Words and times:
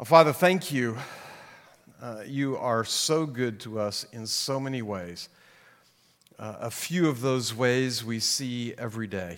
Uh, 0.00 0.04
Father, 0.04 0.32
thank 0.32 0.72
you. 0.72 0.96
Uh, 2.00 2.22
you 2.26 2.56
are 2.56 2.84
so 2.84 3.26
good 3.26 3.60
to 3.60 3.78
us 3.78 4.06
in 4.14 4.26
so 4.26 4.58
many 4.58 4.80
ways. 4.80 5.28
Uh, 6.38 6.56
a 6.60 6.70
few 6.70 7.06
of 7.06 7.20
those 7.20 7.54
ways 7.54 8.02
we 8.02 8.18
see 8.18 8.72
every 8.78 9.06
day, 9.06 9.36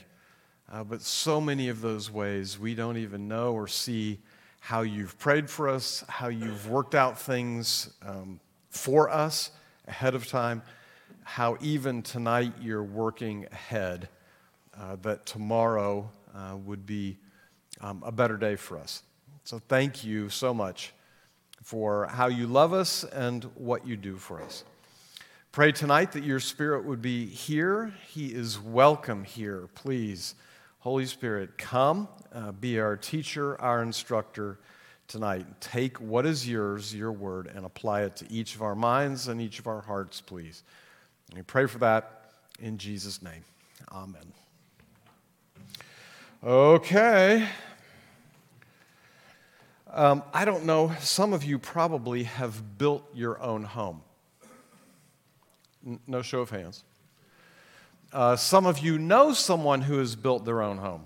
uh, 0.72 0.84
but 0.84 1.02
so 1.02 1.40
many 1.40 1.68
of 1.68 1.80
those 1.80 2.12
ways 2.12 2.60
we 2.60 2.76
don't 2.76 2.96
even 2.96 3.26
know 3.26 3.52
or 3.52 3.66
see 3.66 4.20
how 4.60 4.82
you've 4.82 5.18
prayed 5.18 5.50
for 5.50 5.68
us, 5.68 6.04
how 6.06 6.28
you've 6.28 6.70
worked 6.70 6.94
out 6.94 7.18
things 7.18 7.92
um, 8.06 8.38
for 8.70 9.10
us 9.10 9.50
ahead 9.88 10.14
of 10.14 10.28
time, 10.28 10.62
how 11.24 11.58
even 11.60 12.02
tonight 12.02 12.52
you're 12.60 12.84
working 12.84 13.48
ahead, 13.50 14.08
uh, 14.80 14.94
that 15.02 15.26
tomorrow 15.26 16.08
uh, 16.32 16.56
would 16.56 16.86
be 16.86 17.16
um, 17.80 18.00
a 18.06 18.12
better 18.12 18.36
day 18.36 18.54
for 18.54 18.78
us. 18.78 19.02
So 19.44 19.60
thank 19.68 20.04
you 20.04 20.28
so 20.28 20.54
much 20.54 20.92
for 21.62 22.06
how 22.06 22.26
you 22.26 22.46
love 22.46 22.72
us 22.72 23.04
and 23.04 23.44
what 23.54 23.86
you 23.86 23.96
do 23.96 24.16
for 24.16 24.40
us. 24.40 24.64
Pray 25.50 25.72
tonight 25.72 26.12
that 26.12 26.24
your 26.24 26.40
Spirit 26.40 26.84
would 26.84 27.02
be 27.02 27.26
here. 27.26 27.92
He 28.08 28.28
is 28.28 28.58
welcome 28.58 29.24
here. 29.24 29.68
Please, 29.74 30.34
Holy 30.78 31.06
Spirit, 31.06 31.58
come, 31.58 32.08
uh, 32.32 32.52
be 32.52 32.78
our 32.78 32.96
teacher, 32.96 33.60
our 33.60 33.82
instructor 33.82 34.58
tonight. 35.08 35.44
Take 35.60 36.00
what 36.00 36.24
is 36.24 36.48
yours, 36.48 36.94
your 36.94 37.12
word, 37.12 37.50
and 37.54 37.66
apply 37.66 38.02
it 38.02 38.16
to 38.16 38.32
each 38.32 38.54
of 38.54 38.62
our 38.62 38.74
minds 38.74 39.28
and 39.28 39.42
each 39.42 39.58
of 39.58 39.66
our 39.66 39.80
hearts, 39.80 40.20
please. 40.20 40.62
And 41.28 41.36
we 41.36 41.42
pray 41.42 41.66
for 41.66 41.78
that 41.78 42.30
in 42.60 42.78
Jesus' 42.78 43.20
name. 43.22 43.44
Amen. 43.92 44.32
Okay. 46.42 47.46
Um, 49.94 50.22
I 50.32 50.46
don't 50.46 50.64
know, 50.64 50.90
some 51.00 51.34
of 51.34 51.44
you 51.44 51.58
probably 51.58 52.22
have 52.22 52.78
built 52.78 53.06
your 53.14 53.38
own 53.42 53.62
home. 53.62 54.00
N- 55.86 56.00
no 56.06 56.22
show 56.22 56.40
of 56.40 56.48
hands. 56.48 56.82
Uh, 58.10 58.36
some 58.36 58.64
of 58.64 58.78
you 58.78 58.98
know 58.98 59.34
someone 59.34 59.82
who 59.82 59.98
has 59.98 60.16
built 60.16 60.46
their 60.46 60.62
own 60.62 60.78
home. 60.78 61.04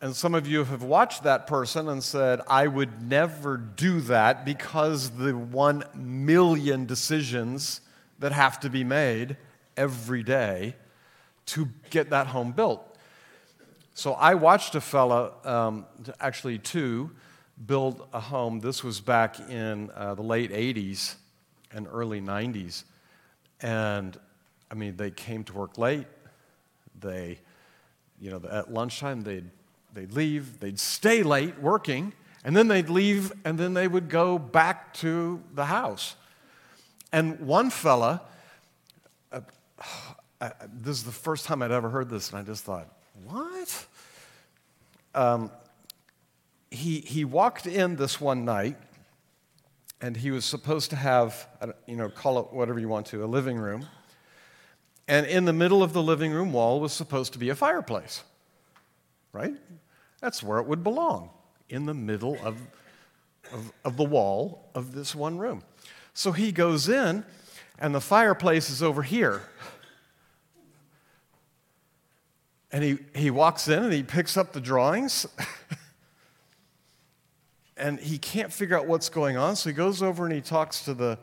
And 0.00 0.16
some 0.16 0.34
of 0.34 0.46
you 0.46 0.64
have 0.64 0.82
watched 0.82 1.24
that 1.24 1.46
person 1.46 1.90
and 1.90 2.02
said, 2.02 2.40
I 2.48 2.68
would 2.68 3.02
never 3.06 3.58
do 3.58 4.00
that 4.02 4.46
because 4.46 5.10
the 5.10 5.36
one 5.36 5.84
million 5.94 6.86
decisions 6.86 7.82
that 8.18 8.32
have 8.32 8.60
to 8.60 8.70
be 8.70 8.82
made 8.82 9.36
every 9.76 10.22
day 10.22 10.76
to 11.46 11.68
get 11.90 12.08
that 12.10 12.28
home 12.28 12.52
built. 12.52 12.95
So 13.96 14.12
I 14.12 14.34
watched 14.34 14.74
a 14.74 14.82
fella, 14.82 15.32
um, 15.42 15.86
actually 16.20 16.58
two, 16.58 17.12
build 17.64 18.06
a 18.12 18.20
home. 18.20 18.60
This 18.60 18.84
was 18.84 19.00
back 19.00 19.40
in 19.48 19.90
uh, 19.94 20.14
the 20.14 20.22
late 20.22 20.52
80s 20.52 21.14
and 21.72 21.88
early 21.90 22.20
90s. 22.20 22.84
And 23.62 24.20
I 24.70 24.74
mean, 24.74 24.98
they 24.98 25.10
came 25.10 25.44
to 25.44 25.54
work 25.54 25.78
late. 25.78 26.06
They, 27.00 27.38
you 28.20 28.30
know, 28.30 28.42
at 28.50 28.70
lunchtime, 28.70 29.22
they'd, 29.22 29.48
they'd 29.94 30.12
leave, 30.12 30.60
they'd 30.60 30.78
stay 30.78 31.22
late 31.22 31.58
working, 31.58 32.12
and 32.44 32.54
then 32.54 32.68
they'd 32.68 32.90
leave, 32.90 33.32
and 33.46 33.56
then 33.56 33.72
they 33.72 33.88
would 33.88 34.10
go 34.10 34.38
back 34.38 34.92
to 34.96 35.42
the 35.54 35.64
house. 35.64 36.16
And 37.12 37.40
one 37.40 37.70
fella, 37.70 38.20
uh, 39.32 39.40
uh, 40.42 40.50
this 40.70 40.98
is 40.98 41.04
the 41.04 41.12
first 41.12 41.46
time 41.46 41.62
I'd 41.62 41.70
ever 41.70 41.88
heard 41.88 42.10
this, 42.10 42.28
and 42.28 42.38
I 42.38 42.42
just 42.42 42.62
thought? 42.62 42.92
Um, 45.16 45.50
he, 46.70 47.00
he 47.00 47.24
walked 47.24 47.66
in 47.66 47.96
this 47.96 48.20
one 48.20 48.44
night, 48.44 48.76
and 50.02 50.14
he 50.14 50.30
was 50.30 50.44
supposed 50.44 50.90
to 50.90 50.96
have, 50.96 51.48
you 51.86 51.96
know, 51.96 52.10
call 52.10 52.38
it 52.38 52.52
whatever 52.52 52.78
you 52.78 52.88
want 52.88 53.06
to, 53.06 53.24
a 53.24 53.26
living 53.26 53.56
room. 53.56 53.86
And 55.08 55.26
in 55.26 55.46
the 55.46 55.54
middle 55.54 55.82
of 55.82 55.94
the 55.94 56.02
living 56.02 56.32
room 56.32 56.52
wall 56.52 56.80
was 56.80 56.92
supposed 56.92 57.32
to 57.32 57.38
be 57.38 57.48
a 57.48 57.54
fireplace, 57.54 58.24
right? 59.32 59.54
That's 60.20 60.42
where 60.42 60.58
it 60.58 60.66
would 60.66 60.84
belong, 60.84 61.30
in 61.70 61.86
the 61.86 61.94
middle 61.94 62.36
of, 62.44 62.60
of, 63.52 63.72
of 63.84 63.96
the 63.96 64.04
wall 64.04 64.70
of 64.74 64.94
this 64.94 65.14
one 65.14 65.38
room. 65.38 65.62
So 66.12 66.32
he 66.32 66.52
goes 66.52 66.90
in, 66.90 67.24
and 67.78 67.94
the 67.94 68.00
fireplace 68.02 68.68
is 68.68 68.82
over 68.82 69.02
here. 69.02 69.42
And 72.72 72.82
he, 72.82 72.98
he 73.14 73.30
walks 73.30 73.68
in 73.68 73.82
and 73.82 73.92
he 73.92 74.02
picks 74.02 74.36
up 74.36 74.52
the 74.52 74.60
drawings. 74.60 75.26
and 77.76 78.00
he 78.00 78.18
can't 78.18 78.52
figure 78.52 78.76
out 78.76 78.86
what's 78.86 79.08
going 79.08 79.36
on. 79.36 79.56
So 79.56 79.70
he 79.70 79.74
goes 79.74 80.02
over 80.02 80.24
and 80.24 80.34
he 80.34 80.40
talks 80.40 80.84
to 80.84 80.94
the, 80.94 81.18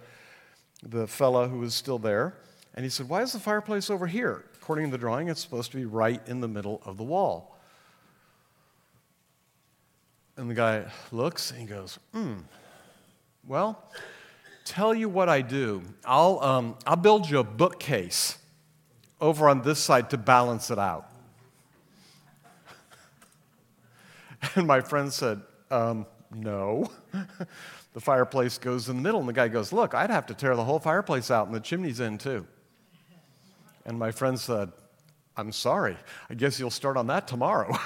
the 0.82 1.08
fella 1.08 1.48
who 1.48 1.60
was 1.60 1.74
still 1.74 2.00
there. 2.00 2.36
And 2.76 2.84
he 2.84 2.90
said, 2.90 3.10
Why 3.10 3.22
is 3.22 3.34
the 3.34 3.40
fireplace 3.40 3.90
over 3.90 4.08
here? 4.08 4.46
According 4.56 4.86
to 4.86 4.92
the 4.92 4.98
drawing, 4.98 5.28
it's 5.28 5.42
supposed 5.42 5.72
to 5.72 5.78
be 5.78 5.86
right 5.86 6.22
in 6.28 6.40
the 6.40 6.48
middle 6.48 6.82
of 6.86 6.98
the 6.98 7.04
wall. 7.04 7.58
And 10.38 10.50
the 10.50 10.56
guy 10.56 10.86
looks 11.12 11.52
and 11.52 11.60
he 11.60 11.66
goes, 11.66 12.00
Hmm, 12.14 12.40
well, 13.46 13.84
tell 14.66 14.94
you 14.94 15.10
what 15.10 15.30
I 15.30 15.42
do. 15.42 15.84
I'll, 16.06 16.40
um, 16.40 16.78
I'll 16.88 16.96
build 16.96 17.30
you 17.30 17.40
a 17.40 17.44
bookcase 17.44 18.38
over 19.20 19.50
on 19.50 19.62
this 19.62 19.80
side 19.80 20.10
to 20.12 20.18
balance 20.18 20.72
it 20.72 20.80
out. 20.80 21.13
And 24.56 24.68
my 24.68 24.82
friend 24.82 25.12
said, 25.12 25.42
um, 25.72 26.06
No. 26.34 26.92
the 27.94 28.02
fireplace 28.02 28.58
goes 28.58 28.90
in 28.90 28.98
the 28.98 29.02
middle. 29.02 29.20
And 29.20 29.30
the 29.30 29.34
guy 29.34 29.48
goes, 29.48 29.72
Look, 29.72 29.94
I'd 29.94 30.10
have 30.10 30.26
to 30.28 30.34
tear 30.34 30.56
the 30.56 30.64
whole 30.64 30.80
fireplace 30.80 31.32
out 31.32 31.48
and 31.48 31.56
the 31.56 31.60
chimney's 31.60 32.00
in 32.00 32.18
too. 32.18 32.46
And 33.86 34.00
my 34.00 34.12
friend 34.12 34.40
said, 34.40 34.72
I'm 35.36 35.52
sorry. 35.52 35.98
I 36.30 36.36
guess 36.36 36.60
you'll 36.60 36.70
start 36.70 36.96
on 36.96 37.08
that 37.08 37.28
tomorrow. 37.28 37.76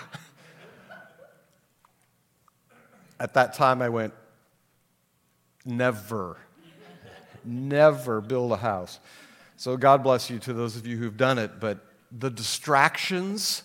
At 3.19 3.33
that 3.33 3.53
time, 3.55 3.81
I 3.81 3.89
went, 3.89 4.13
Never, 5.65 6.37
never 7.43 8.21
build 8.21 8.53
a 8.53 8.57
house. 8.57 8.99
So 9.57 9.75
God 9.75 10.01
bless 10.03 10.29
you 10.29 10.39
to 10.39 10.53
those 10.53 10.77
of 10.77 10.87
you 10.87 10.97
who've 10.97 11.17
done 11.17 11.37
it, 11.37 11.59
but 11.59 11.79
the 12.11 12.29
distractions, 12.29 13.63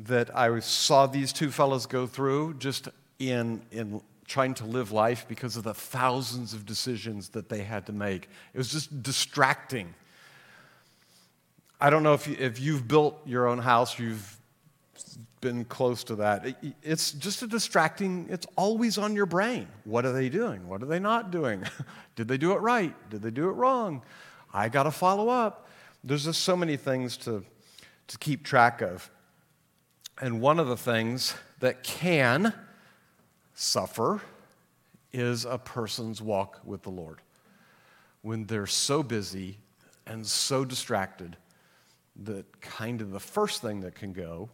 that 0.00 0.36
I 0.36 0.58
saw 0.60 1.06
these 1.06 1.32
two 1.32 1.50
fellows 1.50 1.86
go 1.86 2.06
through 2.06 2.54
just 2.54 2.88
in, 3.18 3.62
in 3.70 4.00
trying 4.26 4.54
to 4.54 4.64
live 4.64 4.92
life 4.92 5.26
because 5.28 5.56
of 5.56 5.62
the 5.62 5.74
thousands 5.74 6.52
of 6.52 6.66
decisions 6.66 7.28
that 7.30 7.48
they 7.48 7.62
had 7.62 7.86
to 7.86 7.92
make. 7.92 8.28
It 8.52 8.58
was 8.58 8.70
just 8.70 9.02
distracting. 9.02 9.94
I 11.80 11.90
don't 11.90 12.02
know 12.02 12.14
if, 12.14 12.26
you, 12.26 12.36
if 12.38 12.60
you've 12.60 12.88
built 12.88 13.20
your 13.26 13.46
own 13.46 13.58
house, 13.58 13.98
you've 13.98 14.36
been 15.40 15.64
close 15.66 16.02
to 16.04 16.16
that. 16.16 16.46
It, 16.46 16.56
it's 16.82 17.12
just 17.12 17.42
a 17.42 17.46
distracting, 17.46 18.26
it's 18.30 18.46
always 18.56 18.98
on 18.98 19.14
your 19.14 19.26
brain. 19.26 19.68
What 19.84 20.04
are 20.06 20.12
they 20.12 20.28
doing? 20.28 20.66
What 20.66 20.82
are 20.82 20.86
they 20.86 20.98
not 20.98 21.30
doing? 21.30 21.62
Did 22.16 22.28
they 22.28 22.38
do 22.38 22.52
it 22.52 22.60
right? 22.60 22.94
Did 23.10 23.22
they 23.22 23.30
do 23.30 23.48
it 23.48 23.52
wrong? 23.52 24.02
I 24.52 24.68
got 24.68 24.84
to 24.84 24.90
follow 24.90 25.28
up. 25.28 25.68
There's 26.02 26.24
just 26.24 26.42
so 26.42 26.56
many 26.56 26.76
things 26.76 27.16
to, 27.18 27.44
to 28.08 28.18
keep 28.18 28.44
track 28.44 28.80
of. 28.80 29.10
And 30.20 30.40
one 30.40 30.60
of 30.60 30.68
the 30.68 30.76
things 30.76 31.34
that 31.60 31.82
can 31.82 32.54
suffer 33.54 34.20
is 35.12 35.44
a 35.44 35.58
person's 35.58 36.22
walk 36.22 36.60
with 36.64 36.82
the 36.82 36.90
Lord. 36.90 37.20
When 38.22 38.46
they're 38.46 38.66
so 38.66 39.02
busy 39.02 39.58
and 40.06 40.26
so 40.26 40.64
distracted 40.64 41.36
that 42.24 42.60
kind 42.60 43.00
of 43.00 43.10
the 43.10 43.20
first 43.20 43.60
thing 43.60 43.80
that 43.80 43.94
can 43.94 44.12
go 44.12 44.48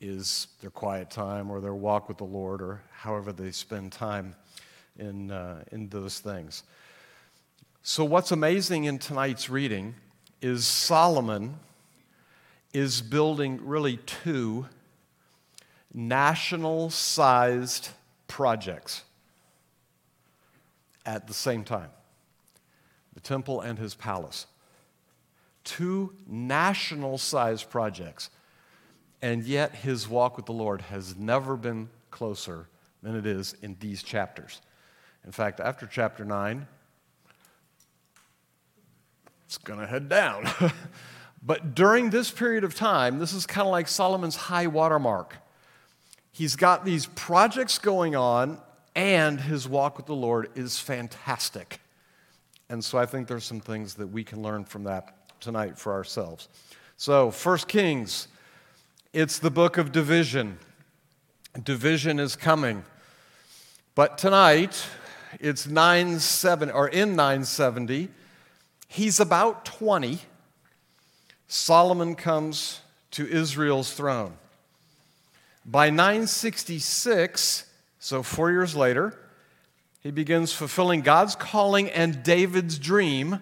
is 0.00 0.46
their 0.60 0.70
quiet 0.70 1.10
time 1.10 1.50
or 1.50 1.60
their 1.60 1.74
walk 1.74 2.08
with 2.08 2.18
the 2.18 2.24
Lord 2.24 2.62
or 2.62 2.82
however 2.92 3.32
they 3.32 3.50
spend 3.50 3.92
time 3.92 4.34
in, 4.98 5.30
uh, 5.30 5.64
in 5.72 5.88
those 5.88 6.20
things. 6.20 6.62
So, 7.82 8.04
what's 8.04 8.30
amazing 8.30 8.84
in 8.84 8.98
tonight's 8.98 9.48
reading 9.50 9.94
is 10.42 10.66
Solomon 10.66 11.58
is 12.72 13.02
building 13.02 13.60
really 13.64 13.96
two 13.98 14.66
national 15.92 16.90
sized 16.90 17.88
projects 18.28 19.02
at 21.04 21.26
the 21.26 21.34
same 21.34 21.64
time 21.64 21.90
the 23.14 23.20
temple 23.20 23.60
and 23.60 23.78
his 23.78 23.94
palace. 23.94 24.46
Two 25.64 26.14
national 26.26 27.18
sized 27.18 27.68
projects. 27.68 28.30
And 29.20 29.44
yet, 29.44 29.74
his 29.74 30.08
walk 30.08 30.36
with 30.36 30.46
the 30.46 30.52
Lord 30.52 30.80
has 30.82 31.16
never 31.16 31.56
been 31.56 31.90
closer 32.10 32.68
than 33.02 33.14
it 33.16 33.26
is 33.26 33.54
in 33.60 33.76
these 33.80 34.02
chapters. 34.02 34.62
In 35.24 35.32
fact, 35.32 35.60
after 35.60 35.86
chapter 35.86 36.24
9, 36.24 36.66
it's 39.44 39.58
going 39.58 39.80
to 39.80 39.86
head 39.86 40.08
down. 40.08 40.48
But 41.42 41.74
during 41.74 42.10
this 42.10 42.30
period 42.30 42.64
of 42.64 42.74
time, 42.74 43.18
this 43.18 43.32
is 43.32 43.46
kind 43.46 43.66
of 43.66 43.72
like 43.72 43.88
Solomon's 43.88 44.36
high 44.36 44.66
watermark. 44.66 45.36
he's 46.32 46.56
got 46.56 46.84
these 46.84 47.06
projects 47.06 47.78
going 47.78 48.14
on, 48.14 48.58
and 48.94 49.40
his 49.40 49.68
walk 49.68 49.96
with 49.96 50.06
the 50.06 50.14
Lord 50.14 50.48
is 50.54 50.78
fantastic. 50.78 51.80
And 52.68 52.84
so 52.84 52.98
I 52.98 53.06
think 53.06 53.26
there's 53.26 53.44
some 53.44 53.60
things 53.60 53.94
that 53.94 54.06
we 54.06 54.22
can 54.22 54.42
learn 54.42 54.64
from 54.64 54.84
that 54.84 55.40
tonight 55.40 55.76
for 55.76 55.92
ourselves. 55.92 56.48
So, 56.96 57.30
First 57.30 57.66
Kings, 57.66 58.28
it's 59.12 59.38
the 59.38 59.50
book 59.50 59.76
of 59.76 59.90
division. 59.90 60.58
Division 61.64 62.20
is 62.20 62.36
coming. 62.36 62.84
But 63.94 64.18
tonight, 64.18 64.86
it's 65.40 65.66
970 65.66 66.72
or 66.72 66.88
in 66.88 67.16
970, 67.16 68.08
he's 68.86 69.18
about 69.18 69.64
20. 69.64 70.20
Solomon 71.52 72.14
comes 72.14 72.78
to 73.10 73.26
Israel's 73.26 73.92
throne. 73.92 74.34
By 75.66 75.90
966, 75.90 77.66
so 77.98 78.22
four 78.22 78.52
years 78.52 78.76
later, 78.76 79.18
he 80.00 80.12
begins 80.12 80.52
fulfilling 80.52 81.00
God's 81.00 81.34
calling 81.34 81.90
and 81.90 82.22
David's 82.22 82.78
dream, 82.78 83.40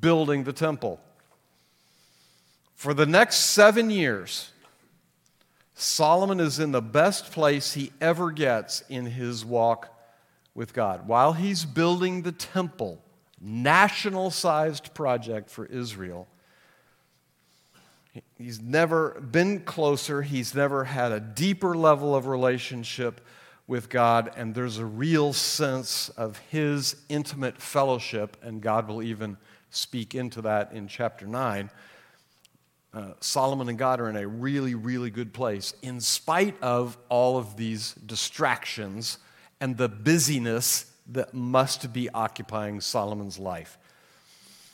building 0.00 0.42
the 0.42 0.52
temple. 0.52 0.98
For 2.74 2.92
the 2.92 3.06
next 3.06 3.36
seven 3.36 3.90
years, 3.90 4.50
Solomon 5.76 6.40
is 6.40 6.58
in 6.58 6.72
the 6.72 6.82
best 6.82 7.30
place 7.30 7.74
he 7.74 7.92
ever 8.00 8.32
gets 8.32 8.82
in 8.88 9.06
his 9.06 9.44
walk 9.44 9.96
with 10.52 10.74
God. 10.74 11.06
While 11.06 11.34
he's 11.34 11.64
building 11.64 12.22
the 12.22 12.32
temple, 12.32 13.00
national 13.40 14.32
sized 14.32 14.94
project 14.94 15.48
for 15.48 15.64
Israel, 15.66 16.26
he's 18.36 18.60
never 18.60 19.20
been 19.20 19.60
closer, 19.60 20.22
he's 20.22 20.54
never 20.54 20.84
had 20.84 21.12
a 21.12 21.20
deeper 21.20 21.76
level 21.76 22.14
of 22.14 22.26
relationship 22.26 23.20
with 23.66 23.88
God, 23.88 24.30
and 24.36 24.54
there's 24.54 24.78
a 24.78 24.86
real 24.86 25.32
sense 25.32 26.08
of 26.10 26.38
his 26.50 26.96
intimate 27.08 27.60
fellowship, 27.60 28.36
and 28.42 28.62
God 28.62 28.88
will 28.88 29.02
even 29.02 29.36
speak 29.70 30.14
into 30.14 30.42
that 30.42 30.72
in 30.72 30.88
chapter 30.88 31.26
9 31.26 31.70
uh, 32.94 33.12
Solomon 33.20 33.68
and 33.68 33.78
God 33.78 34.00
are 34.00 34.08
in 34.08 34.16
a 34.16 34.26
really, 34.26 34.74
really 34.74 35.10
good 35.10 35.32
place. 35.32 35.74
In 35.82 36.00
spite 36.00 36.60
of 36.62 36.96
all 37.08 37.36
of 37.36 37.56
these 37.56 37.92
distractions 37.94 39.18
and 39.60 39.76
the 39.76 39.88
busyness 39.88 40.90
that 41.08 41.34
must 41.34 41.92
be 41.92 42.08
occupying 42.10 42.80
Solomon's 42.80 43.38
life. 43.38 43.77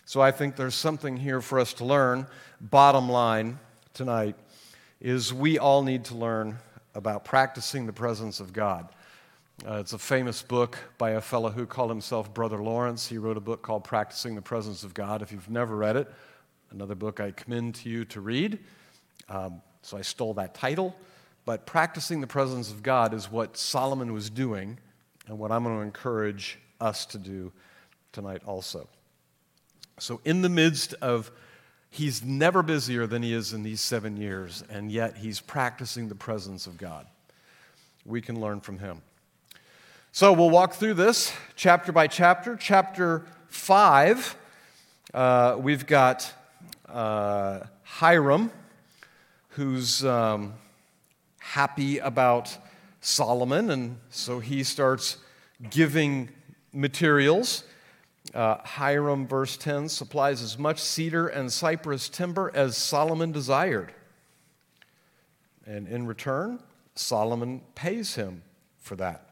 So 0.06 0.20
I 0.20 0.32
think 0.32 0.56
there's 0.56 0.74
something 0.74 1.16
here 1.16 1.40
for 1.40 1.58
us 1.58 1.72
to 1.74 1.84
learn. 1.84 2.26
Bottom 2.60 3.08
line 3.08 3.58
tonight 3.94 4.36
is 5.00 5.32
we 5.32 5.58
all 5.58 5.82
need 5.82 6.04
to 6.06 6.14
learn 6.14 6.58
about 6.94 7.24
practicing 7.24 7.86
the 7.86 7.92
presence 7.92 8.38
of 8.38 8.52
God. 8.52 8.88
Uh, 9.66 9.76
it's 9.76 9.94
a 9.94 9.98
famous 9.98 10.42
book 10.42 10.76
by 10.98 11.12
a 11.12 11.20
fellow 11.22 11.48
who 11.48 11.64
called 11.64 11.88
himself 11.88 12.34
Brother 12.34 12.62
Lawrence. 12.62 13.06
He 13.06 13.16
wrote 13.16 13.38
a 13.38 13.40
book 13.40 13.62
called 13.62 13.84
Practicing 13.84 14.34
the 14.34 14.42
Presence 14.42 14.84
of 14.84 14.92
God. 14.92 15.22
If 15.22 15.32
you've 15.32 15.48
never 15.48 15.74
read 15.74 15.96
it, 15.96 16.12
another 16.70 16.94
book 16.94 17.18
I 17.18 17.30
commend 17.30 17.76
to 17.76 17.88
you 17.88 18.04
to 18.06 18.20
read. 18.20 18.58
Um, 19.30 19.62
so 19.80 19.96
I 19.96 20.02
stole 20.02 20.34
that 20.34 20.54
title. 20.54 20.94
But 21.46 21.64
practicing 21.64 22.20
the 22.20 22.26
presence 22.26 22.70
of 22.70 22.82
God 22.82 23.14
is 23.14 23.30
what 23.30 23.56
Solomon 23.56 24.12
was 24.12 24.28
doing 24.28 24.78
and 25.28 25.38
what 25.38 25.50
I'm 25.50 25.64
going 25.64 25.76
to 25.76 25.82
encourage 25.82 26.58
us 26.78 27.06
to 27.06 27.18
do 27.18 27.52
tonight 28.12 28.42
also. 28.44 28.86
So, 29.98 30.20
in 30.24 30.42
the 30.42 30.48
midst 30.48 30.94
of, 30.94 31.30
he's 31.90 32.22
never 32.22 32.62
busier 32.62 33.06
than 33.06 33.22
he 33.22 33.32
is 33.32 33.52
in 33.52 33.62
these 33.62 33.80
seven 33.80 34.16
years, 34.16 34.64
and 34.68 34.90
yet 34.90 35.16
he's 35.16 35.40
practicing 35.40 36.08
the 36.08 36.14
presence 36.14 36.66
of 36.66 36.76
God. 36.76 37.06
We 38.04 38.20
can 38.20 38.40
learn 38.40 38.60
from 38.60 38.78
him. 38.78 39.02
So, 40.10 40.32
we'll 40.32 40.50
walk 40.50 40.74
through 40.74 40.94
this 40.94 41.32
chapter 41.54 41.92
by 41.92 42.08
chapter. 42.08 42.56
Chapter 42.56 43.24
5, 43.48 44.36
uh, 45.14 45.56
we've 45.60 45.86
got 45.86 46.32
uh, 46.88 47.60
Hiram, 47.82 48.50
who's 49.50 50.04
um, 50.04 50.54
happy 51.38 51.98
about 51.98 52.56
Solomon, 53.00 53.70
and 53.70 53.98
so 54.10 54.40
he 54.40 54.64
starts 54.64 55.18
giving 55.70 56.30
materials. 56.72 57.62
Uh, 58.34 58.58
Hiram, 58.64 59.26
verse 59.26 59.56
10, 59.56 59.88
supplies 59.88 60.42
as 60.42 60.58
much 60.58 60.82
cedar 60.82 61.28
and 61.28 61.52
cypress 61.52 62.08
timber 62.08 62.50
as 62.52 62.76
Solomon 62.76 63.30
desired. 63.30 63.94
And 65.64 65.86
in 65.86 66.06
return, 66.06 66.58
Solomon 66.96 67.62
pays 67.74 68.16
him 68.16 68.42
for 68.78 68.96
that. 68.96 69.30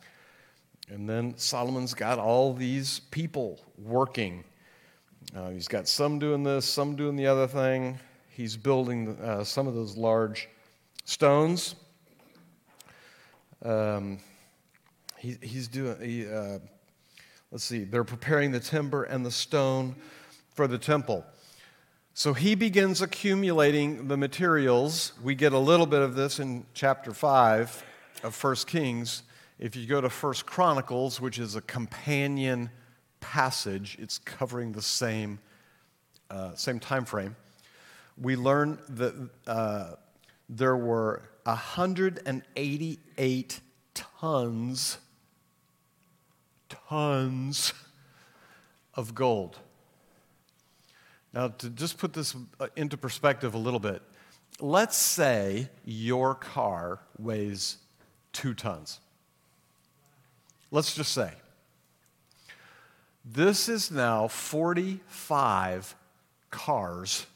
And 0.89 1.09
then 1.09 1.37
Solomon's 1.37 1.95
got 1.95 2.19
all 2.19 2.55
these 2.55 3.01
people 3.11 3.61
working 3.77 4.45
uh, 5.35 5.49
he's 5.49 5.69
got 5.69 5.89
some 5.89 6.19
doing 6.19 6.43
this, 6.43 6.67
some 6.67 6.95
doing 6.95 7.17
the 7.17 7.27
other 7.27 7.47
thing. 7.47 7.99
He's 8.29 8.55
building 8.55 9.17
uh, 9.23 9.45
some 9.45 9.67
of 9.67 9.75
those 9.75 9.97
large 9.97 10.49
stones. 11.07 11.75
Um, 13.65 14.19
he, 15.17 15.39
he's 15.41 15.69
doing, 15.69 15.97
he, 16.03 16.31
uh, 16.31 16.59
let's 17.53 17.65
see, 17.65 17.85
they're 17.85 18.03
preparing 18.03 18.51
the 18.51 18.59
timber 18.59 19.05
and 19.05 19.25
the 19.25 19.31
stone 19.31 19.95
for 20.55 20.67
the 20.67 20.79
temple. 20.79 21.25
So 22.15 22.33
he 22.33 22.55
begins 22.55 23.01
accumulating 23.01 24.09
the 24.09 24.17
materials. 24.17 25.13
We 25.23 25.35
get 25.35 25.53
a 25.53 25.59
little 25.59 25.87
bit 25.87 26.01
of 26.01 26.15
this 26.15 26.41
in 26.41 26.67
chapter 26.75 27.13
5 27.13 27.85
of 28.25 28.45
1 28.45 28.57
Kings. 28.67 29.23
If 29.59 29.77
you 29.77 29.87
go 29.87 30.01
to 30.01 30.09
1 30.09 30.35
Chronicles, 30.47 31.21
which 31.21 31.39
is 31.39 31.55
a 31.55 31.61
companion 31.61 32.71
passage, 33.21 33.97
it's 34.01 34.19
covering 34.19 34.73
the 34.73 34.83
same, 34.83 35.39
uh, 36.31 36.55
same 36.55 36.81
time 36.81 37.05
frame. 37.05 37.37
We 38.21 38.37
learn 38.37 38.79
that 38.91 39.31
uh, 39.47 39.93
there 40.49 40.77
were 40.77 41.23
188 41.45 43.61
tons, 43.95 44.99
tons 46.89 47.73
of 48.95 49.15
gold. 49.15 49.59
Now, 51.33 51.49
to 51.49 51.71
just 51.71 51.99
put 51.99 52.13
this 52.13 52.35
uh, 52.61 52.69
into 52.77 52.97
perspective 52.97 53.55
a 53.55 53.59
little 53.59 53.81
bit, 53.81 54.03
let's 54.61 54.97
say 54.97 55.69
your 55.85 56.35
car 56.35 57.01
weighs 57.19 57.79
two 58.33 58.55
tons. 58.55 59.01
Let's 60.71 60.95
just 60.95 61.13
say. 61.13 61.33
This 63.25 63.69
is 63.69 63.91
now 63.91 64.29
45 64.29 65.95
cars. 66.51 67.27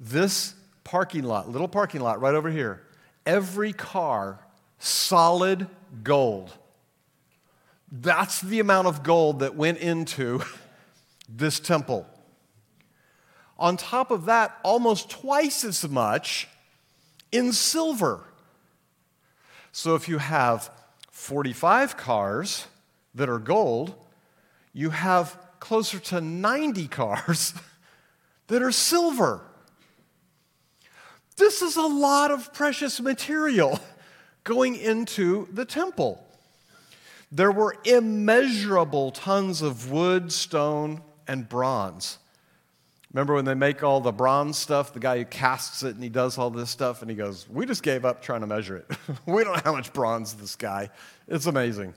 This 0.00 0.54
parking 0.82 1.24
lot, 1.24 1.48
little 1.48 1.68
parking 1.68 2.00
lot 2.00 2.20
right 2.20 2.34
over 2.34 2.50
here, 2.50 2.82
every 3.24 3.72
car, 3.72 4.40
solid 4.78 5.68
gold. 6.02 6.52
That's 7.96 8.40
the 8.40 8.58
amount 8.58 8.88
of 8.88 9.04
gold 9.04 9.38
that 9.38 9.54
went 9.54 9.78
into 9.78 10.42
this 11.28 11.60
temple. 11.60 12.08
On 13.56 13.76
top 13.76 14.10
of 14.10 14.24
that, 14.24 14.58
almost 14.64 15.10
twice 15.10 15.62
as 15.62 15.88
much 15.88 16.48
in 17.30 17.52
silver. 17.52 18.24
So 19.70 19.94
if 19.94 20.08
you 20.08 20.18
have 20.18 20.72
45 21.12 21.96
cars 21.96 22.66
that 23.14 23.28
are 23.28 23.38
gold, 23.38 23.94
you 24.72 24.90
have 24.90 25.38
closer 25.60 26.00
to 26.00 26.20
90 26.20 26.88
cars 26.88 27.54
that 28.48 28.60
are 28.60 28.72
silver. 28.72 29.40
This 31.36 31.62
is 31.62 31.76
a 31.76 31.82
lot 31.82 32.32
of 32.32 32.52
precious 32.52 33.00
material 33.00 33.78
going 34.42 34.74
into 34.74 35.46
the 35.52 35.64
temple. 35.64 36.23
There 37.34 37.50
were 37.50 37.74
immeasurable 37.84 39.10
tons 39.10 39.60
of 39.60 39.90
wood, 39.90 40.30
stone, 40.30 41.02
and 41.26 41.48
bronze. 41.48 42.18
Remember 43.12 43.34
when 43.34 43.44
they 43.44 43.54
make 43.54 43.82
all 43.82 44.00
the 44.00 44.12
bronze 44.12 44.56
stuff, 44.56 44.92
the 44.92 45.00
guy 45.00 45.18
who 45.18 45.24
casts 45.24 45.82
it 45.82 45.96
and 45.96 46.02
he 46.02 46.08
does 46.08 46.38
all 46.38 46.50
this 46.50 46.70
stuff, 46.70 47.02
and 47.02 47.10
he 47.10 47.16
goes, 47.16 47.48
We 47.48 47.66
just 47.66 47.82
gave 47.82 48.04
up 48.04 48.22
trying 48.22 48.42
to 48.42 48.46
measure 48.46 48.76
it. 48.76 48.86
we 49.26 49.42
don't 49.42 49.56
know 49.56 49.62
how 49.64 49.72
much 49.72 49.92
bronze 49.92 50.34
this 50.34 50.54
guy. 50.54 50.90
It's 51.26 51.46
amazing. 51.46 51.94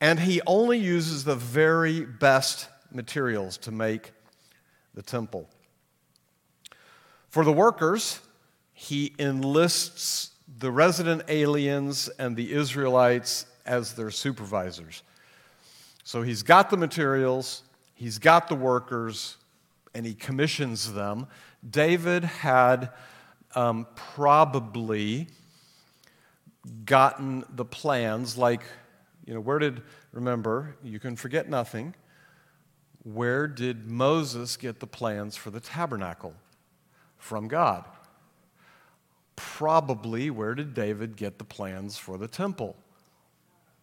And 0.00 0.20
he 0.20 0.40
only 0.46 0.78
uses 0.78 1.24
the 1.24 1.34
very 1.34 2.04
best 2.04 2.68
materials 2.92 3.58
to 3.58 3.72
make 3.72 4.12
the 4.94 5.02
temple. 5.02 5.48
For 7.30 7.44
the 7.44 7.52
workers, 7.52 8.20
he 8.72 9.12
enlists 9.18 10.30
the 10.58 10.70
resident 10.70 11.22
aliens 11.26 12.08
and 12.16 12.36
the 12.36 12.52
Israelites 12.52 13.46
as 13.66 13.94
their 13.94 14.10
supervisors. 14.10 15.02
So 16.04 16.22
he's 16.22 16.42
got 16.42 16.70
the 16.70 16.76
materials, 16.76 17.62
he's 17.94 18.18
got 18.18 18.48
the 18.48 18.54
workers, 18.54 19.36
and 19.94 20.06
he 20.06 20.14
commissions 20.14 20.92
them. 20.92 21.26
David 21.68 22.24
had 22.24 22.90
um, 23.54 23.86
probably 23.94 25.28
gotten 26.84 27.44
the 27.54 27.64
plans, 27.64 28.36
like, 28.36 28.62
you 29.26 29.34
know, 29.34 29.40
where 29.40 29.58
did, 29.58 29.82
remember, 30.12 30.76
you 30.82 30.98
can 30.98 31.16
forget 31.16 31.48
nothing. 31.48 31.94
Where 33.02 33.46
did 33.46 33.90
Moses 33.90 34.56
get 34.56 34.80
the 34.80 34.86
plans 34.86 35.36
for 35.36 35.50
the 35.50 35.60
tabernacle? 35.60 36.34
From 37.18 37.48
God. 37.48 37.84
Probably, 39.36 40.30
where 40.30 40.54
did 40.54 40.74
David 40.74 41.16
get 41.16 41.38
the 41.38 41.44
plans 41.44 41.96
for 41.96 42.18
the 42.18 42.28
temple? 42.28 42.76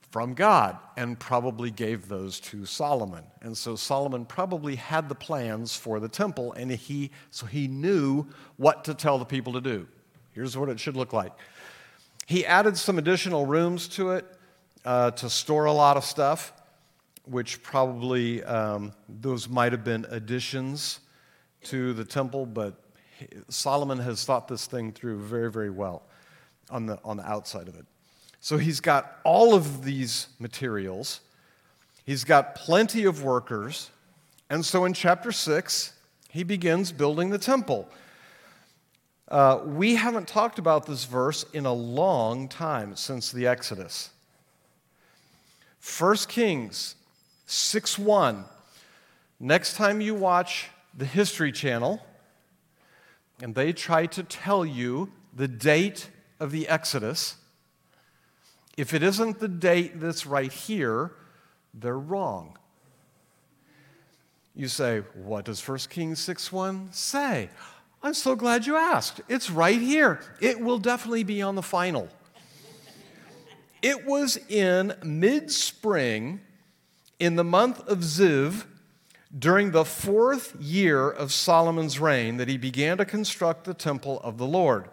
From 0.10 0.34
God, 0.34 0.78
and 0.96 1.20
probably 1.20 1.70
gave 1.70 2.08
those 2.08 2.40
to 2.40 2.66
Solomon. 2.66 3.26
And 3.42 3.58
so 3.58 3.76
Solomon 3.76 4.26
probably 4.26 4.76
had 4.76 5.10
the 5.10 5.16
plans 5.16 5.76
for 5.76 6.00
the 6.00 6.08
temple, 6.08 6.54
and 6.54 6.72
he, 6.72 7.12
so 7.30 7.46
he 7.46 7.68
knew 7.68 8.26
what 8.56 8.86
to 8.86 8.94
tell 8.94 9.20
the 9.20 9.26
people 9.26 9.54
to 9.54 9.62
do. 9.62 9.88
Here's 10.32 10.58
what 10.58 10.70
it 10.70 10.80
should 10.80 10.96
look 10.96 11.12
like. 11.12 11.34
He 12.26 12.46
added 12.46 12.78
some 12.78 12.98
additional 12.98 13.46
rooms 13.46 13.88
to 13.90 14.12
it 14.12 14.26
uh, 14.86 15.12
to 15.12 15.30
store 15.30 15.66
a 15.66 15.74
lot 15.74 15.98
of 15.98 16.06
stuff, 16.06 16.54
which 17.26 17.62
probably 17.62 18.44
um, 18.44 18.94
those 19.10 19.50
might 19.50 19.74
have 19.74 19.84
been 19.84 20.06
additions 20.10 21.02
to 21.64 21.94
the 21.94 22.06
temple, 22.06 22.46
but 22.46 22.82
Solomon 23.50 23.98
has 24.00 24.24
thought 24.24 24.48
this 24.48 24.68
thing 24.68 24.94
through 24.94 25.20
very, 25.20 25.52
very 25.52 25.70
well 25.70 26.04
on 26.70 26.86
the, 26.86 26.98
on 27.04 27.18
the 27.18 27.30
outside 27.30 27.68
of 27.68 27.76
it. 27.76 27.86
So 28.39 28.58
he's 28.58 28.79
got 28.79 29.20
all 29.24 29.53
of 29.53 29.84
these 29.84 30.27
materials, 30.39 31.22
he's 32.06 32.24
got 32.24 32.56
plenty 32.56 33.06
of 33.06 33.24
workers, 33.24 33.89
and 34.50 34.65
so 34.65 34.86
in 34.86 34.94
chapter 34.94 35.32
6, 35.32 35.94
he 36.29 36.44
begins 36.44 36.91
building 36.91 37.29
the 37.29 37.38
temple. 37.38 37.89
Uh, 39.27 39.60
we 39.65 39.96
haven't 39.96 40.27
talked 40.27 40.58
about 40.58 40.86
this 40.86 41.03
verse 41.03 41.44
in 41.51 41.65
a 41.65 41.74
long 41.74 42.48
time 42.48 42.96
since 42.96 43.32
the 43.32 43.46
Exodus. 43.46 44.12
1 46.00 46.15
Kings 46.27 46.96
6 47.46 48.00
1. 48.00 48.46
Next 49.39 49.75
time 49.75 50.01
you 50.01 50.15
watch 50.15 50.70
the 50.98 51.06
History 51.06 51.51
Channel 51.51 52.01
and 53.41 53.53
they 53.53 53.74
try 53.74 54.06
to 54.08 54.24
tell 54.24 54.65
you 54.65 55.12
the 55.34 55.48
date 55.48 56.10
of 56.39 56.51
the 56.51 56.67
Exodus, 56.67 57.36
if 58.77 58.93
it 58.93 59.01
isn't 59.01 59.39
the 59.39 59.48
date 59.48 60.00
that's 60.00 60.25
right 60.25 60.51
here, 60.51 61.12
they're 61.74 61.98
wrong. 61.98 62.57
You 64.55 64.67
say, 64.67 65.00
What 65.15 65.46
does 65.46 65.67
1 65.67 65.77
Kings 65.89 66.19
6 66.19 66.51
1 66.51 66.89
say? 66.91 67.50
I'm 68.03 68.13
so 68.13 68.36
glad 68.36 68.65
you 68.67 68.75
asked. 68.75 69.22
It's 69.27 69.50
right 69.50 69.81
here. 69.81 70.22
It 70.39 70.60
will 70.60 70.77
definitely 70.77 71.24
be 71.24 71.41
on 71.41 71.55
the 71.55 71.63
final. 71.63 72.07
It 73.81 74.05
was 74.05 74.38
in 74.50 74.93
mid 75.03 75.51
spring, 75.51 76.41
in 77.19 77.36
the 77.36 77.43
month 77.43 77.88
of 77.88 78.00
Ziv, 78.00 78.65
during 79.38 79.72
the 79.72 79.86
fourth 79.86 80.55
year 80.60 81.10
of 81.10 81.31
Solomon's 81.31 82.00
reign, 82.00 82.38
that 82.38 82.48
he 82.48 82.57
began 82.57 82.98
to 82.98 83.05
construct 83.05 83.65
the 83.65 83.74
temple 83.74 84.19
of 84.22 84.38
the 84.38 84.48
Lord. 84.48 84.89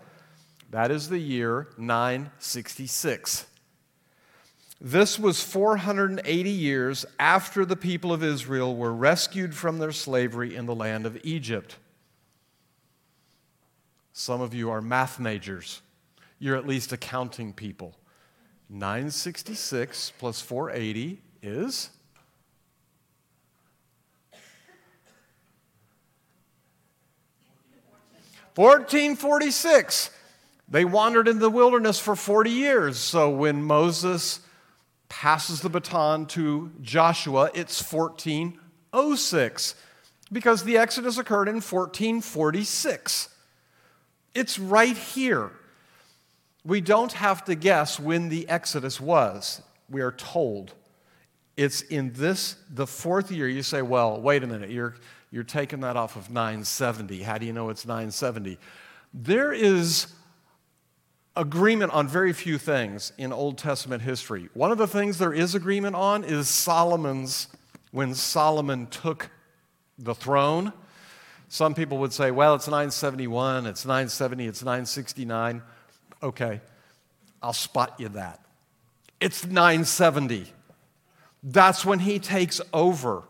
That 0.70 0.90
is 0.90 1.08
the 1.08 1.18
year 1.18 1.68
966. 1.78 3.46
This 4.86 5.18
was 5.18 5.42
480 5.42 6.50
years 6.50 7.06
after 7.18 7.64
the 7.64 7.74
people 7.74 8.12
of 8.12 8.22
Israel 8.22 8.76
were 8.76 8.92
rescued 8.92 9.54
from 9.54 9.78
their 9.78 9.92
slavery 9.92 10.54
in 10.54 10.66
the 10.66 10.74
land 10.74 11.06
of 11.06 11.18
Egypt. 11.24 11.78
Some 14.12 14.42
of 14.42 14.52
you 14.52 14.68
are 14.68 14.82
math 14.82 15.18
majors. 15.18 15.80
You're 16.38 16.56
at 16.56 16.66
least 16.66 16.92
accounting 16.92 17.54
people. 17.54 17.94
966 18.68 20.12
plus 20.18 20.42
480 20.42 21.18
is 21.42 21.88
Fourteen 28.52 29.16
forty 29.16 29.50
six. 29.50 30.10
They 30.68 30.84
wandered 30.84 31.26
in 31.26 31.38
the 31.38 31.50
wilderness 31.50 31.98
for 31.98 32.14
40 32.14 32.50
years. 32.50 32.98
So 32.98 33.30
when 33.30 33.62
Moses 33.62 34.40
passes 35.14 35.61
the 35.61 35.68
baton 35.68 36.26
to 36.26 36.73
Joshua, 36.83 37.49
it's 37.54 37.80
1406 37.92 39.75
because 40.33 40.64
the 40.64 40.76
Exodus 40.76 41.18
occurred 41.18 41.47
in 41.47 41.61
1446. 41.61 43.28
It's 44.35 44.59
right 44.59 44.97
here. 44.97 45.52
We 46.64 46.80
don't 46.80 47.12
have 47.12 47.44
to 47.44 47.54
guess 47.54 48.00
when 48.00 48.28
the 48.28 48.49
Exodus 48.49 49.00
was. 49.00 49.62
We 49.88 50.00
are 50.00 50.11
told. 50.11 50.75
It's 51.56 51.83
in 51.83 52.12
this, 52.14 52.56
the 52.68 52.87
fourth 52.87 53.30
year. 53.30 53.47
You 53.47 53.62
say, 53.62 53.83
well, 53.83 54.21
wait 54.21 54.42
a 54.42 54.49
minute, 54.49 54.71
you're, 54.71 54.97
you're 55.30 55.44
taking 55.44 55.78
that 55.80 55.97
off 55.97 56.16
of 56.16 56.28
970. 56.28 57.23
How 57.23 57.38
do 57.38 57.47
you 57.47 57.52
know 57.52 57.68
it's 57.68 57.87
970? 57.87 58.59
There 59.14 59.52
is 59.52 60.09
agreement 61.36 61.92
on 61.92 62.06
very 62.06 62.32
few 62.32 62.58
things 62.58 63.12
in 63.18 63.32
Old 63.32 63.58
Testament 63.58 64.02
history. 64.02 64.48
One 64.54 64.70
of 64.70 64.78
the 64.78 64.86
things 64.86 65.18
there 65.18 65.32
is 65.32 65.54
agreement 65.54 65.96
on 65.96 66.24
is 66.24 66.48
Solomon's, 66.48 67.48
when 67.90 68.14
Solomon 68.14 68.86
took 68.86 69.30
the 69.98 70.14
throne. 70.14 70.72
Some 71.48 71.74
people 71.74 71.98
would 71.98 72.12
say, 72.12 72.30
well, 72.30 72.54
it's 72.54 72.66
971, 72.66 73.66
it's 73.66 73.84
970, 73.84 74.46
it's 74.46 74.62
969. 74.62 75.62
Okay, 76.22 76.60
I'll 77.42 77.52
spot 77.52 77.94
you 77.98 78.08
that. 78.10 78.40
It's 79.20 79.44
970. 79.44 80.46
That's 81.42 81.84
when 81.84 81.98
he 82.00 82.18
takes 82.18 82.60
over. 82.72 83.24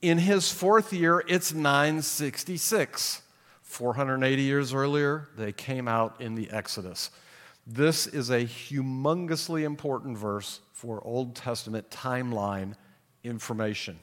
In 0.00 0.18
his 0.18 0.50
fourth 0.50 0.92
year, 0.92 1.22
it's 1.28 1.54
966. 1.54 3.21
480 3.72 4.42
years 4.42 4.74
earlier, 4.74 5.30
they 5.34 5.50
came 5.50 5.88
out 5.88 6.20
in 6.20 6.34
the 6.34 6.50
Exodus. 6.50 7.08
This 7.66 8.06
is 8.06 8.28
a 8.28 8.44
humongously 8.44 9.64
important 9.64 10.18
verse 10.18 10.60
for 10.74 11.02
Old 11.06 11.34
Testament 11.34 11.88
timeline 11.88 12.74
information. 13.24 13.98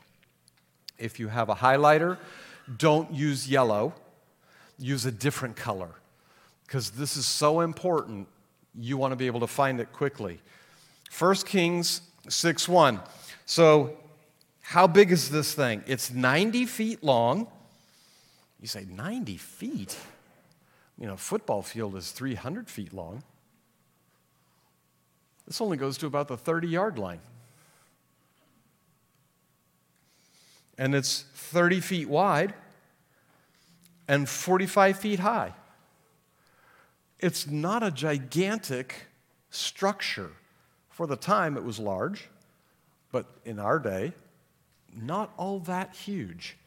If 0.97 1.19
you 1.19 1.27
have 1.27 1.49
a 1.49 1.55
highlighter, 1.55 2.17
don't 2.79 3.13
use 3.13 3.47
yellow, 3.47 3.93
use 4.79 5.05
a 5.05 5.11
different 5.11 5.55
color 5.55 5.91
because 6.65 6.89
this 6.89 7.15
is 7.15 7.27
so 7.27 7.59
important. 7.59 8.27
You 8.73 8.97
want 8.97 9.11
to 9.11 9.15
be 9.15 9.27
able 9.27 9.41
to 9.41 9.47
find 9.47 9.79
it 9.79 9.93
quickly. 9.93 10.39
1 11.15 11.35
Kings 11.45 12.01
6 12.27 12.67
1. 12.67 12.99
So, 13.45 13.97
how 14.61 14.87
big 14.87 15.11
is 15.11 15.29
this 15.29 15.53
thing? 15.53 15.83
It's 15.85 16.09
90 16.09 16.65
feet 16.65 17.03
long. 17.03 17.47
You 18.61 18.67
say, 18.67 18.85
90 18.89 19.37
feet? 19.37 19.97
You 20.97 21.07
know, 21.07 21.13
a 21.13 21.17
football 21.17 21.61
field 21.61 21.95
is 21.95 22.11
300 22.11 22.69
feet 22.69 22.93
long. 22.93 23.23
This 25.47 25.61
only 25.61 25.77
goes 25.77 25.97
to 25.99 26.07
about 26.07 26.27
the 26.27 26.37
30 26.37 26.67
yard 26.67 26.99
line. 26.99 27.21
And 30.77 30.93
it's 30.93 31.25
30 31.33 31.79
feet 31.79 32.09
wide 32.09 32.53
and 34.07 34.27
45 34.27 34.97
feet 34.99 35.19
high. 35.19 35.53
It's 37.19 37.47
not 37.47 37.83
a 37.83 37.91
gigantic 37.91 39.07
structure. 39.49 40.31
For 40.89 41.07
the 41.07 41.15
time, 41.15 41.57
it 41.57 41.63
was 41.63 41.79
large, 41.79 42.29
but 43.11 43.25
in 43.45 43.57
our 43.57 43.79
day, 43.79 44.13
not 44.95 45.33
all 45.37 45.59
that 45.61 45.95
huge. 45.95 46.57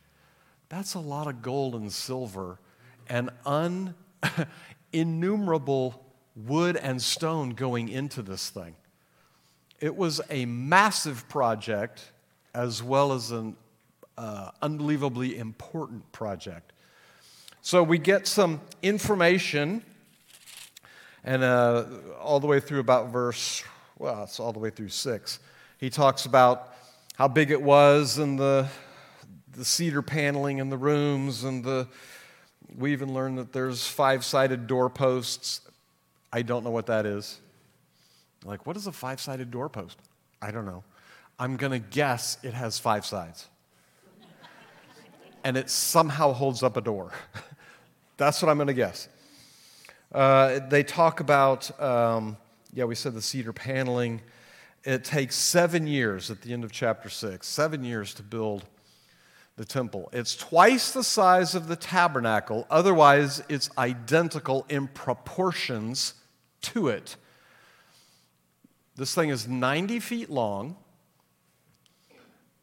That's 0.73 0.95
a 0.95 1.01
lot 1.01 1.27
of 1.27 1.43
gold 1.43 1.75
and 1.75 1.93
silver 1.93 2.59
and 3.07 3.29
un, 3.45 3.95
innumerable 4.95 6.03
wood 6.35 6.79
and 6.79 7.01
stone 7.03 7.51
going 7.51 7.91
into 7.91 8.23
this 8.23 8.49
thing. 8.49 8.75
It 9.81 9.95
was 9.95 10.23
a 10.31 10.47
massive 10.47 11.29
project 11.29 12.11
as 12.55 12.83
well 12.83 13.13
as 13.13 13.33
an 13.33 13.55
uh, 14.17 14.53
unbelievably 14.63 15.37
important 15.37 16.11
project. 16.11 16.73
So 17.61 17.83
we 17.83 17.99
get 17.99 18.27
some 18.27 18.59
information 18.83 19.85
and 21.23 21.43
uh, 21.45 21.85
all 22.19 22.41
the 22.41 22.47
way 22.47 22.61
through 22.61 22.81
about 22.81 23.11
verse, 23.11 23.63
well, 23.99 24.23
it's 24.23 24.41
all 24.41 24.55
the 24.55 24.59
way 24.59 24.71
through 24.71 24.89
six. 24.89 25.39
He 25.77 25.91
talks 25.91 26.25
about 26.25 26.73
how 27.17 27.29
big 27.29 27.51
it 27.51 27.61
was 27.61 28.17
and 28.17 28.39
the, 28.39 28.67
the 29.53 29.65
cedar 29.65 30.03
paneling 30.03 30.59
in 30.59 30.71
the 30.71 30.77
rooms, 30.77 31.45
and 31.45 31.65
the, 31.65 31.89
we 32.77 32.93
even 32.93 33.15
learned 33.15 33.39
that 33.39 33.53
there's 33.53 33.87
five 33.87 34.25
sided 34.25 34.67
doorposts. 34.67 35.61
I 36.33 36.43
don't 36.43 36.65
know 36.65 36.71
what 36.71 36.87
that 36.87 37.07
is. 37.07 37.39
Like, 38.45 38.67
what 38.67 38.77
is 38.77 38.87
a 38.87 38.93
five 38.93 39.21
sided 39.21 39.51
doorpost? 39.51 39.99
I 40.41 40.51
don't 40.51 40.65
know. 40.65 40.83
I'm 41.39 41.57
going 41.57 41.73
to 41.73 41.79
guess 41.79 42.39
it 42.43 42.55
has 42.55 42.79
five 42.79 43.05
sides. 43.05 43.47
and 45.45 45.57
it 45.57 45.71
somehow 45.71 46.33
holds 46.33 46.63
up 46.63 46.77
a 46.77 46.81
door. 46.81 47.13
That's 48.17 48.43
what 48.43 48.49
I'm 48.49 48.57
going 48.57 48.69
to 48.69 48.75
guess. 48.75 49.09
Uh, 50.13 50.61
they 50.69 50.83
talk 50.83 51.21
about 51.21 51.81
um, 51.81 52.37
yeah, 52.73 52.85
we 52.85 52.95
said 52.95 53.15
the 53.15 53.23
cedar 53.23 53.53
paneling. 53.53 54.23
It 54.85 55.05
takes 55.05 55.37
seven 55.37 55.87
years 55.87 56.31
at 56.31 56.41
the 56.41 56.53
end 56.53 56.65
of 56.65 56.73
chapter 56.73 57.09
six, 57.09 57.47
seven 57.47 57.85
years 57.85 58.15
to 58.15 58.23
build 58.23 58.65
the 59.57 59.65
temple. 59.65 60.09
It's 60.13 60.35
twice 60.35 60.93
the 60.93 61.05
size 61.05 61.55
of 61.55 61.69
the 61.69 61.77
tabernacle, 61.77 62.67
otherwise, 62.71 63.43
it's 63.49 63.71
identical 63.77 64.67
in 64.69 64.89
proportions 64.89 66.15
to 66.63 66.89
it. 66.89 67.17
This 68.97 69.15
thing 69.15 69.31
is 69.31 69.49
90 69.49 70.01
feet 70.01 70.31
long, 70.31 70.77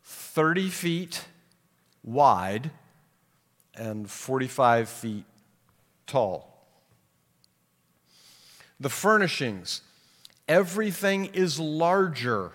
30 0.03 0.69
feet 0.69 1.25
wide, 2.03 2.71
and 3.75 4.09
45 4.09 4.89
feet 4.89 5.25
tall. 6.05 6.65
The 8.79 8.89
furnishings, 8.89 9.81
everything 10.47 11.25
is 11.33 11.59
larger. 11.59 12.51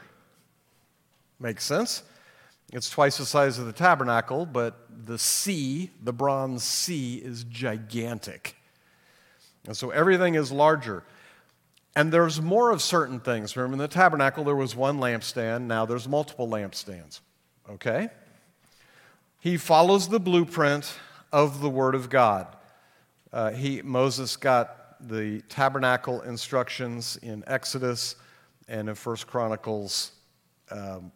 Makes 1.39 1.65
sense? 1.65 2.03
It's 2.75 2.91
twice 2.91 3.19
the 3.19 3.25
size 3.25 3.61
of 3.61 3.67
the 3.67 3.73
tabernacle, 3.73 4.47
but 4.47 4.89
the 5.07 5.17
sea, 5.17 5.93
the 6.03 6.13
bronze 6.13 6.65
sea, 6.65 7.19
is 7.19 7.45
gigantic. 7.45 8.57
And 9.65 9.77
so 9.77 9.91
everything 9.91 10.35
is 10.35 10.51
larger. 10.51 11.05
And 11.95 12.13
there's 12.13 12.41
more 12.41 12.73
of 12.73 12.83
certain 12.83 13.21
things. 13.21 13.57
Remember, 13.57 13.75
in 13.75 13.79
the 13.79 13.87
tabernacle, 13.87 14.43
there 14.43 14.57
was 14.57 14.75
one 14.75 14.99
lampstand. 14.99 15.63
Now 15.69 15.87
there's 15.87 16.09
multiple 16.09 16.49
lampstands. 16.49 17.21
Okay? 17.71 18.09
He 19.39 19.57
follows 19.57 20.09
the 20.09 20.19
blueprint 20.19 20.99
of 21.33 21.61
the 21.61 21.71
Word 21.71 21.95
of 21.95 22.11
God. 22.11 22.57
Uh, 23.33 23.53
he, 23.53 23.83
Moses 23.83 24.37
got 24.37 25.09
the 25.09 25.43
tabernacle 25.43 26.23
instructions 26.23 27.19
in 27.23 27.45
Exodus 27.47 28.17
and 28.67 28.89
in 28.89 28.97
First 28.97 29.29
Chronicles. 29.29 30.11
Um, 30.73 31.13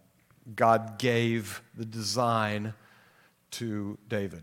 God 0.54 0.98
gave 0.98 1.62
the 1.76 1.84
design 1.84 2.74
to 3.52 3.98
David. 4.08 4.42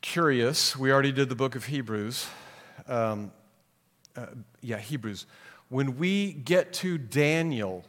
Curious, 0.00 0.76
we 0.76 0.92
already 0.92 1.12
did 1.12 1.28
the 1.28 1.34
book 1.34 1.56
of 1.56 1.66
Hebrews. 1.66 2.26
Um, 2.86 3.32
uh, 4.16 4.26
yeah, 4.60 4.78
Hebrews. 4.78 5.26
When 5.68 5.98
we 5.98 6.32
get 6.32 6.72
to 6.74 6.98
Daniel, 6.98 7.84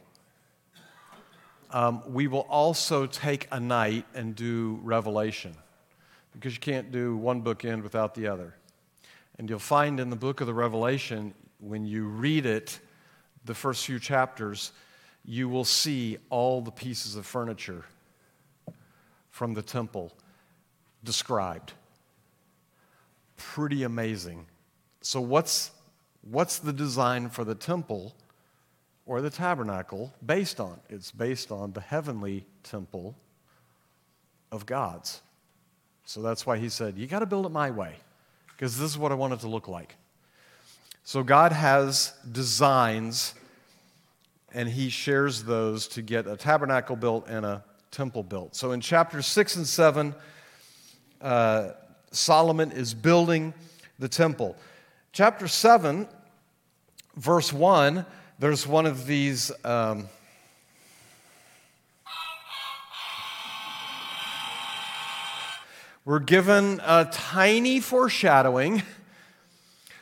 um, 1.70 2.02
we 2.06 2.26
will 2.26 2.46
also 2.48 3.06
take 3.06 3.48
a 3.50 3.58
night 3.58 4.04
and 4.14 4.36
do 4.36 4.78
Revelation 4.82 5.56
because 6.32 6.54
you 6.54 6.60
can't 6.60 6.92
do 6.92 7.16
one 7.16 7.40
book 7.40 7.64
end 7.64 7.82
without 7.82 8.14
the 8.14 8.26
other. 8.26 8.54
And 9.38 9.48
you'll 9.48 9.58
find 9.58 9.98
in 9.98 10.10
the 10.10 10.16
book 10.16 10.40
of 10.40 10.46
the 10.46 10.54
Revelation, 10.54 11.34
when 11.58 11.86
you 11.86 12.04
read 12.04 12.46
it, 12.46 12.78
the 13.44 13.54
first 13.54 13.86
few 13.86 13.98
chapters, 13.98 14.72
you 15.24 15.48
will 15.48 15.64
see 15.64 16.18
all 16.30 16.60
the 16.60 16.70
pieces 16.70 17.16
of 17.16 17.26
furniture 17.26 17.84
from 19.30 19.54
the 19.54 19.62
temple 19.62 20.12
described. 21.04 21.72
Pretty 23.36 23.82
amazing. 23.82 24.46
So, 25.00 25.20
what's, 25.20 25.70
what's 26.22 26.58
the 26.58 26.72
design 26.72 27.28
for 27.28 27.44
the 27.44 27.54
temple 27.54 28.14
or 29.06 29.20
the 29.20 29.30
tabernacle 29.30 30.12
based 30.24 30.60
on? 30.60 30.80
It's 30.88 31.10
based 31.10 31.50
on 31.50 31.72
the 31.72 31.80
heavenly 31.80 32.46
temple 32.62 33.16
of 34.50 34.66
God's. 34.66 35.22
So, 36.04 36.22
that's 36.22 36.46
why 36.46 36.58
he 36.58 36.68
said, 36.68 36.96
You 36.96 37.06
got 37.06 37.20
to 37.20 37.26
build 37.26 37.46
it 37.46 37.50
my 37.50 37.70
way, 37.70 37.94
because 38.48 38.78
this 38.78 38.90
is 38.90 38.98
what 38.98 39.12
I 39.12 39.16
want 39.16 39.32
it 39.32 39.40
to 39.40 39.48
look 39.48 39.66
like. 39.66 39.96
So, 41.04 41.24
God 41.24 41.52
has 41.52 42.12
designs 42.30 43.34
and 44.54 44.68
he 44.68 44.88
shares 44.88 45.44
those 45.44 45.88
to 45.88 46.02
get 46.02 46.26
a 46.26 46.36
tabernacle 46.36 46.96
built 46.96 47.26
and 47.28 47.44
a 47.44 47.64
temple 47.90 48.22
built. 48.22 48.54
So 48.54 48.72
in 48.72 48.80
chapters 48.80 49.26
6 49.26 49.56
and 49.56 49.66
7, 49.66 50.14
uh, 51.20 51.70
Solomon 52.10 52.72
is 52.72 52.94
building 52.94 53.54
the 53.98 54.08
temple. 54.08 54.56
Chapter 55.12 55.48
7, 55.48 56.08
verse 57.16 57.52
1, 57.52 58.04
there's 58.38 58.66
one 58.66 58.86
of 58.86 59.06
these. 59.06 59.52
Um, 59.64 60.08
we're 66.04 66.18
given 66.18 66.80
a 66.84 67.08
tiny 67.12 67.80
foreshadowing. 67.80 68.82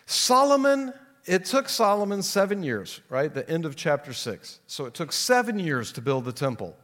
Solomon 0.07 0.93
it 1.27 1.45
took 1.45 1.69
Solomon 1.69 2.23
seven 2.23 2.63
years, 2.63 3.01
right? 3.09 3.33
The 3.33 3.49
end 3.49 3.65
of 3.65 3.77
chapter 3.77 4.13
six. 4.13 4.61
So 4.67 4.87
it 4.87 4.95
took 4.95 5.13
seven 5.13 5.59
years 5.59 5.93
to 5.93 6.01
build 6.01 6.25
the 6.25 6.33
temple. 6.33 6.77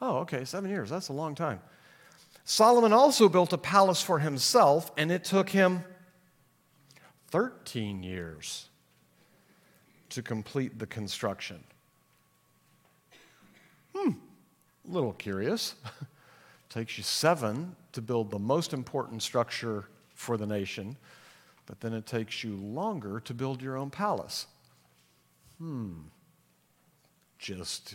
Oh, 0.00 0.18
okay, 0.18 0.44
seven 0.44 0.70
years. 0.70 0.90
That's 0.90 1.08
a 1.08 1.12
long 1.12 1.34
time. 1.34 1.60
Solomon 2.44 2.92
also 2.92 3.28
built 3.28 3.52
a 3.52 3.58
palace 3.58 4.02
for 4.02 4.18
himself, 4.18 4.90
and 4.96 5.12
it 5.12 5.24
took 5.24 5.48
him 5.48 5.84
13 7.30 8.02
years 8.02 8.68
to 10.10 10.22
complete 10.22 10.78
the 10.78 10.86
construction. 10.86 11.62
Hmm, 13.94 14.10
a 14.88 14.92
little 14.92 15.12
curious. 15.12 15.74
Takes 16.68 16.98
you 16.98 17.04
seven 17.04 17.76
to 17.92 18.02
build 18.02 18.30
the 18.30 18.38
most 18.38 18.72
important 18.72 19.22
structure 19.22 19.84
for 20.14 20.36
the 20.36 20.46
nation 20.46 20.96
but 21.66 21.80
then 21.80 21.92
it 21.92 22.06
takes 22.06 22.42
you 22.42 22.56
longer 22.56 23.20
to 23.20 23.34
build 23.34 23.62
your 23.62 23.76
own 23.76 23.90
palace. 23.90 24.46
Hmm. 25.58 25.92
Just, 27.38 27.94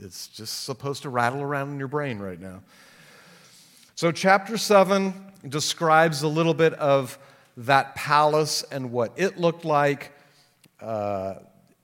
it's 0.00 0.28
just 0.28 0.64
supposed 0.64 1.02
to 1.02 1.08
rattle 1.08 1.42
around 1.42 1.70
in 1.70 1.78
your 1.78 1.88
brain 1.88 2.18
right 2.18 2.40
now. 2.40 2.62
So, 3.94 4.12
chapter 4.12 4.58
7 4.58 5.14
describes 5.48 6.22
a 6.22 6.28
little 6.28 6.54
bit 6.54 6.74
of 6.74 7.18
that 7.56 7.94
palace 7.94 8.62
and 8.70 8.92
what 8.92 9.12
it 9.16 9.38
looked 9.38 9.64
like. 9.64 10.12
Uh, 10.80 11.36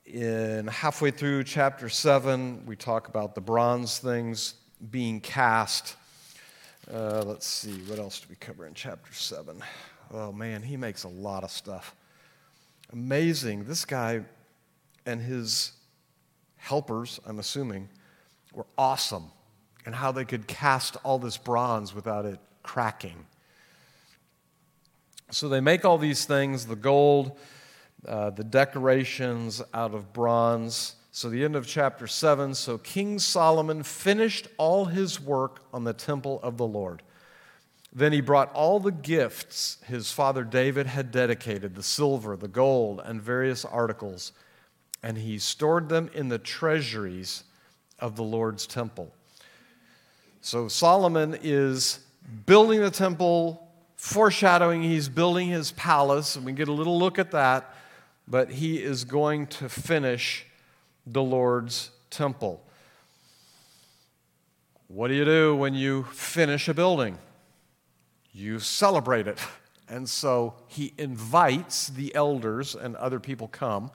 in 0.05 0.67
halfway 0.67 1.09
through 1.09 1.43
chapter 1.43 1.89
7, 1.89 2.65
we 2.67 2.75
talk 2.75 3.07
about 3.07 3.33
the 3.33 3.41
bronze 3.41 3.97
things 3.97 4.53
being 4.91 5.19
cast. 5.19 5.95
Uh, 6.93 7.23
let's 7.25 7.47
see, 7.47 7.73
what 7.87 7.97
else 7.97 8.19
do 8.19 8.27
we 8.29 8.35
cover 8.35 8.67
in 8.67 8.73
chapter 8.73 9.13
7? 9.13 9.63
Oh 10.13 10.31
man, 10.31 10.61
he 10.61 10.77
makes 10.77 11.03
a 11.03 11.09
lot 11.09 11.43
of 11.43 11.49
stuff. 11.49 11.95
Amazing. 12.91 13.63
This 13.63 13.83
guy 13.83 14.21
and 15.07 15.19
his 15.19 15.71
helpers, 16.57 17.19
I'm 17.25 17.39
assuming, 17.39 17.89
were 18.53 18.67
awesome 18.77 19.31
and 19.85 19.95
how 19.95 20.11
they 20.11 20.23
could 20.23 20.47
cast 20.47 20.97
all 21.03 21.17
this 21.17 21.37
bronze 21.37 21.95
without 21.95 22.25
it 22.25 22.39
cracking. 22.61 23.25
So 25.31 25.49
they 25.49 25.59
make 25.59 25.83
all 25.83 25.97
these 25.97 26.25
things 26.25 26.67
the 26.67 26.75
gold, 26.75 27.37
uh, 28.07 28.29
the 28.29 28.43
decorations 28.43 29.63
out 29.73 29.95
of 29.95 30.13
bronze. 30.13 30.95
So, 31.11 31.29
the 31.29 31.43
end 31.43 31.55
of 31.55 31.67
chapter 31.67 32.07
7 32.07 32.55
so 32.55 32.79
King 32.79 33.19
Solomon 33.19 33.83
finished 33.83 34.47
all 34.57 34.85
his 34.85 35.19
work 35.21 35.61
on 35.71 35.83
the 35.83 35.93
temple 35.93 36.39
of 36.41 36.57
the 36.57 36.65
Lord. 36.65 37.03
Then 37.95 38.11
he 38.11 38.21
brought 38.21 38.51
all 38.53 38.79
the 38.79 38.91
gifts 38.91 39.77
his 39.85 40.11
father 40.11 40.43
David 40.43 40.87
had 40.87 41.11
dedicated 41.11 41.75
the 41.75 41.83
silver, 41.83 42.35
the 42.35 42.47
gold, 42.47 43.01
and 43.05 43.21
various 43.21 43.63
articles, 43.63 44.31
and 45.03 45.17
he 45.17 45.37
stored 45.37 45.89
them 45.89 46.09
in 46.13 46.29
the 46.29 46.39
treasuries 46.39 47.43
of 47.99 48.15
the 48.15 48.23
Lord's 48.23 48.65
temple. 48.65 49.13
So 50.41 50.67
Solomon 50.67 51.37
is 51.43 51.99
building 52.47 52.81
the 52.81 52.89
temple, 52.89 53.69
foreshadowing 53.95 54.81
he's 54.81 55.07
building 55.07 55.49
his 55.49 55.71
palace, 55.71 56.35
and 56.35 56.45
we 56.45 56.51
get 56.51 56.67
a 56.67 56.73
little 56.73 56.97
look 56.97 57.19
at 57.19 57.29
that, 57.31 57.75
but 58.27 58.49
he 58.49 58.81
is 58.81 59.03
going 59.03 59.45
to 59.47 59.69
finish 59.69 60.47
the 61.05 61.21
Lord's 61.21 61.91
temple. 62.09 62.63
What 64.87 65.09
do 65.09 65.13
you 65.13 65.25
do 65.25 65.55
when 65.55 65.75
you 65.75 66.03
finish 66.05 66.67
a 66.67 66.73
building? 66.73 67.19
You 68.33 68.59
celebrate 68.59 69.27
it. 69.27 69.39
And 69.87 70.09
so 70.09 70.55
he 70.67 70.93
invites 70.97 71.89
the 71.89 72.15
elders 72.15 72.73
and 72.75 72.95
other 72.95 73.19
people 73.19 73.47
come 73.47 73.91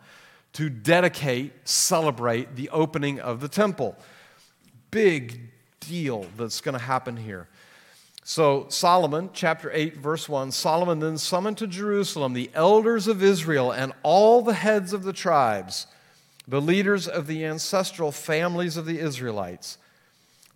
to 0.53 0.68
dedicate, 0.68 1.53
celebrate 1.68 2.57
the 2.57 2.70
opening 2.70 3.20
of 3.20 3.40
the 3.40 3.48
temple. 3.48 3.96
Big 4.90 5.40
deal 5.81 6.27
that's 6.37 6.61
going 6.61 6.77
to 6.77 6.85
happen 6.85 7.16
here. 7.16 7.48
So, 8.24 8.66
Solomon, 8.68 9.31
chapter 9.33 9.70
8, 9.72 9.96
verse 9.96 10.29
1 10.29 10.53
Solomon 10.53 11.01
then 11.01 11.16
summoned 11.16 11.57
to 11.59 11.66
Jerusalem 11.66 12.35
the 12.35 12.51
elders 12.53 13.09
of 13.09 13.22
Israel 13.22 13.72
and 13.72 13.92
all 14.03 14.42
the 14.42 14.53
heads 14.53 14.92
of 14.92 15.03
the 15.03 15.14
tribes, 15.14 15.87
the 16.46 16.61
leaders 16.61 17.09
of 17.09 17.27
the 17.27 17.44
ancestral 17.44 18.12
families 18.12 18.77
of 18.77 18.85
the 18.85 18.98
Israelites 18.98 19.79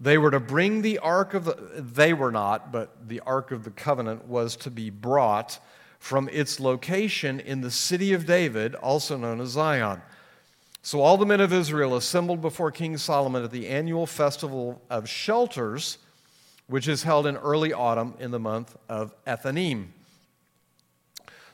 they 0.02 0.18
were 0.18 0.32
to 0.32 0.40
bring 0.40 0.82
the 0.82 0.98
ark 0.98 1.32
of 1.32 1.44
the, 1.44 1.54
they 1.76 2.12
were 2.12 2.32
not, 2.32 2.72
but 2.72 3.08
the 3.08 3.20
ark 3.20 3.52
of 3.52 3.62
the 3.62 3.70
covenant 3.70 4.26
was 4.26 4.56
to 4.56 4.70
be 4.70 4.90
brought 4.90 5.60
from 6.00 6.28
its 6.32 6.58
location 6.58 7.38
in 7.38 7.60
the 7.60 7.70
city 7.70 8.12
of 8.12 8.26
David, 8.26 8.74
also 8.74 9.16
known 9.16 9.40
as 9.40 9.50
Zion. 9.50 10.02
So 10.82 11.00
all 11.00 11.16
the 11.16 11.24
men 11.24 11.40
of 11.40 11.52
Israel 11.52 11.94
assembled 11.94 12.40
before 12.40 12.72
King 12.72 12.96
Solomon 12.96 13.44
at 13.44 13.52
the 13.52 13.68
annual 13.68 14.04
festival 14.04 14.82
of 14.90 15.08
shelters, 15.08 15.98
which 16.66 16.88
is 16.88 17.04
held 17.04 17.24
in 17.24 17.36
early 17.36 17.72
autumn 17.72 18.14
in 18.18 18.32
the 18.32 18.40
month 18.40 18.76
of 18.88 19.14
Ethanim. 19.24 19.90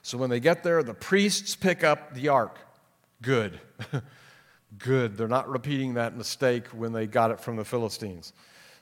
So 0.01 0.17
when 0.17 0.31
they 0.31 0.41
get 0.41 0.65
there, 0.65 0.83
the 0.83 0.95
priests 0.95 1.55
pick 1.55 1.85
up 1.85 2.15
the 2.15 2.29
ark. 2.29 2.57
Good. 3.21 3.61
Good. 4.79 5.17
They're 5.17 5.29
not 5.29 5.49
repeating 5.49 5.95
that 5.95 6.17
mistake 6.17 6.67
when 6.69 6.93
they 6.93 7.07
got 7.07 7.31
it 7.31 7.41
from 7.41 7.57
the 7.57 7.65
Philistines. 7.65 8.33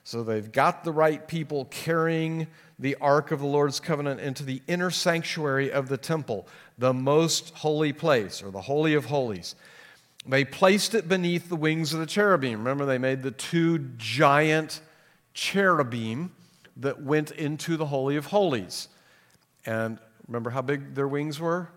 So 0.03 0.23
they've 0.23 0.51
got 0.51 0.83
the 0.83 0.91
right 0.91 1.27
people 1.27 1.65
carrying 1.65 2.47
the 2.79 2.95
ark 3.01 3.31
of 3.31 3.39
the 3.39 3.45
Lord's 3.45 3.79
covenant 3.79 4.21
into 4.21 4.43
the 4.43 4.61
inner 4.67 4.89
sanctuary 4.91 5.71
of 5.71 5.89
the 5.89 5.97
temple, 5.97 6.47
the 6.77 6.93
most 6.93 7.53
holy 7.55 7.91
place, 7.91 8.41
or 8.41 8.51
the 8.51 8.61
Holy 8.61 8.93
of 8.93 9.05
Holies. 9.05 9.55
They 10.25 10.45
placed 10.45 10.93
it 10.93 11.07
beneath 11.07 11.49
the 11.49 11.55
wings 11.55 11.93
of 11.93 11.99
the 11.99 12.05
cherubim. 12.05 12.59
Remember, 12.59 12.85
they 12.85 12.97
made 12.97 13.23
the 13.23 13.31
two 13.31 13.79
giant 13.97 14.81
cherubim 15.33 16.31
that 16.77 17.01
went 17.01 17.31
into 17.31 17.75
the 17.75 17.87
Holy 17.87 18.17
of 18.17 18.27
Holies. 18.27 18.89
And 19.65 19.99
remember 20.27 20.51
how 20.51 20.61
big 20.61 20.95
their 20.95 21.07
wings 21.07 21.39
were? 21.39 21.69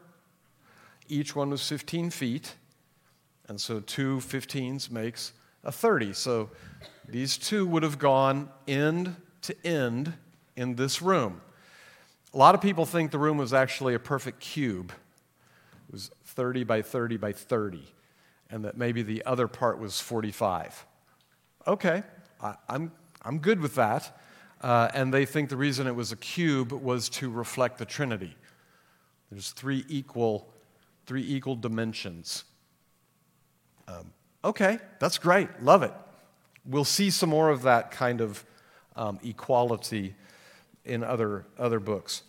Each 1.09 1.35
one 1.35 1.50
was 1.50 1.66
15 1.68 2.11
feet. 2.11 2.54
And 3.50 3.60
so 3.60 3.80
two 3.80 4.18
15s 4.18 4.92
makes 4.92 5.32
a 5.64 5.72
30. 5.72 6.12
So 6.12 6.50
these 7.08 7.36
two 7.36 7.66
would 7.66 7.82
have 7.82 7.98
gone 7.98 8.48
end 8.68 9.16
to 9.42 9.66
end 9.66 10.14
in 10.54 10.76
this 10.76 11.02
room. 11.02 11.40
A 12.32 12.38
lot 12.38 12.54
of 12.54 12.60
people 12.60 12.86
think 12.86 13.10
the 13.10 13.18
room 13.18 13.38
was 13.38 13.52
actually 13.52 13.94
a 13.94 13.98
perfect 13.98 14.38
cube. 14.38 14.92
It 15.88 15.92
was 15.92 16.12
30 16.26 16.62
by 16.62 16.80
30 16.80 17.16
by 17.16 17.32
30, 17.32 17.82
and 18.50 18.64
that 18.64 18.76
maybe 18.76 19.02
the 19.02 19.26
other 19.26 19.48
part 19.48 19.80
was 19.80 19.98
45. 19.98 20.86
Okay, 21.66 22.04
I, 22.40 22.50
am 22.50 22.56
I'm, 22.68 22.92
I'm 23.22 23.38
good 23.40 23.58
with 23.58 23.74
that. 23.74 24.16
Uh, 24.60 24.90
and 24.94 25.12
they 25.12 25.26
think 25.26 25.48
the 25.48 25.56
reason 25.56 25.88
it 25.88 25.96
was 25.96 26.12
a 26.12 26.16
cube 26.16 26.70
was 26.70 27.08
to 27.08 27.28
reflect 27.28 27.78
the 27.78 27.84
Trinity. 27.84 28.36
There's 29.28 29.50
three 29.50 29.84
equal, 29.88 30.54
three 31.04 31.24
equal 31.26 31.56
dimensions. 31.56 32.44
Um, 33.90 34.12
okay, 34.44 34.79
that's 34.98 35.18
great. 35.18 35.48
Love 35.62 35.83
it. 35.83 35.92
We'll 36.64 36.85
see 36.85 37.11
some 37.11 37.31
more 37.31 37.48
of 37.48 37.62
that 37.62 37.90
kind 37.90 38.20
of 38.20 38.44
um, 38.94 39.18
equality 39.24 40.14
in 40.85 41.03
other, 41.03 41.44
other 41.59 41.81
books. 41.81 42.22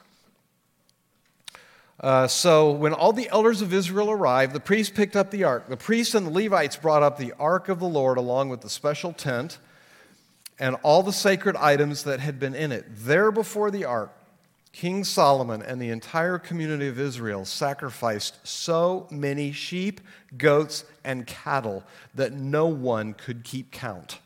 Uh, 2.00 2.28
so 2.28 2.71
when 2.71 2.93
all 2.93 3.13
the 3.13 3.30
elders 3.30 3.62
of 3.62 3.74
Israel 3.74 4.10
arrived, 4.10 4.54
the 4.54 4.60
priests 4.60 4.91
picked 4.95 5.15
up 5.15 5.30
the 5.30 5.43
ark. 5.43 5.67
The 5.67 5.78
priests 5.78 6.15
and 6.15 6.26
the 6.26 6.32
Levites 6.32 6.76
brought 6.76 7.04
up 7.04 7.17
the 7.17 7.34
ark 7.39 7.69
of 7.69 7.80
the 7.80 7.88
Lord 7.88 8.17
along 8.17 8.50
with 8.50 8.62
the 8.62 8.69
special 8.69 9.13
tent 9.13 9.60
and 10.58 10.76
all 10.82 11.04
the 11.04 11.13
sacred 11.13 11.56
items 11.58 12.04
that 12.06 12.19
had 12.19 12.39
been 12.39 12.56
in 12.56 12.71
it. 12.71 12.86
There 12.89 13.32
before 13.32 13.69
the 13.69 13.86
ark, 13.86 14.12
King 14.73 15.03
Solomon 15.03 15.62
and 15.62 15.81
the 15.81 15.89
entire 15.89 16.39
community 16.39 16.88
of 16.88 16.99
Israel 16.99 17.43
sacrificed 17.43 18.45
so 18.47 19.07
many 19.12 19.51
sheep, 19.51 19.99
goats, 20.38 20.86
and 21.03 21.27
cattle 21.27 21.84
that 22.15 22.31
no 22.31 22.67
one 22.67 23.13
could 23.13 23.43
keep 23.43 23.71
count. 23.71 24.19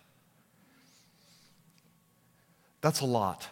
That's 2.81 3.01
a 3.01 3.05
lot. 3.05 3.49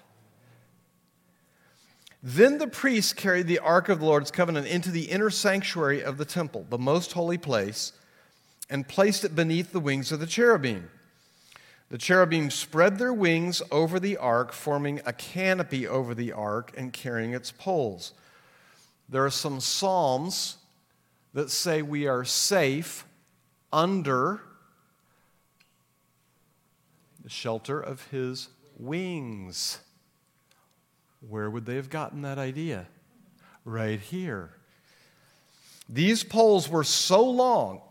Then 2.22 2.60
the 2.60 2.68
priests 2.68 3.12
carried 3.12 3.48
the 3.48 3.60
ark 3.60 3.90
of 3.90 4.00
the 4.00 4.06
Lord's 4.06 4.32
covenant 4.32 4.68
into 4.68 4.92
the 4.92 5.10
inner 5.10 5.32
sanctuary 5.32 6.04
of 6.04 6.18
the 6.18 6.26
temple, 6.26 6.66
the 6.70 6.78
most 6.78 7.14
holy 7.14 7.40
place, 7.40 7.92
and 8.70 8.88
placed 8.88 9.26
it 9.26 9.36
beneath 9.36 9.72
the 9.74 9.80
wings 9.80 10.12
of 10.12 10.20
the 10.20 10.28
cherubim. 10.28 10.90
The 11.94 12.00
cherubim 12.00 12.50
spread 12.50 12.98
their 12.98 13.14
wings 13.14 13.62
over 13.70 14.00
the 14.00 14.18
ark, 14.18 14.52
forming 14.52 15.00
a 15.06 15.14
canopy 15.14 15.88
over 15.88 16.16
the 16.16 16.32
ark 16.32 16.74
and 16.76 16.92
carrying 16.92 17.36
its 17.36 17.52
poles. 17.52 18.14
There 19.08 19.24
are 19.24 19.30
some 19.30 19.60
psalms 19.60 20.58
that 21.36 21.52
say 21.52 21.84
we 21.84 22.08
are 22.08 22.26
safe 22.26 23.06
under 23.72 24.42
the 27.24 27.30
shelter 27.30 27.80
of 27.80 28.08
his 28.08 28.48
wings. 28.80 29.78
Where 31.30 31.48
would 31.48 31.68
they 31.68 31.76
have 31.76 31.92
gotten 31.92 32.24
that 32.24 32.40
idea? 32.40 32.88
Right 33.66 34.00
here. 34.00 34.50
These 35.88 36.24
poles 36.24 36.68
were 36.68 36.84
so 36.84 37.24
long 37.24 37.82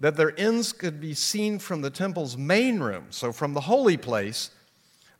that 0.00 0.16
their 0.16 0.38
ends 0.40 0.72
could 0.72 1.00
be 1.00 1.14
seen 1.14 1.58
from 1.58 1.82
the 1.82 1.90
temple's 1.90 2.36
main 2.36 2.80
room, 2.80 3.06
so 3.10 3.32
from 3.32 3.52
the 3.52 3.60
holy 3.60 3.98
place, 3.98 4.50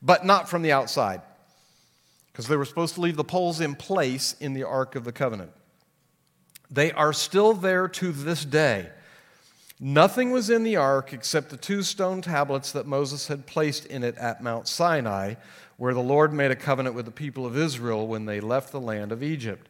but 0.02 0.24
not 0.24 0.48
from 0.48 0.62
the 0.62 0.72
outside, 0.72 1.20
because 2.32 2.48
they 2.48 2.56
were 2.56 2.64
supposed 2.64 2.94
to 2.94 3.00
leave 3.02 3.16
the 3.16 3.22
poles 3.22 3.60
in 3.60 3.74
place 3.74 4.34
in 4.40 4.54
the 4.54 4.64
Ark 4.64 4.96
of 4.96 5.04
the 5.04 5.12
Covenant. 5.12 5.52
They 6.70 6.92
are 6.92 7.12
still 7.12 7.52
there 7.52 7.88
to 7.88 8.10
this 8.10 8.44
day. 8.44 8.88
Nothing 9.78 10.30
was 10.30 10.50
in 10.50 10.62
the 10.62 10.76
ark 10.76 11.14
except 11.14 11.48
the 11.48 11.56
two 11.56 11.82
stone 11.82 12.20
tablets 12.20 12.70
that 12.72 12.86
Moses 12.86 13.28
had 13.28 13.46
placed 13.46 13.86
in 13.86 14.04
it 14.04 14.16
at 14.18 14.42
Mount 14.42 14.68
Sinai, 14.68 15.34
where 15.78 15.94
the 15.94 16.00
Lord 16.00 16.32
made 16.34 16.50
a 16.50 16.56
covenant 16.56 16.94
with 16.94 17.06
the 17.06 17.10
people 17.10 17.46
of 17.46 17.56
Israel 17.56 18.06
when 18.06 18.26
they 18.26 18.40
left 18.40 18.72
the 18.72 18.80
land 18.80 19.10
of 19.10 19.22
Egypt. 19.22 19.68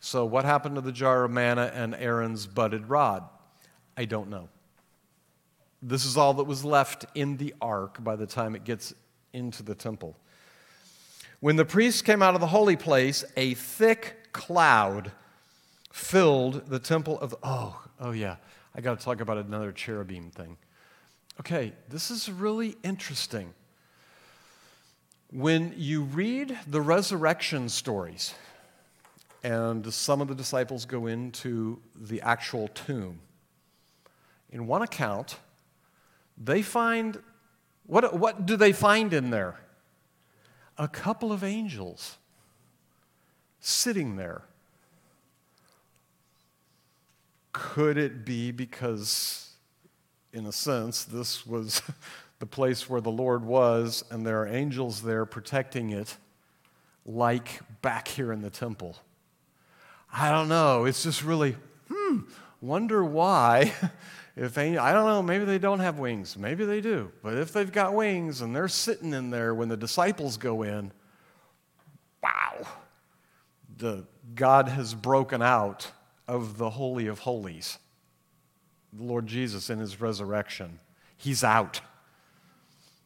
So, 0.00 0.24
what 0.24 0.44
happened 0.44 0.74
to 0.74 0.82
the 0.82 0.92
jar 0.92 1.24
of 1.24 1.30
manna 1.30 1.72
and 1.74 1.94
Aaron's 1.94 2.46
budded 2.46 2.88
rod? 2.88 3.24
I 4.00 4.06
don't 4.06 4.30
know. 4.30 4.48
This 5.82 6.06
is 6.06 6.16
all 6.16 6.32
that 6.32 6.44
was 6.44 6.64
left 6.64 7.04
in 7.14 7.36
the 7.36 7.54
ark 7.60 8.02
by 8.02 8.16
the 8.16 8.24
time 8.24 8.54
it 8.54 8.64
gets 8.64 8.94
into 9.34 9.62
the 9.62 9.74
temple. 9.74 10.16
When 11.40 11.56
the 11.56 11.66
priests 11.66 12.00
came 12.00 12.22
out 12.22 12.34
of 12.34 12.40
the 12.40 12.46
holy 12.46 12.76
place, 12.76 13.26
a 13.36 13.52
thick 13.52 14.32
cloud 14.32 15.12
filled 15.92 16.70
the 16.70 16.78
temple 16.78 17.20
of. 17.20 17.34
Oh, 17.42 17.78
oh 18.00 18.12
yeah. 18.12 18.36
I 18.74 18.80
got 18.80 18.98
to 18.98 19.04
talk 19.04 19.20
about 19.20 19.36
another 19.36 19.70
cherubim 19.70 20.30
thing. 20.30 20.56
Okay, 21.38 21.74
this 21.90 22.10
is 22.10 22.32
really 22.32 22.78
interesting. 22.82 23.52
When 25.30 25.74
you 25.76 26.04
read 26.04 26.58
the 26.66 26.80
resurrection 26.80 27.68
stories, 27.68 28.32
and 29.44 29.92
some 29.92 30.22
of 30.22 30.28
the 30.28 30.34
disciples 30.34 30.86
go 30.86 31.06
into 31.06 31.82
the 31.94 32.22
actual 32.22 32.68
tomb, 32.68 33.20
in 34.50 34.66
one 34.66 34.82
account, 34.82 35.36
they 36.36 36.62
find 36.62 37.18
what, 37.90 38.16
what 38.16 38.46
do 38.46 38.56
they 38.56 38.72
find 38.72 39.12
in 39.12 39.30
there? 39.30 39.56
A 40.78 40.86
couple 40.86 41.32
of 41.32 41.42
angels 41.42 42.18
sitting 43.58 44.14
there. 44.14 44.42
Could 47.52 47.98
it 47.98 48.24
be 48.24 48.52
because, 48.52 49.50
in 50.32 50.46
a 50.46 50.52
sense, 50.52 51.02
this 51.02 51.44
was 51.44 51.82
the 52.38 52.46
place 52.46 52.88
where 52.88 53.00
the 53.00 53.10
Lord 53.10 53.44
was, 53.44 54.04
and 54.08 54.24
there 54.24 54.40
are 54.42 54.46
angels 54.46 55.02
there 55.02 55.26
protecting 55.26 55.90
it, 55.90 56.16
like 57.04 57.60
back 57.82 58.06
here 58.06 58.32
in 58.32 58.40
the 58.40 58.50
temple. 58.50 58.96
I 60.12 60.30
don't 60.30 60.48
know. 60.48 60.84
It's 60.84 61.02
just 61.02 61.24
really, 61.24 61.56
hmm, 61.92 62.20
wonder 62.60 63.04
why. 63.04 63.72
If 64.40 64.56
I 64.56 64.72
don't 64.72 65.06
know, 65.06 65.22
maybe 65.22 65.44
they 65.44 65.58
don't 65.58 65.80
have 65.80 65.98
wings. 65.98 66.36
Maybe 66.36 66.64
they 66.64 66.80
do. 66.80 67.12
But 67.22 67.36
if 67.36 67.52
they've 67.52 67.70
got 67.70 67.94
wings 67.94 68.40
and 68.40 68.56
they're 68.56 68.68
sitting 68.68 69.12
in 69.12 69.30
there 69.30 69.54
when 69.54 69.68
the 69.68 69.76
disciples 69.76 70.38
go 70.38 70.62
in, 70.62 70.92
wow, 72.22 72.66
the 73.76 74.04
God 74.34 74.68
has 74.68 74.94
broken 74.94 75.42
out 75.42 75.90
of 76.26 76.56
the 76.56 76.70
Holy 76.70 77.06
of 77.06 77.18
Holies. 77.18 77.78
The 78.92 79.04
Lord 79.04 79.26
Jesus 79.26 79.68
in 79.68 79.78
his 79.78 80.00
resurrection. 80.00 80.80
He's 81.16 81.44
out 81.44 81.80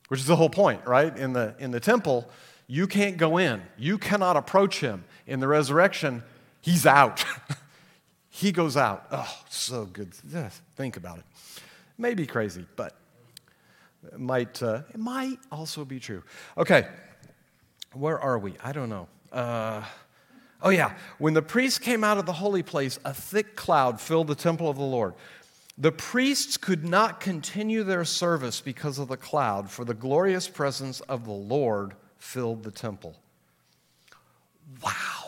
which 0.09 0.21
is 0.21 0.27
the 0.27 0.37
whole 0.37 0.51
point, 0.51 0.87
right? 0.87 1.17
In 1.17 1.33
the, 1.33 1.55
in 1.59 1.71
the 1.71 1.81
temple, 1.81 2.29
you 2.67 2.87
can't 2.87 3.17
go 3.17 3.39
in, 3.39 3.63
you 3.77 3.99
cannot 3.99 4.37
approach 4.37 4.81
him. 4.81 5.05
In 5.27 5.41
the 5.41 5.49
resurrection, 5.49 6.23
he's 6.61 6.87
out. 6.87 7.25
he 8.35 8.51
goes 8.51 8.77
out. 8.77 9.07
Oh, 9.13 9.33
so 9.49 9.85
good. 9.85 10.13
Think 10.75 10.97
about 10.97 11.19
it. 11.19 11.25
May 11.97 12.15
be 12.15 12.27
crazy, 12.27 12.67
but 12.75 12.97
it 14.13 14.19
might, 14.19 14.61
uh, 14.61 14.83
it 14.93 14.99
might 14.99 15.39
also 15.53 15.85
be 15.85 16.01
true. 16.01 16.21
Okay, 16.59 16.89
where 17.93 18.19
are 18.19 18.37
we? 18.37 18.55
I 18.63 18.73
don't 18.73 18.89
know. 18.89 19.07
Uh, 19.31 19.85
oh, 20.63 20.71
yeah. 20.71 20.97
When 21.19 21.33
the 21.33 21.43
priests 21.43 21.79
came 21.79 22.03
out 22.03 22.19
of 22.19 22.27
the 22.27 22.33
holy 22.33 22.65
place, 22.65 22.99
a 23.05 23.15
thick 23.15 23.55
cloud 23.55 24.01
filled 24.01 24.27
the 24.27 24.35
temple 24.35 24.69
of 24.69 24.79
the 24.79 24.83
Lord. 24.83 25.15
The 25.79 25.93
priests 25.93 26.57
could 26.57 26.85
not 26.85 27.21
continue 27.21 27.85
their 27.85 28.05
service 28.05 28.61
because 28.61 28.99
of 28.99 29.07
the 29.07 29.17
cloud, 29.17 29.71
for 29.71 29.85
the 29.85 29.95
glorious 29.95 30.49
presence 30.49 30.99
of 31.03 31.25
the 31.25 31.31
Lord 31.31 31.95
filled 32.19 32.65
the 32.65 32.73
temple. 32.73 33.15
Wow. 34.83 35.24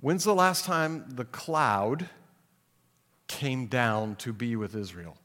When's 0.00 0.24
the 0.24 0.34
last 0.34 0.66
time 0.66 1.06
the 1.08 1.24
cloud 1.24 2.08
came 3.28 3.66
down 3.66 4.16
to 4.16 4.32
be 4.32 4.54
with 4.54 4.74
Israel? 4.74 5.16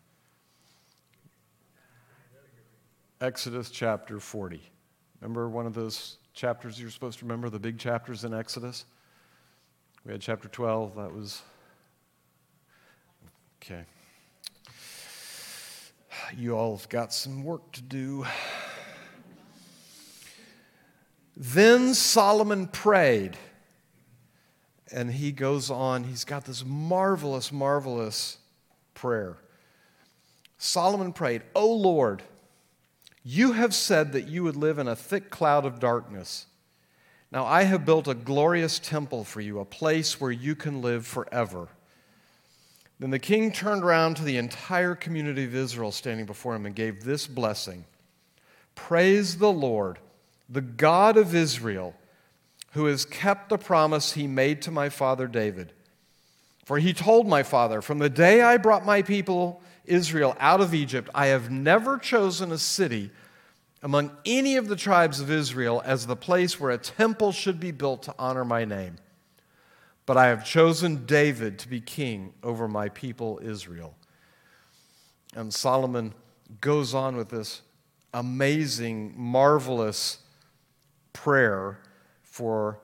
Exodus 3.19 3.69
chapter 3.69 4.19
40. 4.19 4.61
Remember 5.19 5.49
one 5.49 5.65
of 5.67 5.73
those 5.73 6.17
chapters 6.33 6.79
you're 6.79 6.89
supposed 6.89 7.19
to 7.19 7.25
remember, 7.25 7.49
the 7.49 7.59
big 7.59 7.77
chapters 7.77 8.23
in 8.23 8.33
Exodus? 8.33 8.85
We 10.05 10.13
had 10.13 10.21
chapter 10.21 10.47
12, 10.47 10.95
that 10.95 11.13
was. 11.13 11.41
Okay. 13.61 13.83
You 16.35 16.57
all 16.57 16.77
have 16.77 16.87
got 16.87 17.13
some 17.13 17.43
work 17.43 17.71
to 17.73 17.81
do. 17.81 18.25
Then 21.35 21.93
Solomon 21.93 22.67
prayed. 22.67 23.37
And 24.91 25.11
he 25.11 25.31
goes 25.31 25.69
on, 25.69 26.03
he's 26.03 26.25
got 26.25 26.45
this 26.45 26.65
marvelous, 26.65 27.51
marvelous 27.51 28.37
prayer. 28.93 29.37
Solomon 30.57 31.13
prayed, 31.13 31.43
O 31.55 31.71
Lord, 31.71 32.21
you 33.23 33.53
have 33.53 33.73
said 33.73 34.11
that 34.11 34.27
you 34.27 34.43
would 34.43 34.55
live 34.55 34.79
in 34.79 34.87
a 34.87 34.95
thick 34.95 35.29
cloud 35.29 35.65
of 35.65 35.79
darkness. 35.79 36.45
Now 37.31 37.45
I 37.45 37.63
have 37.63 37.85
built 37.85 38.07
a 38.07 38.13
glorious 38.13 38.79
temple 38.79 39.23
for 39.23 39.41
you, 39.41 39.59
a 39.59 39.65
place 39.65 40.19
where 40.19 40.31
you 40.31 40.55
can 40.55 40.81
live 40.81 41.07
forever. 41.07 41.69
Then 42.99 43.09
the 43.09 43.19
king 43.19 43.51
turned 43.51 43.83
around 43.83 44.17
to 44.17 44.23
the 44.23 44.37
entire 44.37 44.93
community 44.93 45.45
of 45.45 45.55
Israel 45.55 45.91
standing 45.91 46.25
before 46.25 46.55
him 46.55 46.65
and 46.65 46.75
gave 46.75 47.03
this 47.03 47.25
blessing 47.25 47.85
Praise 48.75 49.37
the 49.37 49.51
Lord, 49.51 49.99
the 50.49 50.61
God 50.61 51.17
of 51.17 51.33
Israel, 51.33 51.95
who 52.71 52.85
has 52.85 53.05
kept 53.05 53.49
the 53.49 53.57
promise 53.57 54.13
he 54.13 54.27
made 54.27 54.61
to 54.61 54.71
my 54.71 54.89
father 54.89 55.27
David. 55.27 55.73
For 56.65 56.77
he 56.77 56.93
told 56.93 57.27
my 57.27 57.43
father, 57.43 57.81
From 57.81 57.99
the 57.99 58.09
day 58.09 58.41
I 58.41 58.57
brought 58.57 58.85
my 58.85 59.01
people 59.01 59.61
Israel 59.85 60.35
out 60.39 60.61
of 60.61 60.73
Egypt, 60.73 61.09
I 61.13 61.27
have 61.27 61.51
never 61.51 61.97
chosen 61.97 62.51
a 62.51 62.57
city 62.57 63.11
among 63.83 64.11
any 64.25 64.55
of 64.57 64.67
the 64.67 64.75
tribes 64.75 65.19
of 65.19 65.31
Israel 65.31 65.81
as 65.85 66.05
the 66.05 66.15
place 66.15 66.59
where 66.59 66.71
a 66.71 66.77
temple 66.77 67.31
should 67.31 67.59
be 67.59 67.71
built 67.71 68.03
to 68.03 68.15
honor 68.17 68.45
my 68.45 68.63
name. 68.63 68.97
But 70.05 70.17
I 70.17 70.27
have 70.27 70.45
chosen 70.45 71.05
David 71.05 71.59
to 71.59 71.67
be 71.67 71.81
king 71.81 72.33
over 72.43 72.67
my 72.67 72.89
people 72.89 73.39
Israel. 73.43 73.95
And 75.35 75.53
Solomon 75.53 76.13
goes 76.59 76.93
on 76.93 77.15
with 77.15 77.29
this 77.29 77.61
amazing, 78.13 79.13
marvelous 79.15 80.19
prayer 81.13 81.79
for 82.41 82.79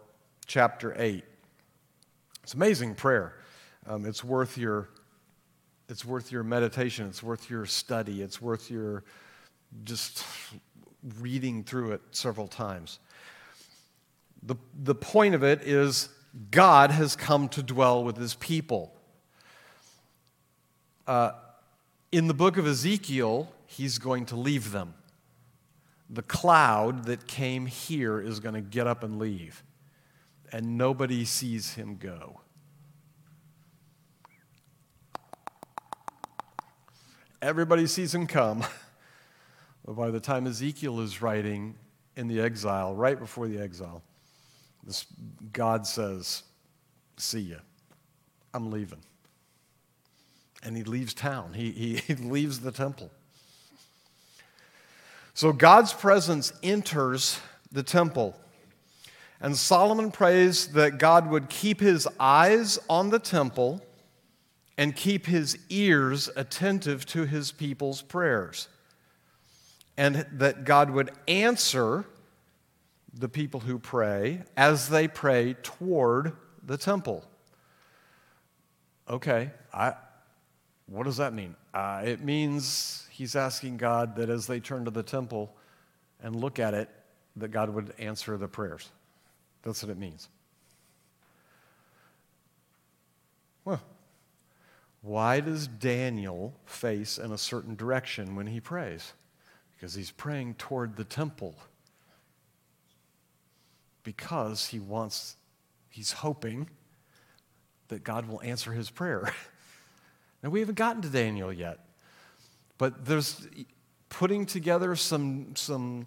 chapter 0.45 0.93
8. 0.95 1.23
It's 2.43 2.53
amazing 2.53 2.93
prayer. 2.93 3.33
Um, 3.87 4.05
it's 4.05 4.23
worth 4.23 4.55
your 4.55 4.89
it's 5.89 6.05
worth 6.05 6.31
your 6.31 6.43
meditation. 6.43 7.07
It's 7.07 7.23
worth 7.23 7.49
your 7.49 7.65
study. 7.65 8.21
It's 8.21 8.39
worth 8.39 8.69
your 8.69 9.03
just 9.83 10.23
reading 11.19 11.63
through 11.63 11.93
it 11.93 12.01
several 12.11 12.47
times. 12.47 12.99
The, 14.43 14.57
the 14.83 14.93
point 14.93 15.33
of 15.33 15.43
it 15.43 15.63
is 15.63 16.09
God 16.51 16.91
has 16.91 17.15
come 17.15 17.49
to 17.49 17.63
dwell 17.63 18.03
with 18.03 18.17
his 18.17 18.35
people. 18.35 18.93
Uh, 21.07 21.31
in 22.11 22.27
the 22.27 22.35
book 22.35 22.57
of 22.57 22.67
Ezekiel, 22.67 23.51
he's 23.65 23.97
going 23.97 24.27
to 24.27 24.35
leave 24.35 24.71
them. 24.71 24.93
The 26.09 26.21
cloud 26.21 27.05
that 27.05 27.27
came 27.27 27.65
here 27.65 28.19
is 28.21 28.39
going 28.39 28.55
to 28.55 28.61
get 28.61 28.87
up 28.87 29.03
and 29.03 29.19
leave, 29.19 29.63
and 30.51 30.77
nobody 30.77 31.25
sees 31.25 31.73
him 31.73 31.97
go. 31.97 32.41
Everybody 37.41 37.87
sees 37.87 38.15
him 38.15 38.25
come. 38.25 38.65
but 39.85 39.93
by 39.93 40.09
the 40.09 40.19
time 40.19 40.47
Ezekiel 40.47 41.01
is 41.01 41.21
writing 41.21 41.75
in 42.15 42.27
the 42.27 42.41
exile, 42.41 42.95
right 42.95 43.19
before 43.19 43.47
the 43.47 43.59
exile, 43.59 44.01
this, 44.83 45.05
God 45.51 45.85
says, 45.85 46.43
See 47.17 47.39
ya. 47.39 47.57
I'm 48.53 48.71
leaving. 48.71 49.01
And 50.63 50.75
he 50.75 50.83
leaves 50.83 51.13
town, 51.13 51.53
he, 51.53 51.71
he, 51.71 51.95
he 52.07 52.15
leaves 52.15 52.59
the 52.59 52.71
temple. 52.71 53.11
So 55.37 55.53
God's 55.53 55.93
presence 55.93 56.51
enters 56.63 57.39
the 57.71 57.83
temple. 57.83 58.35
And 59.39 59.55
Solomon 59.55 60.09
prays 60.09 60.69
that 60.69 60.97
God 60.97 61.29
would 61.29 61.47
keep 61.47 61.79
his 61.79 62.07
eyes 62.19 62.79
on 62.89 63.11
the 63.11 63.19
temple 63.19 63.85
and 64.79 64.95
keep 64.95 65.27
his 65.27 65.59
ears 65.69 66.27
attentive 66.35 67.05
to 67.07 67.25
his 67.25 67.51
people's 67.51 68.01
prayers. 68.01 68.67
And 69.95 70.25
that 70.31 70.63
God 70.63 70.89
would 70.89 71.11
answer 71.27 72.05
the 73.13 73.29
people 73.29 73.59
who 73.59 73.77
pray 73.77 74.41
as 74.57 74.89
they 74.89 75.07
pray 75.07 75.53
toward 75.61 76.31
the 76.63 76.77
temple. 76.77 77.23
Okay, 79.07 79.51
I, 79.71 79.93
what 80.87 81.03
does 81.03 81.17
that 81.17 81.31
mean? 81.31 81.55
Uh, 81.75 82.01
it 82.03 82.23
means 82.23 83.06
he's 83.17 83.35
asking 83.35 83.77
God 83.77 84.15
that 84.17 84.29
as 84.29 84.45
they 84.45 84.59
turn 84.59 84.85
to 84.85 84.91
the 84.91 85.01
temple 85.01 85.55
and 86.21 86.35
look 86.35 86.59
at 86.59 86.75
it, 86.75 86.87
that 87.35 87.49
God 87.49 87.71
would 87.71 87.91
answer 87.97 88.37
the 88.37 88.47
prayers. 88.47 88.89
That's 89.63 89.81
what 89.81 89.91
it 89.91 89.97
means. 89.97 90.29
Well, 93.65 93.81
why 95.01 95.39
does 95.39 95.67
Daniel 95.67 96.53
face 96.65 97.17
in 97.17 97.31
a 97.31 97.39
certain 97.39 97.75
direction 97.75 98.35
when 98.35 98.45
he 98.45 98.59
prays? 98.59 99.13
Because 99.75 99.95
he's 99.95 100.11
praying 100.11 100.53
toward 100.55 100.95
the 100.95 101.03
temple. 101.03 101.55
Because 104.03 104.67
he 104.67 104.79
wants, 104.79 105.37
he's 105.89 106.11
hoping 106.11 106.69
that 107.87 108.03
God 108.03 108.27
will 108.27 108.41
answer 108.43 108.73
his 108.73 108.91
prayer. 108.91 109.33
now, 110.43 110.49
we 110.49 110.59
haven't 110.59 110.75
gotten 110.75 111.01
to 111.01 111.09
Daniel 111.09 111.51
yet, 111.51 111.79
but 112.77 113.05
there's 113.05 113.47
putting 114.09 114.45
together 114.45 114.95
some, 114.95 115.55
some 115.55 116.05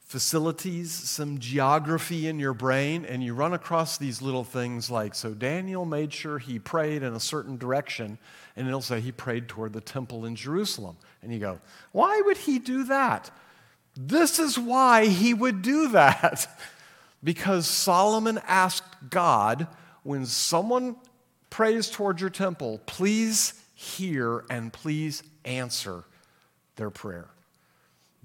facilities, 0.00 0.90
some 0.90 1.38
geography 1.38 2.28
in 2.28 2.38
your 2.38 2.54
brain, 2.54 3.04
and 3.04 3.22
you 3.22 3.34
run 3.34 3.52
across 3.52 3.98
these 3.98 4.22
little 4.22 4.44
things 4.44 4.90
like 4.90 5.14
so 5.14 5.34
Daniel 5.34 5.84
made 5.84 6.12
sure 6.12 6.38
he 6.38 6.58
prayed 6.58 7.02
in 7.02 7.14
a 7.14 7.20
certain 7.20 7.58
direction, 7.58 8.18
and 8.56 8.66
it'll 8.66 8.80
say 8.80 9.00
he 9.00 9.12
prayed 9.12 9.48
toward 9.48 9.72
the 9.72 9.80
temple 9.80 10.24
in 10.24 10.34
Jerusalem. 10.34 10.96
And 11.22 11.32
you 11.32 11.38
go, 11.38 11.60
why 11.92 12.22
would 12.24 12.38
he 12.38 12.58
do 12.58 12.84
that? 12.84 13.30
This 13.96 14.38
is 14.38 14.58
why 14.58 15.06
he 15.06 15.34
would 15.34 15.62
do 15.62 15.88
that. 15.88 16.58
because 17.22 17.66
Solomon 17.66 18.40
asked 18.46 19.10
God, 19.10 19.66
when 20.04 20.24
someone 20.24 20.96
prays 21.50 21.90
toward 21.90 22.20
your 22.20 22.30
temple, 22.30 22.80
please 22.86 23.54
hear 23.74 24.44
and 24.48 24.72
please 24.72 25.22
answer 25.44 26.04
their 26.78 26.88
prayer. 26.88 27.28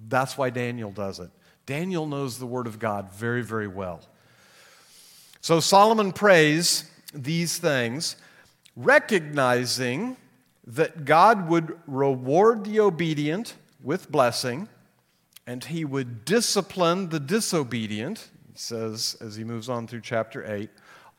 That's 0.08 0.38
why 0.38 0.50
Daniel 0.50 0.92
does 0.92 1.20
it. 1.20 1.30
Daniel 1.66 2.08
knows 2.08 2.40
the 2.40 2.46
Word 2.46 2.68
of 2.68 2.80
God 2.80 3.12
very, 3.12 3.42
very 3.42 3.68
well. 3.68 4.02
So 5.42 5.60
Solomon 5.60 6.14
prays 6.14 6.90
these 7.14 7.58
things, 7.58 8.16
recognizing 8.78 10.16
that 10.66 11.04
God 11.04 11.50
would 11.50 11.78
reward 11.86 12.64
the 12.64 12.80
obedient 12.80 13.56
with 13.84 14.10
blessing 14.10 14.70
and 15.46 15.64
he 15.66 15.84
would 15.84 16.24
discipline 16.24 17.10
the 17.10 17.20
disobedient, 17.20 18.30
he 18.52 18.58
says 18.58 19.18
as 19.20 19.36
he 19.36 19.44
moves 19.44 19.68
on 19.68 19.88
through 19.88 20.02
chapter 20.02 20.50
8, 20.50 20.70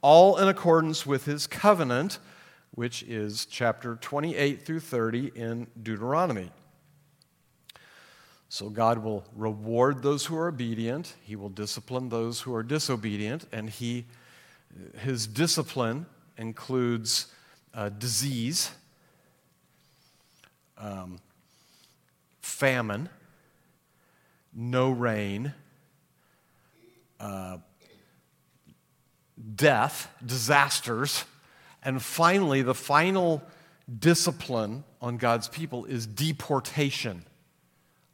all 0.00 0.38
in 0.38 0.48
accordance 0.48 1.04
with 1.04 1.26
his 1.26 1.46
covenant, 1.46 2.18
which 2.72 3.02
is 3.02 3.44
chapter 3.46 3.96
28 3.96 4.62
through 4.62 4.80
30 4.80 5.32
in 5.34 5.66
Deuteronomy. 5.82 6.50
So 8.54 8.70
God 8.70 8.98
will 8.98 9.24
reward 9.34 10.00
those 10.00 10.26
who 10.26 10.36
are 10.36 10.46
obedient, 10.46 11.16
He 11.24 11.34
will 11.34 11.48
discipline 11.48 12.08
those 12.08 12.40
who 12.42 12.54
are 12.54 12.62
disobedient, 12.62 13.48
and 13.50 13.68
he, 13.68 14.04
His 15.00 15.26
discipline 15.26 16.06
includes 16.38 17.32
uh, 17.74 17.88
disease, 17.88 18.70
um, 20.78 21.18
famine, 22.42 23.08
no 24.54 24.92
rain, 24.92 25.52
uh, 27.18 27.56
death, 29.56 30.08
disasters, 30.24 31.24
and 31.82 32.00
finally, 32.00 32.62
the 32.62 32.72
final 32.72 33.42
discipline 33.98 34.84
on 35.02 35.16
God's 35.16 35.48
people 35.48 35.86
is 35.86 36.06
deportation 36.06 37.24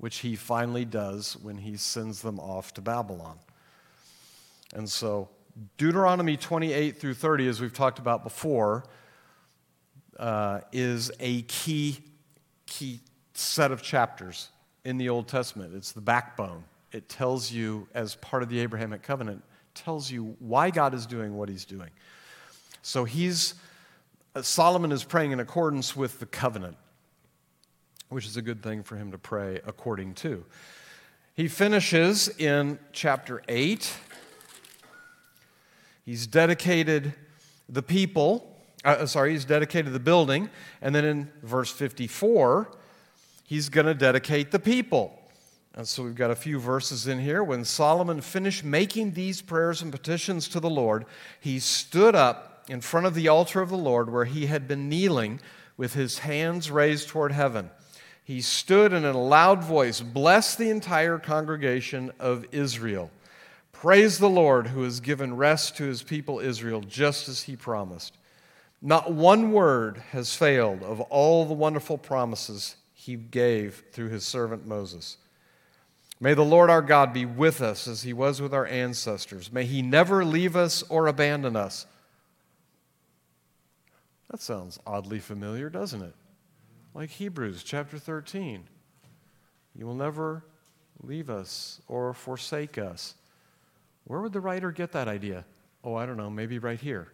which 0.01 0.19
he 0.19 0.35
finally 0.35 0.87
does 0.87 1.37
when 1.43 1.59
he 1.59 1.77
sends 1.77 2.23
them 2.23 2.41
off 2.41 2.73
to 2.75 2.81
Babylon. 2.81 3.39
And 4.75 4.89
so, 4.89 5.29
Deuteronomy 5.77 6.39
28 6.39 6.99
through 6.99 7.15
30, 7.15 7.49
as 7.49 7.61
we've 7.61 7.75
talked 7.75 7.99
about 7.99 8.25
before, 8.25 8.85
uh, 10.19 10.61
is 10.73 11.11
a 11.21 11.43
key, 11.43 11.99
key 12.67 13.01
set 13.35 13.73
of 13.73 13.83
chapters 13.83 14.49
in 14.85 14.97
the 14.97 15.11
Old 15.11 15.29
Testament. 15.29 15.75
It's 15.75 15.93
the 15.93 16.01
backbone. 16.01 16.65
It 16.93 17.09
tells 17.11 17.53
you, 17.53 17.87
as 17.93 18.15
part 18.17 18.43
of 18.43 18.49
the 18.49 18.59
Abrahamic 18.61 19.03
covenant, 19.03 19.43
tells 19.75 20.11
you 20.11 20.35
why 20.39 20.71
God 20.71 20.95
is 20.95 21.05
doing 21.05 21.37
what 21.37 21.51
he's 21.51 21.67
doing. 21.67 21.91
So 22.81 23.05
he's, 23.05 23.55
uh, 24.35 24.41
Solomon 24.41 24.93
is 24.93 25.05
praying 25.05 25.33
in 25.33 25.41
accordance 25.41 25.95
with 25.95 26.21
the 26.21 26.27
covenant, 26.27 26.79
which 28.11 28.27
is 28.27 28.37
a 28.37 28.43
good 28.43 28.63
thing 28.63 28.83
for 28.83 28.97
him 28.97 29.11
to 29.13 29.19
pray 29.19 29.61
according 29.67 30.15
to. 30.15 30.45
He 31.35 31.49
finishes 31.49 32.29
in 32.39 32.79
chapter 32.93 33.43
8. 33.49 33.93
He's 36.05 36.27
dedicated 36.27 37.15
the 37.69 37.83
people, 37.83 38.57
uh, 38.85 39.07
sorry, 39.07 39.33
he's 39.33 39.45
dedicated 39.45 39.93
the 39.93 40.01
building. 40.01 40.51
And 40.83 40.95
then 40.95 41.05
in 41.05 41.31
verse 41.43 41.71
54, 41.71 42.71
he's 43.45 43.69
going 43.69 43.87
to 43.87 43.95
dedicate 43.95 44.51
the 44.51 44.59
people. 44.59 45.17
And 45.75 45.87
so 45.87 46.03
we've 46.03 46.17
got 46.17 46.33
a 46.33 46.37
few 46.37 46.59
verses 46.59 47.07
in 47.07 47.21
here. 47.21 47.45
When 47.45 47.65
Solomon 47.65 48.21
finished 48.21 48.65
making 48.65 49.13
these 49.13 49.41
prayers 49.41 49.83
and 49.83 49.93
petitions 49.93 50.49
to 50.49 50.61
the 50.61 50.69
Lord, 50.69 51.07
he 51.41 51.61
stood 51.61 52.17
up 52.17 52.65
in 52.69 52.81
front 52.81 53.07
of 53.07 53.15
the 53.15 53.29
altar 53.29 53.61
of 53.61 53.71
the 53.71 53.79
Lord 53.79 54.13
where 54.13 54.25
he 54.25 54.47
had 54.47 54.67
been 54.67 54.89
kneeling 54.89 55.41
with 55.77 55.95
his 55.95 56.19
hands 56.19 56.71
raised 56.71 57.09
toward 57.09 57.33
heaven. 57.33 57.71
He 58.31 58.43
stood 58.43 58.93
and 58.93 59.05
in 59.05 59.17
a 59.17 59.21
loud 59.21 59.65
voice 59.65 60.01
blessed 60.01 60.57
the 60.57 60.71
entire 60.71 61.19
congregation 61.19 62.13
of 62.21 62.47
Israel. 62.53 63.11
Praise 63.73 64.21
the 64.21 64.29
Lord 64.29 64.69
who 64.69 64.85
has 64.85 65.01
given 65.01 65.37
rest 65.37 65.77
to 65.79 65.83
his 65.83 66.05
people 66.05 66.39
Israel 66.39 66.81
just 66.81 67.29
as 67.29 67.43
he 67.43 67.57
promised. 67.57 68.17
Not 68.81 69.13
one 69.13 69.51
word 69.51 69.99
has 70.13 70.37
failed 70.37 70.85
of 70.85 71.01
all 71.01 71.45
the 71.45 71.55
wonderful 71.55 71.99
promises 71.99 72.77
he 72.95 73.17
gave 73.17 73.83
through 73.91 74.11
his 74.11 74.25
servant 74.25 74.65
Moses. 74.65 75.17
May 76.21 76.35
the 76.35 76.45
Lord 76.45 76.71
our 76.71 76.83
God 76.83 77.13
be 77.13 77.25
with 77.25 77.61
us 77.61 77.89
as 77.89 78.05
he 78.05 78.13
was 78.13 78.41
with 78.41 78.55
our 78.55 78.67
ancestors. 78.67 79.53
May 79.53 79.65
he 79.65 79.83
never 79.83 80.25
leave 80.25 80.55
us 80.55 80.85
or 80.85 81.09
abandon 81.09 81.57
us. 81.57 81.85
That 84.31 84.41
sounds 84.41 84.79
oddly 84.87 85.19
familiar, 85.19 85.69
doesn't 85.69 86.03
it? 86.03 86.15
Like 86.95 87.11
Hebrews 87.11 87.63
chapter 87.63 87.99
13. 87.99 88.65
You 89.77 89.87
will 89.87 89.95
never 89.95 90.45
leave 91.03 91.31
us 91.31 91.81
or 91.87 92.13
forsake 92.13 92.79
us. 92.79 93.15
Where 94.05 94.21
would 94.21 94.33
the 94.33 94.41
writer 94.41 94.73
get 94.73 94.93
that 94.93 95.07
idea? 95.07 95.45
Oh, 95.85 95.95
I 95.95 96.05
don't 96.05 96.17
know, 96.17 96.31
maybe 96.31 96.59
right 96.59 96.81
here. 96.81 97.09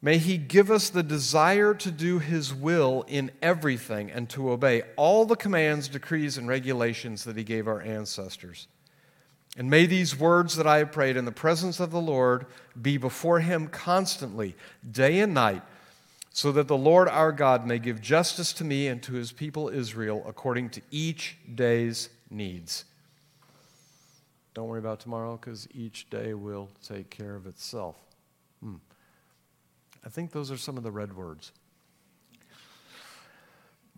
May 0.00 0.18
He 0.18 0.38
give 0.38 0.70
us 0.70 0.88
the 0.88 1.02
desire 1.02 1.74
to 1.74 1.90
do 1.90 2.18
His 2.18 2.54
will 2.54 3.04
in 3.08 3.30
everything 3.42 4.10
and 4.10 4.28
to 4.30 4.50
obey 4.50 4.82
all 4.96 5.26
the 5.26 5.36
commands, 5.36 5.88
decrees, 5.88 6.38
and 6.38 6.48
regulations 6.48 7.24
that 7.24 7.36
He 7.36 7.44
gave 7.44 7.68
our 7.68 7.82
ancestors. 7.82 8.68
And 9.58 9.68
may 9.68 9.86
these 9.86 10.18
words 10.18 10.56
that 10.56 10.66
I 10.66 10.78
have 10.78 10.92
prayed 10.92 11.16
in 11.16 11.24
the 11.24 11.32
presence 11.32 11.78
of 11.78 11.90
the 11.90 12.00
Lord 12.00 12.46
be 12.80 12.96
before 12.96 13.40
Him 13.40 13.68
constantly, 13.68 14.54
day 14.90 15.20
and 15.20 15.34
night, 15.34 15.62
so 16.36 16.52
that 16.52 16.68
the 16.68 16.76
Lord 16.76 17.08
our 17.08 17.32
God 17.32 17.66
may 17.66 17.78
give 17.78 18.02
justice 18.02 18.52
to 18.52 18.62
me 18.62 18.88
and 18.88 19.02
to 19.04 19.14
His 19.14 19.32
people 19.32 19.70
Israel 19.70 20.22
according 20.26 20.68
to 20.68 20.82
each 20.90 21.38
day's 21.54 22.10
needs. 22.28 22.84
Don't 24.52 24.68
worry 24.68 24.78
about 24.78 25.00
tomorrow 25.00 25.38
because 25.38 25.66
each 25.74 26.10
day 26.10 26.34
will 26.34 26.68
take 26.86 27.08
care 27.08 27.36
of 27.36 27.46
itself. 27.46 27.96
Hmm. 28.62 28.74
I 30.04 30.10
think 30.10 30.30
those 30.32 30.50
are 30.50 30.58
some 30.58 30.76
of 30.76 30.82
the 30.82 30.90
red 30.90 31.16
words. 31.16 31.52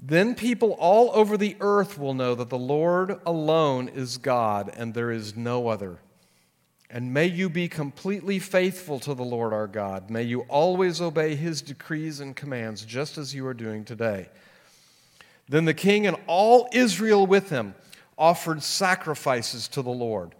Then 0.01 0.37
people 0.37 0.77
all 0.79 1.11
over 1.15 1.37
the 1.37 1.57
earth 1.59 1.99
will 1.99 2.15
know 2.15 2.37
that 2.37 2.51
the 2.51 2.57
Lord 2.57 3.21
alone 3.27 3.89
is 3.89 4.17
God 4.17 4.73
and 4.77 4.95
there 4.95 5.11
is 5.11 5.37
no 5.37 5.67
other. 5.67 5.99
And 6.91 7.13
may 7.13 7.27
you 7.27 7.51
be 7.51 7.69
completely 7.69 8.39
faithful 8.39 8.99
to 9.01 9.15
the 9.15 9.25
Lord 9.25 9.53
our 9.53 9.67
God. 9.67 10.09
May 10.09 10.23
you 10.23 10.41
always 10.43 11.01
obey 11.01 11.35
his 11.35 11.61
decrees 11.61 12.21
and 12.21 12.35
commands, 12.35 12.85
just 12.85 13.19
as 13.19 13.35
you 13.35 13.47
are 13.47 13.55
doing 13.55 13.85
today. 13.85 14.29
Then 15.49 15.67
the 15.67 15.75
king 15.75 16.07
and 16.07 16.17
all 16.27 16.69
Israel 16.73 17.27
with 17.27 17.51
him 17.51 17.75
offered 18.17 18.63
sacrifices 18.63 19.69
to 19.69 19.83
the 19.83 19.91
Lord. 19.91 20.35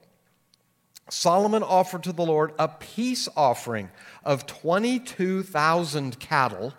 Solomon 1.11 1.63
offered 1.63 2.03
to 2.05 2.13
the 2.13 2.25
Lord 2.25 2.53
a 2.59 2.69
peace 2.69 3.29
offering 3.37 3.91
of 4.25 4.47
22,000 4.47 6.19
cattle 6.19 6.75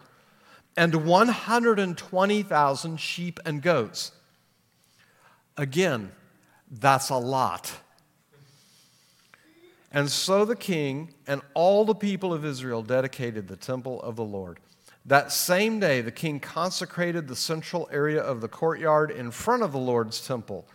and 0.77 1.05
120,000 1.05 2.97
sheep 2.99 3.39
and 3.45 3.61
goats. 3.61 4.11
Again, 5.57 6.11
that's 6.69 7.09
a 7.09 7.17
lot. 7.17 7.71
And 9.91 10.09
so 10.09 10.45
the 10.45 10.55
king 10.55 11.13
and 11.27 11.41
all 11.53 11.83
the 11.85 11.95
people 11.95 12.33
of 12.33 12.45
Israel 12.45 12.83
dedicated 12.83 13.47
the 13.47 13.55
temple 13.55 14.01
of 14.01 14.15
the 14.15 14.23
Lord. 14.23 14.59
That 15.05 15.31
same 15.31 15.79
day, 15.79 16.01
the 16.01 16.11
king 16.11 16.39
consecrated 16.39 17.27
the 17.27 17.35
central 17.35 17.89
area 17.91 18.21
of 18.21 18.41
the 18.41 18.47
courtyard 18.47 19.09
in 19.09 19.31
front 19.31 19.63
of 19.63 19.71
the 19.71 19.79
Lord's 19.79 20.25
temple. 20.25 20.67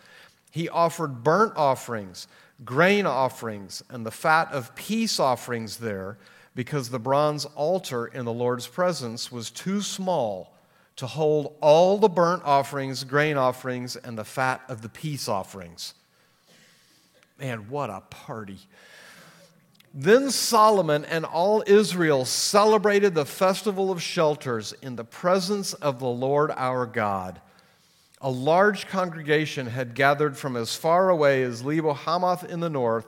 He 0.51 0.67
offered 0.67 1.23
burnt 1.23 1.53
offerings 1.55 2.27
grain 2.63 3.05
offerings 3.05 3.83
and 3.89 4.05
the 4.05 4.11
fat 4.11 4.51
of 4.51 4.73
peace 4.75 5.19
offerings 5.19 5.77
there 5.77 6.17
because 6.55 6.89
the 6.89 6.99
bronze 6.99 7.43
altar 7.55 8.07
in 8.07 8.23
the 8.23 8.31
Lord's 8.31 8.67
presence 8.67 9.31
was 9.31 9.51
too 9.51 9.81
small 9.81 10.53
to 10.95 11.05
hold 11.05 11.53
all 11.59 11.97
the 11.97 12.07
burnt 12.07 12.43
offerings, 12.45 13.03
grain 13.03 13.35
offerings, 13.35 13.97
and 13.97 14.17
the 14.17 14.23
fat 14.23 14.61
of 14.69 14.81
the 14.81 14.87
peace 14.87 15.27
offerings. 15.27 15.93
Man, 17.37 17.69
what 17.69 17.89
a 17.89 18.01
party. 18.09 18.59
Then 19.95 20.29
Solomon 20.29 21.05
and 21.05 21.25
all 21.25 21.63
Israel 21.65 22.25
celebrated 22.25 23.15
the 23.15 23.25
festival 23.25 23.91
of 23.91 24.01
shelters 24.01 24.73
in 24.81 24.97
the 24.97 25.05
presence 25.05 25.73
of 25.73 25.99
the 25.99 26.05
Lord 26.05 26.51
our 26.51 26.85
God 26.85 27.41
a 28.21 28.29
large 28.29 28.87
congregation 28.87 29.67
had 29.67 29.93
gathered 29.93 30.35
from 30.35 30.55
as 30.55 30.75
far 30.75 31.09
away 31.09 31.43
as 31.43 31.63
Lebo 31.63 31.93
Hamath 31.93 32.43
in 32.43 32.59
the 32.59 32.71
north 32.71 33.05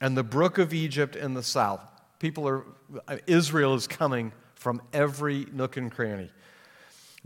and 0.00 0.16
the 0.16 0.22
brook 0.22 0.56
of 0.56 0.72
Egypt 0.72 1.16
in 1.16 1.34
the 1.34 1.42
south. 1.42 1.80
People 2.18 2.48
are, 2.48 2.64
Israel 3.26 3.74
is 3.74 3.86
coming 3.86 4.32
from 4.54 4.80
every 4.94 5.46
nook 5.52 5.76
and 5.76 5.92
cranny. 5.92 6.30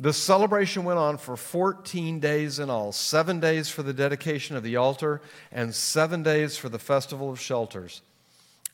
The 0.00 0.12
celebration 0.12 0.82
went 0.82 0.98
on 0.98 1.16
for 1.16 1.36
14 1.36 2.18
days 2.18 2.58
in 2.58 2.70
all 2.70 2.90
seven 2.90 3.38
days 3.38 3.68
for 3.68 3.84
the 3.84 3.92
dedication 3.92 4.56
of 4.56 4.64
the 4.64 4.74
altar, 4.74 5.20
and 5.52 5.72
seven 5.72 6.24
days 6.24 6.56
for 6.56 6.68
the 6.68 6.78
festival 6.80 7.30
of 7.30 7.38
shelters. 7.38 8.02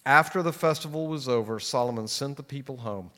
After 0.06 0.42
the 0.42 0.52
festival 0.52 1.06
was 1.06 1.28
over, 1.28 1.58
Solomon 1.58 2.08
sent 2.08 2.36
the 2.36 2.42
people 2.42 2.78
home. 2.78 3.10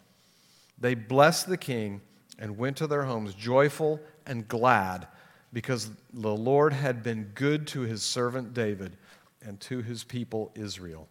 They 0.78 0.94
blessed 0.94 1.48
the 1.48 1.56
king 1.56 2.00
and 2.38 2.58
went 2.58 2.76
to 2.78 2.86
their 2.86 3.04
homes 3.04 3.34
joyful 3.34 4.00
and 4.26 4.46
glad 4.46 5.08
because 5.52 5.90
the 6.12 6.34
Lord 6.34 6.72
had 6.72 7.02
been 7.02 7.30
good 7.34 7.66
to 7.68 7.80
his 7.80 8.02
servant 8.02 8.52
David 8.52 8.96
and 9.44 9.58
to 9.62 9.80
his 9.80 10.04
people 10.04 10.52
Israel. 10.54 11.08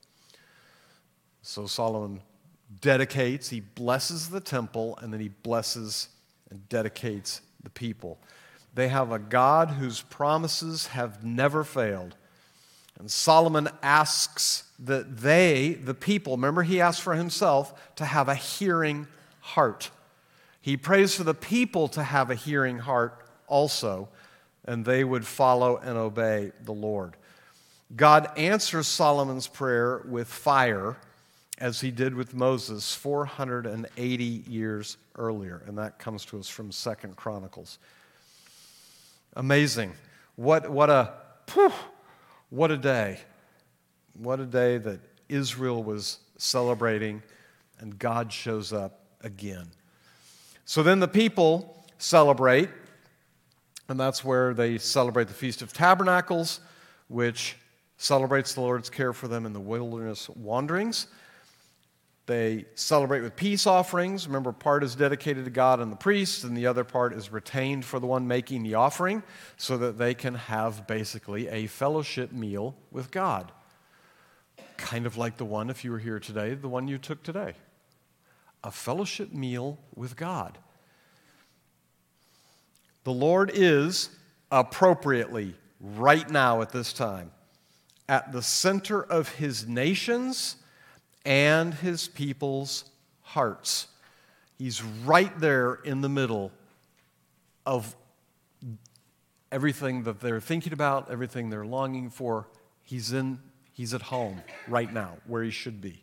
So 1.42 1.66
Solomon 1.66 2.22
dedicates, 2.82 3.50
he 3.50 3.60
blesses 3.60 4.30
the 4.30 4.40
temple, 4.40 4.98
and 5.02 5.12
then 5.12 5.20
he 5.20 5.30
blesses 5.30 6.10
and 6.50 6.68
dedicates 6.70 7.42
the 7.64 7.70
people. 7.70 8.20
They 8.74 8.88
have 8.90 9.12
a 9.12 9.20
God 9.20 9.72
whose 9.72 10.02
promises 10.02 10.88
have 10.88 11.24
never 11.24 11.64
failed. 11.64 12.16
And 13.00 13.10
Solomon 13.10 13.70
asks 13.82 14.65
that 14.80 15.18
they, 15.18 15.74
the 15.74 15.94
people, 15.94 16.36
remember 16.36 16.64
he 16.64 16.82
asked 16.82 17.02
for 17.02 17.16
himself 17.16 17.96
to 17.96 18.06
have 18.06 18.28
a 18.28 18.36
hearing 18.36 19.08
heart. 19.40 19.90
He 20.62 20.78
prays 20.78 21.16
for 21.16 21.24
the 21.24 21.34
people 21.34 21.88
to 21.90 22.04
have 22.04 22.30
a 22.30 22.36
hearing 22.36 22.80
heart 22.80 23.20
also 23.48 24.10
and 24.66 24.84
they 24.84 25.04
would 25.04 25.26
follow 25.26 25.78
and 25.78 25.98
obey 25.98 26.52
the 26.64 26.74
Lord. 26.74 27.16
God 27.96 28.30
answers 28.36 28.88
Solomon's 28.88 29.48
prayer 29.48 30.02
with 30.06 30.28
fire, 30.28 30.98
as 31.60 31.80
he 31.80 31.92
did 31.92 32.14
with 32.14 32.34
Moses 32.34 32.94
480 32.96 34.24
years 34.24 34.98
earlier, 35.18 35.62
and 35.68 35.78
that 35.78 36.00
comes 36.00 36.26
to 36.26 36.40
us 36.40 36.50
from 36.50 36.72
Second 36.72 37.16
Chronicles. 37.16 37.78
Amazing. 39.36 39.94
What, 40.36 40.70
what, 40.70 40.90
a, 40.90 41.14
whew, 41.54 41.72
what 42.50 42.72
a 42.72 42.78
day. 42.78 43.20
What 44.18 44.40
a 44.40 44.46
day 44.46 44.78
that 44.78 45.00
Israel 45.30 45.84
was 45.84 46.20
celebrating, 46.38 47.24
and 47.80 47.98
God 47.98 48.32
shows 48.32 48.74
up 48.74 49.02
again. 49.22 49.68
So 50.66 50.84
then 50.84 51.00
the 51.00 51.08
people 51.08 51.86
celebrate 51.98 52.70
and 53.88 54.00
that's 54.00 54.24
where 54.24 54.54
they 54.54 54.78
celebrate 54.78 55.28
the 55.28 55.34
Feast 55.34 55.62
of 55.62 55.72
Tabernacles, 55.72 56.60
which 57.08 57.56
celebrates 57.98 58.54
the 58.54 58.62
Lord's 58.62 58.90
care 58.90 59.14
for 59.14 59.28
them 59.28 59.46
in 59.46 59.54
the 59.54 59.60
wilderness 59.60 60.28
wanderings. 60.30 61.08
They 62.26 62.66
celebrate 62.74 63.22
with 63.22 63.36
peace 63.36 63.68
offerings. 63.68 64.26
Remember, 64.26 64.52
part 64.52 64.84
is 64.84 64.96
dedicated 64.96 65.46
to 65.46 65.52
God 65.52 65.80
and 65.80 65.92
the 65.92 65.98
priest, 65.98 66.44
and 66.44 66.58
the 66.58 66.66
other 66.66 66.84
part 66.84 67.14
is 67.14 67.32
retained 67.32 67.86
for 67.86 68.00
the 68.00 68.08
one 68.08 68.28
making 68.28 68.64
the 68.64 68.74
offering 68.74 69.22
so 69.58 69.78
that 69.78 70.00
they 70.00 70.16
can 70.16 70.34
have 70.34 70.88
basically 70.88 71.48
a 71.50 71.68
fellowship 71.68 72.32
meal 72.32 72.76
with 72.90 73.12
God. 73.12 73.52
Kind 74.78 75.06
of 75.06 75.18
like 75.18 75.38
the 75.38 75.46
one, 75.46 75.70
if 75.70 75.84
you 75.84 75.92
were 75.92 76.00
here 76.00 76.20
today, 76.20 76.54
the 76.54 76.70
one 76.70 76.88
you 76.88 76.98
took 76.98 77.24
today. 77.24 77.54
A 78.64 78.72
fellowship 78.72 79.32
meal 79.32 79.78
with 79.96 80.16
God. 80.16 80.58
The 83.04 83.14
Lord 83.14 83.52
is 83.54 84.10
appropriately, 84.52 85.56
right 85.80 86.30
now 86.30 86.62
at 86.62 86.72
this 86.72 86.94
time, 86.94 87.32
at 88.10 88.32
the 88.32 88.42
center 88.42 89.04
of 89.04 89.30
his 89.30 89.68
nations 89.68 90.58
and 91.26 91.74
his 91.74 92.08
people's 92.08 92.86
hearts. 93.22 93.88
He's 94.58 94.84
right 94.84 95.38
there 95.40 95.76
in 95.84 96.02
the 96.02 96.10
middle 96.10 96.52
of 97.66 97.96
everything 99.52 100.04
that 100.04 100.20
they're 100.20 100.40
thinking 100.40 100.74
about, 100.74 101.12
everything 101.12 101.50
they're 101.50 101.66
longing 101.66 102.10
for. 102.10 102.48
He's 102.84 103.14
in 103.14 103.40
he's 103.76 103.94
at 103.94 104.02
home 104.02 104.42
right 104.68 104.92
now 104.92 105.18
where 105.28 105.44
he 105.44 105.52
should 105.52 105.80
be. 105.82 106.02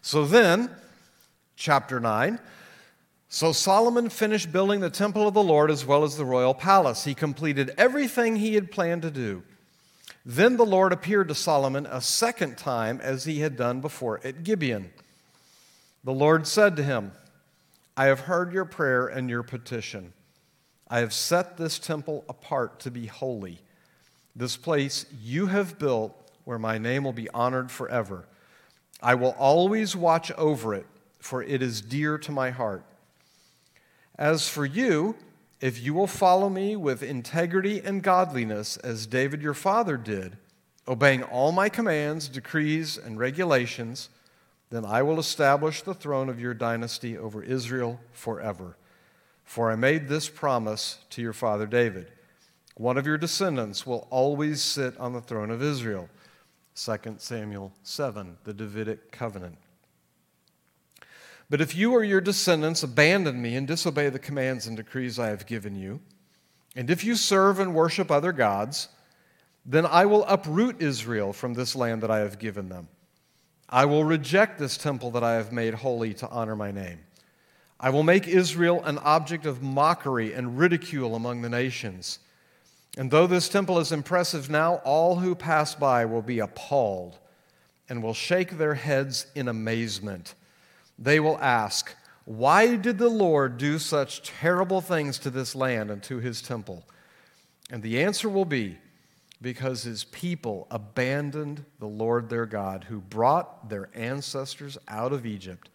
So 0.00 0.24
then, 0.24 0.70
chapter 1.56 2.00
9, 2.00 2.38
so 3.28 3.52
Solomon 3.52 4.08
finished 4.08 4.52
building 4.52 4.80
the 4.80 4.88
temple 4.88 5.26
of 5.26 5.34
the 5.34 5.42
Lord 5.42 5.70
as 5.70 5.84
well 5.84 6.04
as 6.04 6.16
the 6.16 6.24
royal 6.24 6.54
palace. 6.54 7.04
He 7.04 7.14
completed 7.14 7.74
everything 7.76 8.36
he 8.36 8.54
had 8.54 8.70
planned 8.70 9.02
to 9.02 9.10
do. 9.10 9.42
Then 10.24 10.56
the 10.56 10.64
Lord 10.64 10.92
appeared 10.92 11.28
to 11.28 11.34
Solomon 11.34 11.86
a 11.86 12.00
second 12.00 12.56
time 12.56 13.00
as 13.02 13.24
he 13.24 13.40
had 13.40 13.56
done 13.56 13.80
before 13.80 14.20
at 14.24 14.44
Gibeon. 14.44 14.90
The 16.04 16.12
Lord 16.12 16.46
said 16.46 16.76
to 16.76 16.84
him, 16.84 17.12
I 17.96 18.06
have 18.06 18.20
heard 18.20 18.52
your 18.52 18.64
prayer 18.64 19.06
and 19.06 19.28
your 19.28 19.42
petition. 19.42 20.12
I 20.88 21.00
have 21.00 21.12
set 21.12 21.56
this 21.56 21.80
temple 21.80 22.24
apart 22.28 22.78
to 22.80 22.90
be 22.90 23.06
holy, 23.06 23.58
this 24.36 24.56
place 24.56 25.06
you 25.20 25.46
have 25.46 25.78
built 25.78 26.25
where 26.46 26.58
my 26.60 26.78
name 26.78 27.02
will 27.04 27.12
be 27.12 27.28
honored 27.30 27.70
forever. 27.70 28.24
I 29.02 29.16
will 29.16 29.34
always 29.36 29.96
watch 29.96 30.30
over 30.32 30.74
it, 30.74 30.86
for 31.18 31.42
it 31.42 31.60
is 31.60 31.80
dear 31.82 32.16
to 32.18 32.32
my 32.32 32.50
heart. 32.50 32.84
As 34.16 34.48
for 34.48 34.64
you, 34.64 35.16
if 35.60 35.82
you 35.82 35.92
will 35.92 36.06
follow 36.06 36.48
me 36.48 36.76
with 36.76 37.02
integrity 37.02 37.80
and 37.84 38.00
godliness, 38.00 38.76
as 38.78 39.06
David 39.06 39.42
your 39.42 39.54
father 39.54 39.96
did, 39.96 40.38
obeying 40.86 41.24
all 41.24 41.50
my 41.50 41.68
commands, 41.68 42.28
decrees, 42.28 42.96
and 42.96 43.18
regulations, 43.18 44.08
then 44.70 44.84
I 44.84 45.02
will 45.02 45.18
establish 45.18 45.82
the 45.82 45.94
throne 45.94 46.28
of 46.28 46.40
your 46.40 46.54
dynasty 46.54 47.18
over 47.18 47.42
Israel 47.42 47.98
forever. 48.12 48.76
For 49.42 49.72
I 49.72 49.74
made 49.74 50.08
this 50.08 50.28
promise 50.28 50.98
to 51.10 51.22
your 51.22 51.32
father 51.32 51.66
David. 51.66 52.12
One 52.76 52.98
of 52.98 53.06
your 53.06 53.18
descendants 53.18 53.84
will 53.84 54.06
always 54.10 54.62
sit 54.62 54.96
on 54.98 55.12
the 55.12 55.20
throne 55.20 55.50
of 55.50 55.60
Israel. 55.60 56.08
2 56.76 57.16
Samuel 57.16 57.72
7, 57.82 58.36
the 58.44 58.52
Davidic 58.52 59.10
covenant. 59.10 59.56
But 61.48 61.62
if 61.62 61.74
you 61.74 61.92
or 61.92 62.04
your 62.04 62.20
descendants 62.20 62.82
abandon 62.82 63.40
me 63.40 63.56
and 63.56 63.66
disobey 63.66 64.10
the 64.10 64.18
commands 64.18 64.66
and 64.66 64.76
decrees 64.76 65.18
I 65.18 65.28
have 65.28 65.46
given 65.46 65.74
you, 65.74 66.00
and 66.74 66.90
if 66.90 67.02
you 67.02 67.14
serve 67.14 67.60
and 67.60 67.74
worship 67.74 68.10
other 68.10 68.32
gods, 68.32 68.88
then 69.64 69.86
I 69.86 70.04
will 70.04 70.24
uproot 70.26 70.82
Israel 70.82 71.32
from 71.32 71.54
this 71.54 71.74
land 71.74 72.02
that 72.02 72.10
I 72.10 72.18
have 72.18 72.38
given 72.38 72.68
them. 72.68 72.88
I 73.70 73.86
will 73.86 74.04
reject 74.04 74.58
this 74.58 74.76
temple 74.76 75.10
that 75.12 75.24
I 75.24 75.34
have 75.34 75.52
made 75.52 75.74
holy 75.74 76.12
to 76.14 76.28
honor 76.28 76.56
my 76.56 76.70
name. 76.70 77.00
I 77.80 77.90
will 77.90 78.02
make 78.02 78.28
Israel 78.28 78.82
an 78.84 78.98
object 78.98 79.46
of 79.46 79.62
mockery 79.62 80.32
and 80.34 80.58
ridicule 80.58 81.14
among 81.14 81.42
the 81.42 81.48
nations. 81.48 82.18
And 82.96 83.10
though 83.10 83.26
this 83.26 83.48
temple 83.48 83.78
is 83.78 83.92
impressive 83.92 84.48
now, 84.48 84.76
all 84.76 85.16
who 85.16 85.34
pass 85.34 85.74
by 85.74 86.04
will 86.04 86.22
be 86.22 86.38
appalled 86.38 87.18
and 87.88 88.02
will 88.02 88.14
shake 88.14 88.58
their 88.58 88.74
heads 88.74 89.26
in 89.34 89.48
amazement 89.48 90.34
they 90.98 91.20
will 91.20 91.38
ask, 91.38 91.94
Why 92.24 92.76
did 92.76 92.98
the 92.98 93.08
Lord 93.08 93.58
do 93.58 93.78
such 93.78 94.22
terrible 94.22 94.80
things 94.80 95.18
to 95.20 95.30
this 95.30 95.54
land 95.54 95.90
and 95.90 96.02
to 96.04 96.18
his 96.18 96.42
temple? 96.42 96.84
And 97.70 97.82
the 97.82 98.02
answer 98.02 98.28
will 98.28 98.44
be, 98.44 98.78
Because 99.42 99.82
his 99.82 100.04
people 100.04 100.66
abandoned 100.70 101.64
the 101.78 101.86
Lord 101.86 102.28
their 102.28 102.46
God, 102.46 102.84
who 102.84 103.00
brought 103.00 103.68
their 103.68 103.88
ancestors 103.94 104.78
out 104.88 105.12
of 105.12 105.26
Egypt, 105.26 105.68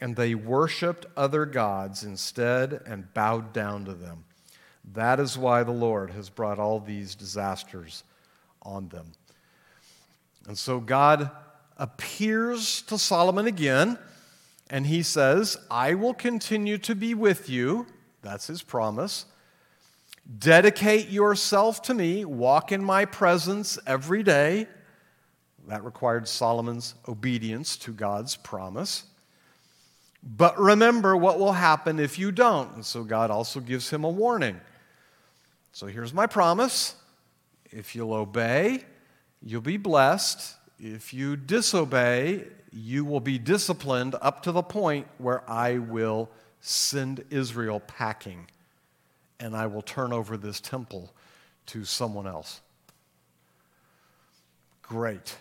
and 0.00 0.14
they 0.14 0.34
worshiped 0.34 1.06
other 1.16 1.46
gods 1.46 2.04
instead 2.04 2.80
and 2.86 3.12
bowed 3.14 3.52
down 3.52 3.84
to 3.86 3.94
them. 3.94 4.24
That 4.92 5.18
is 5.18 5.38
why 5.38 5.62
the 5.62 5.72
Lord 5.72 6.10
has 6.10 6.28
brought 6.28 6.58
all 6.58 6.78
these 6.78 7.14
disasters 7.14 8.04
on 8.62 8.88
them. 8.88 9.12
And 10.46 10.58
so 10.58 10.78
God 10.78 11.30
appears 11.78 12.82
to 12.82 12.98
Solomon 12.98 13.46
again 13.46 13.98
and 14.70 14.86
he 14.86 15.02
says, 15.02 15.56
I 15.70 15.94
will 15.94 16.14
continue 16.14 16.78
to 16.78 16.94
be 16.94 17.14
with 17.14 17.48
you. 17.48 17.86
That's 18.22 18.46
his 18.46 18.62
promise. 18.62 19.26
Dedicate 20.38 21.08
yourself 21.08 21.82
to 21.82 21.94
me, 21.94 22.24
walk 22.24 22.72
in 22.72 22.82
my 22.82 23.04
presence 23.04 23.78
every 23.86 24.22
day. 24.22 24.66
That 25.68 25.84
required 25.84 26.28
Solomon's 26.28 26.94
obedience 27.08 27.76
to 27.78 27.92
God's 27.92 28.36
promise. 28.36 29.04
But 30.22 30.58
remember 30.58 31.16
what 31.16 31.38
will 31.38 31.52
happen 31.52 31.98
if 31.98 32.18
you 32.18 32.32
don't. 32.32 32.74
And 32.74 32.84
so 32.84 33.04
God 33.04 33.30
also 33.30 33.60
gives 33.60 33.90
him 33.90 34.04
a 34.04 34.10
warning. 34.10 34.60
So 35.74 35.88
here's 35.88 36.14
my 36.14 36.28
promise 36.28 36.94
if 37.72 37.96
you'll 37.96 38.14
obey, 38.14 38.84
you'll 39.42 39.60
be 39.60 39.76
blessed. 39.76 40.54
If 40.78 41.12
you 41.12 41.34
disobey, 41.34 42.44
you 42.70 43.04
will 43.04 43.18
be 43.18 43.38
disciplined 43.38 44.14
up 44.22 44.44
to 44.44 44.52
the 44.52 44.62
point 44.62 45.08
where 45.18 45.42
I 45.50 45.78
will 45.78 46.30
send 46.60 47.24
Israel 47.28 47.80
packing 47.80 48.46
and 49.40 49.56
I 49.56 49.66
will 49.66 49.82
turn 49.82 50.12
over 50.12 50.36
this 50.36 50.60
temple 50.60 51.12
to 51.66 51.84
someone 51.84 52.28
else. 52.28 52.60
Great. 54.80 55.38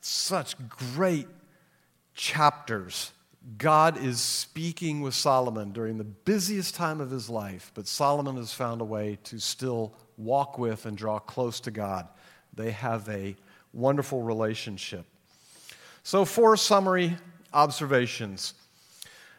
Such 0.00 0.54
great 0.68 1.26
chapters. 2.14 3.10
God 3.58 4.02
is 4.02 4.20
speaking 4.20 5.02
with 5.02 5.14
Solomon 5.14 5.72
during 5.72 5.98
the 5.98 6.04
busiest 6.04 6.74
time 6.74 7.00
of 7.00 7.10
his 7.10 7.28
life, 7.28 7.70
but 7.74 7.86
Solomon 7.86 8.36
has 8.36 8.54
found 8.54 8.80
a 8.80 8.84
way 8.84 9.18
to 9.24 9.38
still 9.38 9.94
walk 10.16 10.58
with 10.58 10.86
and 10.86 10.96
draw 10.96 11.18
close 11.18 11.60
to 11.60 11.70
God. 11.70 12.08
They 12.54 12.70
have 12.70 13.06
a 13.08 13.36
wonderful 13.72 14.22
relationship. 14.22 15.04
So, 16.02 16.24
four 16.24 16.56
summary 16.56 17.16
observations. 17.52 18.54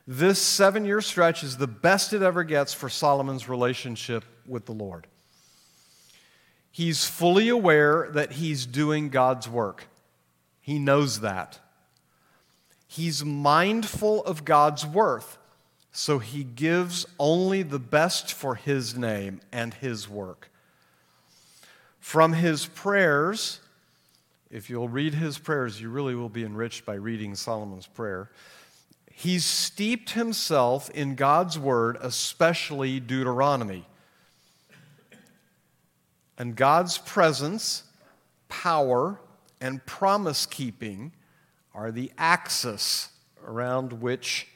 This 0.07 0.39
seven 0.39 0.85
year 0.85 1.01
stretch 1.01 1.43
is 1.43 1.57
the 1.57 1.67
best 1.67 2.13
it 2.13 2.21
ever 2.21 2.43
gets 2.43 2.73
for 2.73 2.89
Solomon's 2.89 3.49
relationship 3.49 4.23
with 4.47 4.65
the 4.65 4.71
Lord. 4.71 5.07
He's 6.69 7.05
fully 7.05 7.49
aware 7.49 8.09
that 8.11 8.33
he's 8.33 8.65
doing 8.65 9.09
God's 9.09 9.49
work, 9.49 9.87
he 10.61 10.77
knows 10.77 11.21
that. 11.21 11.59
He's 12.95 13.25
mindful 13.25 14.23
of 14.23 14.45
God's 14.45 14.85
worth, 14.85 15.37
so 15.91 16.19
he 16.19 16.45
gives 16.45 17.05
only 17.19 17.61
the 17.61 17.77
best 17.77 18.31
for 18.31 18.55
his 18.55 18.95
name 18.95 19.41
and 19.51 19.73
his 19.73 20.07
work. 20.07 20.49
From 21.99 22.31
his 22.31 22.67
prayers, 22.67 23.59
if 24.49 24.69
you'll 24.69 24.87
read 24.87 25.13
his 25.13 25.37
prayers, 25.37 25.81
you 25.81 25.89
really 25.89 26.15
will 26.15 26.29
be 26.29 26.45
enriched 26.45 26.85
by 26.85 26.93
reading 26.93 27.35
Solomon's 27.35 27.85
prayer. 27.85 28.31
He's 29.11 29.43
steeped 29.43 30.11
himself 30.11 30.89
in 30.91 31.15
God's 31.15 31.59
word, 31.59 31.97
especially 31.99 33.01
Deuteronomy. 33.01 33.85
And 36.37 36.55
God's 36.55 36.97
presence, 36.97 37.83
power, 38.47 39.19
and 39.59 39.85
promise 39.85 40.45
keeping 40.45 41.11
are 41.75 41.91
the 41.91 42.11
axis 42.17 43.09
around 43.45 43.93
which 43.93 44.47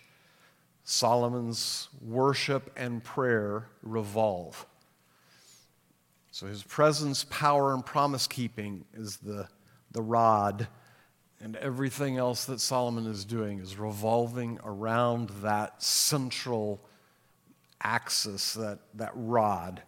Solomon's 0.83 1.89
worship 2.01 2.71
and 2.75 3.03
prayer 3.03 3.67
revolve. 3.83 4.65
So 6.31 6.47
his 6.47 6.63
presence, 6.63 7.25
power, 7.25 7.75
and 7.75 7.85
promise 7.85 8.25
keeping 8.25 8.85
is 8.95 9.17
the 9.17 9.47
the 9.91 10.01
rod, 10.01 10.67
and 11.41 11.55
everything 11.55 12.17
else 12.17 12.45
that 12.45 12.59
Solomon 12.59 13.07
is 13.07 13.25
doing 13.25 13.59
is 13.59 13.77
revolving 13.77 14.59
around 14.63 15.29
that 15.41 15.81
central 15.81 16.81
axis, 17.81 18.53
that, 18.53 18.79
that 18.95 19.11
rod. 19.15 19.81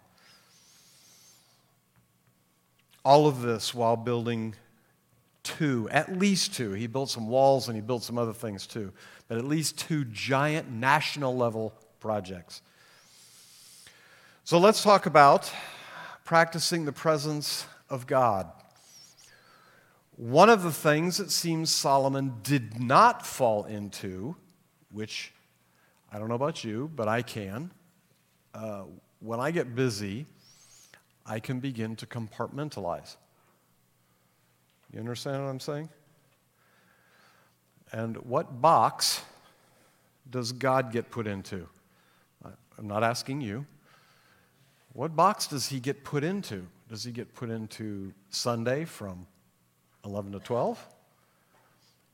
All 3.04 3.28
of 3.28 3.42
this 3.42 3.74
while 3.74 3.98
building 3.98 4.56
two, 5.44 5.88
at 5.92 6.18
least 6.18 6.54
two. 6.54 6.74
He 6.74 6.88
built 6.88 7.10
some 7.10 7.28
walls 7.28 7.68
and 7.68 7.76
he 7.76 7.82
built 7.82 8.04
some 8.04 8.18
other 8.18 8.34
things 8.34 8.68
too, 8.68 8.92
but 9.28 9.38
at 9.38 9.46
least 9.46 9.78
two 9.78 10.06
giant 10.06 10.72
national 10.72 11.36
level 11.36 11.74
projects. 12.00 12.62
So 14.44 14.58
let's 14.58 14.84
talk 14.84 15.06
about 15.06 15.52
practicing 16.26 16.86
the 16.86 16.92
presence 16.92 17.66
of 17.90 18.08
God. 18.08 18.52
One 20.18 20.50
of 20.50 20.64
the 20.64 20.72
things 20.72 21.20
it 21.20 21.32
seems 21.32 21.72
Solomon 21.72 22.36
did 22.44 22.80
not 22.80 23.26
fall 23.26 23.66
into, 23.66 24.36
which 24.92 25.34
I 26.12 26.20
don't 26.20 26.28
know 26.28 26.36
about 26.36 26.64
you, 26.64 26.92
but 26.96 27.08
I 27.08 27.22
can. 27.22 27.72
Uh, 28.54 28.84
when 29.20 29.40
I 29.40 29.52
get 29.52 29.76
busy, 29.76 30.26
I 31.26 31.40
can 31.40 31.60
begin 31.60 31.96
to 31.98 32.06
compartmentalize. 32.06 33.16
You 34.94 35.00
understand 35.00 35.44
what 35.44 35.50
I'm 35.50 35.60
saying? 35.60 35.90
And 37.92 38.18
what 38.18 38.62
box 38.62 39.22
does 40.30 40.52
God 40.52 40.92
get 40.92 41.10
put 41.10 41.28
into? 41.28 41.68
I'm 42.44 42.88
not 42.88 43.04
asking 43.04 43.42
you. 43.42 43.66
What 44.94 45.16
box 45.16 45.48
does 45.48 45.68
he 45.68 45.80
get 45.80 46.04
put 46.04 46.24
into? 46.24 46.68
Does 46.90 47.04
he 47.04 47.12
get 47.12 47.34
put 47.34 47.50
into 47.50 48.14
Sunday 48.30 48.86
from 48.86 49.28
11 50.04 50.34
to 50.34 50.40
12? 50.40 50.88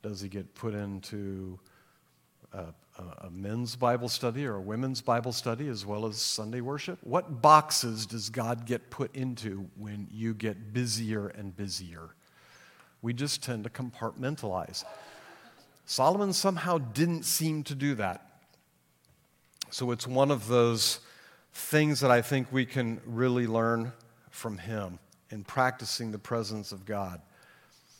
Does 0.03 0.21
he 0.21 0.29
get 0.29 0.53
put 0.53 0.73
into 0.73 1.59
a, 2.53 2.65
a, 3.21 3.29
men's 3.31 3.75
Bible 3.75 4.09
study 4.09 4.45
or 4.45 4.55
a 4.55 4.61
women's 4.61 5.01
Bible 5.01 5.31
study 5.31 5.67
as 5.67 5.85
well 5.85 6.05
as 6.05 6.17
Sunday 6.17 6.61
worship? 6.61 6.99
What 7.01 7.41
boxes 7.41 8.05
does 8.05 8.29
God 8.29 8.65
get 8.65 8.89
put 8.89 9.15
into 9.15 9.67
when 9.77 10.07
you 10.11 10.33
get 10.33 10.73
busier 10.73 11.27
and 11.27 11.55
busier? 11.55 12.09
We 13.01 13.13
just 13.13 13.43
tend 13.43 13.63
to 13.63 13.69
compartmentalize. 13.69 14.83
Solomon 15.85 16.33
somehow 16.33 16.77
didn't 16.77 17.23
seem 17.23 17.63
to 17.63 17.75
do 17.75 17.95
that. 17.95 18.27
So 19.69 19.91
it's 19.91 20.07
one 20.07 20.31
of 20.31 20.47
those 20.47 20.99
things 21.53 21.99
that 22.01 22.11
I 22.11 22.21
think 22.21 22.51
we 22.51 22.65
can 22.65 23.01
really 23.05 23.47
learn 23.47 23.91
from 24.29 24.57
him 24.57 24.99
in 25.29 25.43
practicing 25.43 26.11
the 26.11 26.19
presence 26.19 26.71
of 26.71 26.85
God. 26.85 27.21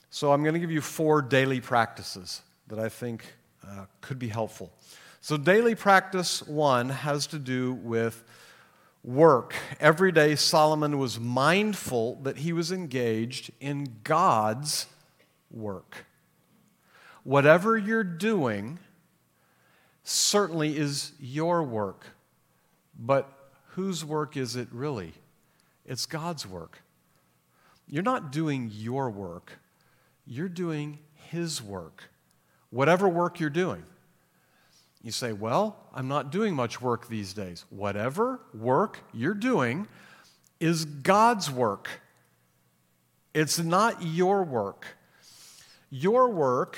So 0.09 0.31
I'm 0.31 0.43
going 0.43 0.53
to 0.53 0.59
give 0.59 0.71
you 0.71 0.81
four 0.81 1.21
daily 1.21 1.59
practices 1.59 2.41
that 2.67 2.79
I 2.79 2.89
think 2.89 3.25
uh, 3.67 3.85
could 4.01 4.19
be 4.19 4.27
helpful. 4.27 4.71
So, 5.19 5.35
daily 5.35 5.75
practice 5.75 6.41
one 6.43 6.89
has 6.89 7.27
to 7.27 7.39
do 7.39 7.73
with 7.73 8.23
work. 9.07 9.55
Every 9.79 10.11
day, 10.11 10.35
Solomon 10.35 10.97
was 10.99 11.17
mindful 11.17 12.15
that 12.23 12.39
he 12.39 12.51
was 12.51 12.73
engaged 12.73 13.51
in 13.61 13.99
God's 14.03 14.85
work. 15.49 16.05
Whatever 17.23 17.77
you're 17.77 18.03
doing 18.03 18.79
certainly 20.03 20.77
is 20.77 21.13
your 21.19 21.63
work, 21.63 22.07
but 22.99 23.31
whose 23.69 24.03
work 24.03 24.35
is 24.35 24.57
it 24.57 24.67
really? 24.71 25.13
It's 25.85 26.05
God's 26.05 26.45
work. 26.45 26.81
You're 27.87 28.03
not 28.03 28.31
doing 28.33 28.69
your 28.73 29.09
work, 29.09 29.53
you're 30.25 30.49
doing 30.49 30.99
His 31.15 31.63
work. 31.63 32.09
Whatever 32.69 33.07
work 33.07 33.39
you're 33.39 33.49
doing. 33.49 33.83
You 35.07 35.13
say, 35.13 35.31
Well, 35.31 35.77
I'm 35.93 36.09
not 36.09 36.33
doing 36.33 36.53
much 36.53 36.81
work 36.81 37.07
these 37.07 37.33
days. 37.33 37.63
Whatever 37.69 38.41
work 38.53 38.99
you're 39.13 39.33
doing 39.33 39.87
is 40.59 40.83
God's 40.83 41.49
work. 41.49 42.01
It's 43.33 43.57
not 43.57 44.03
your 44.03 44.43
work. 44.43 44.85
Your 45.89 46.29
work, 46.29 46.77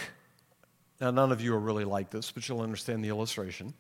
now 1.02 1.10
none 1.10 1.32
of 1.32 1.42
you 1.42 1.56
are 1.56 1.60
really 1.60 1.86
like 1.86 2.12
this, 2.12 2.30
but 2.30 2.48
you'll 2.48 2.62
understand 2.62 3.04
the 3.04 3.10
illustration. 3.10 3.74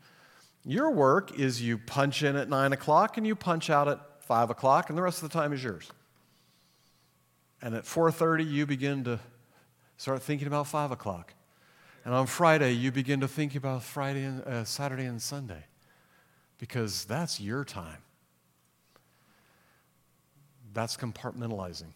Your 0.66 0.89
work 0.89 1.38
is 1.38 1.62
you 1.62 1.78
punch 1.78 2.24
in 2.24 2.36
at 2.36 2.50
9 2.50 2.74
o'clock 2.74 3.18
and 3.18 3.28
you 3.28 3.36
punch 3.36 3.70
out 3.70 3.88
at 3.88 4.00
5 4.24 4.50
o'clock, 4.50 4.89
and 4.89 4.97
the 4.97 5.04
rest 5.04 5.22
of 5.22 5.30
the 5.30 5.34
time 5.38 5.54
is 5.54 5.64
yours. 5.64 5.91
And 7.62 7.76
at 7.76 7.84
4.30, 7.84 8.50
you 8.50 8.66
begin 8.66 9.04
to 9.04 9.20
start 9.97 10.24
thinking 10.24 10.47
about 10.47 10.66
5 10.66 10.89
o'clock. 10.89 11.36
And 12.06 12.14
on 12.14 12.28
Friday, 12.28 12.74
you 12.74 12.91
begin 12.91 13.20
to 13.20 13.28
think 13.28 13.56
about 13.56 13.84
Friday 13.84 14.24
and 14.24 14.41
uh, 14.43 14.64
Saturday 14.64 15.06
and 15.06 15.22
Sunday 15.22 15.64
because 16.58 17.06
that's 17.06 17.39
your 17.39 17.64
time. 17.66 17.97
That's 20.74 20.95
compartmentalizing. 20.95 21.93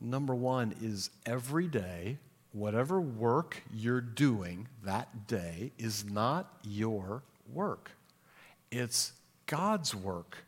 Number 0.00 0.34
one 0.34 0.74
is 0.80 1.10
every 1.26 1.68
day, 1.68 2.18
whatever 2.52 3.00
work 3.00 3.62
you're 3.72 4.00
doing 4.00 4.68
that 4.84 5.26
day 5.26 5.72
is 5.78 6.04
not 6.04 6.52
your 6.62 7.22
work, 7.52 7.92
it's 8.70 9.12
God's 9.46 9.94
work. 9.94 10.38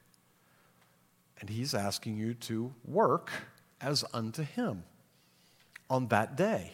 And 1.40 1.50
He's 1.50 1.74
asking 1.74 2.16
you 2.16 2.34
to 2.34 2.72
work 2.84 3.30
as 3.80 4.04
unto 4.14 4.42
Him 4.42 4.84
on 5.90 6.08
that 6.08 6.36
day. 6.36 6.72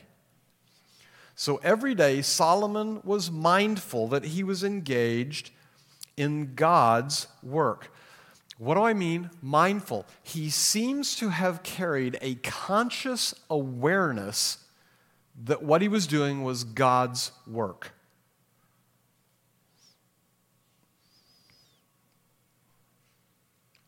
So 1.40 1.56
every 1.62 1.94
day, 1.94 2.20
Solomon 2.20 3.00
was 3.02 3.30
mindful 3.30 4.08
that 4.08 4.24
he 4.24 4.44
was 4.44 4.62
engaged 4.62 5.52
in 6.14 6.54
God's 6.54 7.28
work. 7.42 7.90
What 8.58 8.74
do 8.74 8.82
I 8.82 8.92
mean? 8.92 9.30
Mindful. 9.40 10.04
He 10.22 10.50
seems 10.50 11.16
to 11.16 11.30
have 11.30 11.62
carried 11.62 12.18
a 12.20 12.34
conscious 12.34 13.34
awareness 13.48 14.58
that 15.44 15.62
what 15.62 15.80
he 15.80 15.88
was 15.88 16.06
doing 16.06 16.44
was 16.44 16.62
God's 16.62 17.32
work. 17.46 17.92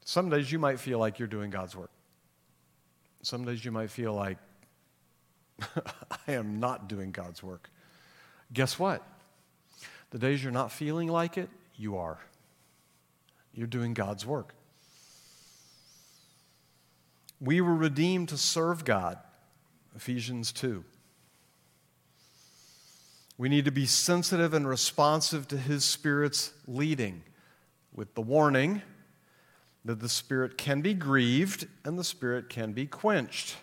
Some 0.07 0.31
days 0.31 0.51
you 0.51 0.59
might 0.59 0.81
feel 0.81 0.99
like 0.99 1.19
you're 1.19 1.29
doing 1.29 1.51
God's 1.51 1.77
work. 1.77 1.91
Some 3.21 3.45
days 3.45 3.63
you 3.63 3.73
might 3.73 3.91
feel 3.91 4.15
like 4.15 4.39
I 6.29 6.33
am 6.33 6.61
not 6.61 6.89
doing 6.89 7.11
God's 7.11 7.43
work. 7.43 7.71
Guess 8.53 8.79
what? 8.79 9.03
The 10.11 10.19
days 10.19 10.43
you're 10.43 10.53
not 10.53 10.71
feeling 10.71 11.09
like 11.09 11.39
it, 11.39 11.49
you 11.77 11.97
are. 11.97 12.19
You're 13.55 13.67
doing 13.67 13.95
God's 13.95 14.27
work. 14.27 14.55
We 17.41 17.61
were 17.61 17.75
redeemed 17.75 18.29
to 18.29 18.39
serve 18.39 18.85
God. 18.85 19.19
Ephesians 19.97 20.53
2. 20.53 20.85
We 23.37 23.49
need 23.49 23.65
to 23.65 23.73
be 23.73 23.87
sensitive 23.87 24.55
and 24.55 24.69
responsive 24.69 25.49
to 25.49 25.59
His 25.59 25.85
Spirit's 25.85 26.53
leading, 26.67 27.25
with 27.93 28.15
the 28.15 28.23
warning 28.23 28.83
that 29.85 30.01
the 30.01 30.09
Spirit 30.09 30.57
can 30.57 30.81
be 30.81 30.95
grieved 30.95 31.67
and 31.85 31.99
the 31.99 32.05
Spirit 32.05 32.49
can 32.49 32.73
be 32.73 32.87
quenched. 32.87 33.57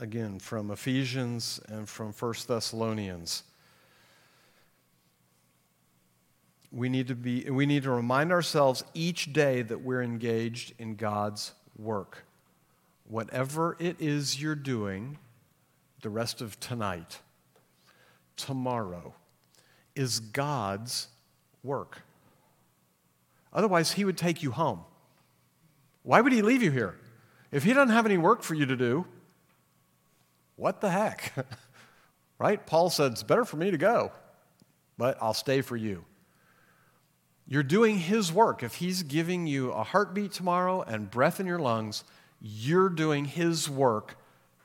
Again, 0.00 0.38
from 0.38 0.70
Ephesians 0.70 1.60
and 1.68 1.88
from 1.88 2.12
1 2.12 2.34
Thessalonians. 2.46 3.42
We 6.70 6.88
need, 6.88 7.08
to 7.08 7.14
be, 7.14 7.50
we 7.50 7.66
need 7.66 7.82
to 7.82 7.90
remind 7.90 8.30
ourselves 8.30 8.84
each 8.94 9.32
day 9.32 9.62
that 9.62 9.80
we're 9.80 10.02
engaged 10.02 10.74
in 10.78 10.94
God's 10.94 11.52
work 11.76 12.24
whatever 13.08 13.76
it 13.78 13.96
is 13.98 14.40
you're 14.40 14.54
doing 14.54 15.18
the 16.02 16.10
rest 16.10 16.40
of 16.40 16.60
tonight, 16.60 17.18
tomorrow, 18.36 19.14
is 19.96 20.20
God's 20.20 21.08
work. 21.64 22.02
Otherwise, 23.52 23.92
He 23.92 24.04
would 24.04 24.16
take 24.16 24.42
you 24.42 24.52
home. 24.52 24.80
Why 26.02 26.20
would 26.20 26.32
He 26.32 26.42
leave 26.42 26.62
you 26.62 26.70
here? 26.70 26.94
If 27.50 27.64
He 27.64 27.72
doesn't 27.72 27.94
have 27.94 28.06
any 28.06 28.18
work 28.18 28.42
for 28.42 28.54
you 28.54 28.66
to 28.66 28.76
do, 28.76 29.06
what 30.58 30.80
the 30.80 30.90
heck? 30.90 31.32
right? 32.38 32.64
Paul 32.66 32.90
said, 32.90 33.12
It's 33.12 33.22
better 33.22 33.44
for 33.44 33.56
me 33.56 33.70
to 33.70 33.78
go, 33.78 34.12
but 34.98 35.16
I'll 35.22 35.32
stay 35.34 35.62
for 35.62 35.76
you. 35.76 36.04
You're 37.46 37.62
doing 37.62 37.98
His 37.98 38.32
work. 38.32 38.62
If 38.62 38.74
He's 38.74 39.04
giving 39.04 39.46
you 39.46 39.70
a 39.70 39.84
heartbeat 39.84 40.32
tomorrow 40.32 40.82
and 40.82 41.10
breath 41.10 41.40
in 41.40 41.46
your 41.46 41.60
lungs, 41.60 42.04
you're 42.40 42.88
doing 42.88 43.24
His 43.24 43.70
work 43.70 44.18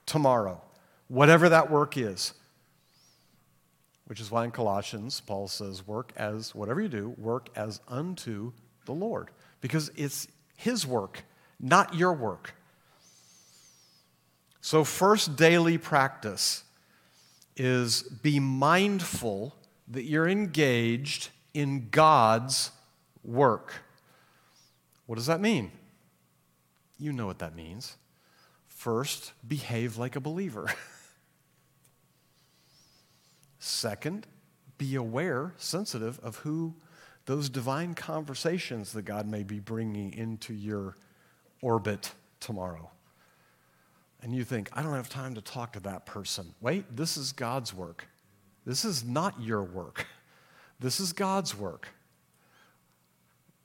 tomorrow, 0.06 0.62
whatever 1.08 1.48
that 1.50 1.70
work 1.70 1.96
is. 1.96 2.34
Which 4.08 4.20
is 4.20 4.32
why 4.32 4.46
in 4.46 4.52
Colossians, 4.52 5.22
Paul 5.22 5.48
says, 5.48 5.88
work 5.88 6.12
as, 6.18 6.54
whatever 6.54 6.82
you 6.82 6.90
do, 6.90 7.10
work 7.18 7.50
as 7.56 7.80
unto 7.88 8.52
the 8.86 8.94
Lord. 8.94 9.30
Because 9.62 9.92
it's 9.96 10.28
His 10.58 10.88
work, 10.88 11.24
not 11.60 11.94
your 11.94 12.14
work. 12.14 12.56
So, 14.66 14.86
first 14.86 15.36
daily 15.36 15.78
practice 15.78 16.64
is 17.58 18.04
be 18.04 18.40
mindful 18.40 19.58
that 19.90 20.04
you're 20.04 20.30
engaged 20.30 21.28
in 21.54 21.90
God's 21.90 22.72
work. 23.26 23.74
What 25.06 25.16
does 25.16 25.26
that 25.26 25.42
mean? 25.42 25.74
You 26.98 27.12
know 27.12 27.26
what 27.26 27.40
that 27.40 27.58
means. 27.58 27.98
First, 28.70 29.34
behave 29.46 29.98
like 29.98 30.16
a 30.16 30.22
believer. 30.22 30.68
Second, 33.60 34.26
be 34.78 34.96
aware, 34.96 35.54
sensitive 35.58 36.22
of 36.24 36.38
who 36.38 36.74
those 37.26 37.50
divine 37.50 37.96
conversations 37.96 38.94
that 38.94 39.04
God 39.04 39.28
may 39.28 39.44
be 39.44 39.60
bringing 39.60 40.14
into 40.14 40.54
your 40.54 40.96
orbit 41.62 42.14
tomorrow. 42.40 42.93
And 44.24 44.34
you 44.34 44.46
think, 44.46 44.70
I 44.72 44.82
don't 44.82 44.94
have 44.94 45.10
time 45.10 45.36
to 45.36 45.42
talk 45.42 45.74
to 45.74 45.82
that 45.82 46.06
person. 46.06 46.56
Wait, 46.62 46.96
this 46.96 47.18
is 47.18 47.34
God's 47.34 47.74
work. 47.74 48.08
This 48.66 48.86
is 48.86 49.04
not 49.04 49.40
your 49.42 49.62
work. 49.62 50.08
This 50.80 51.00
is 51.00 51.14
God's 51.14 51.56
work. 51.56 51.88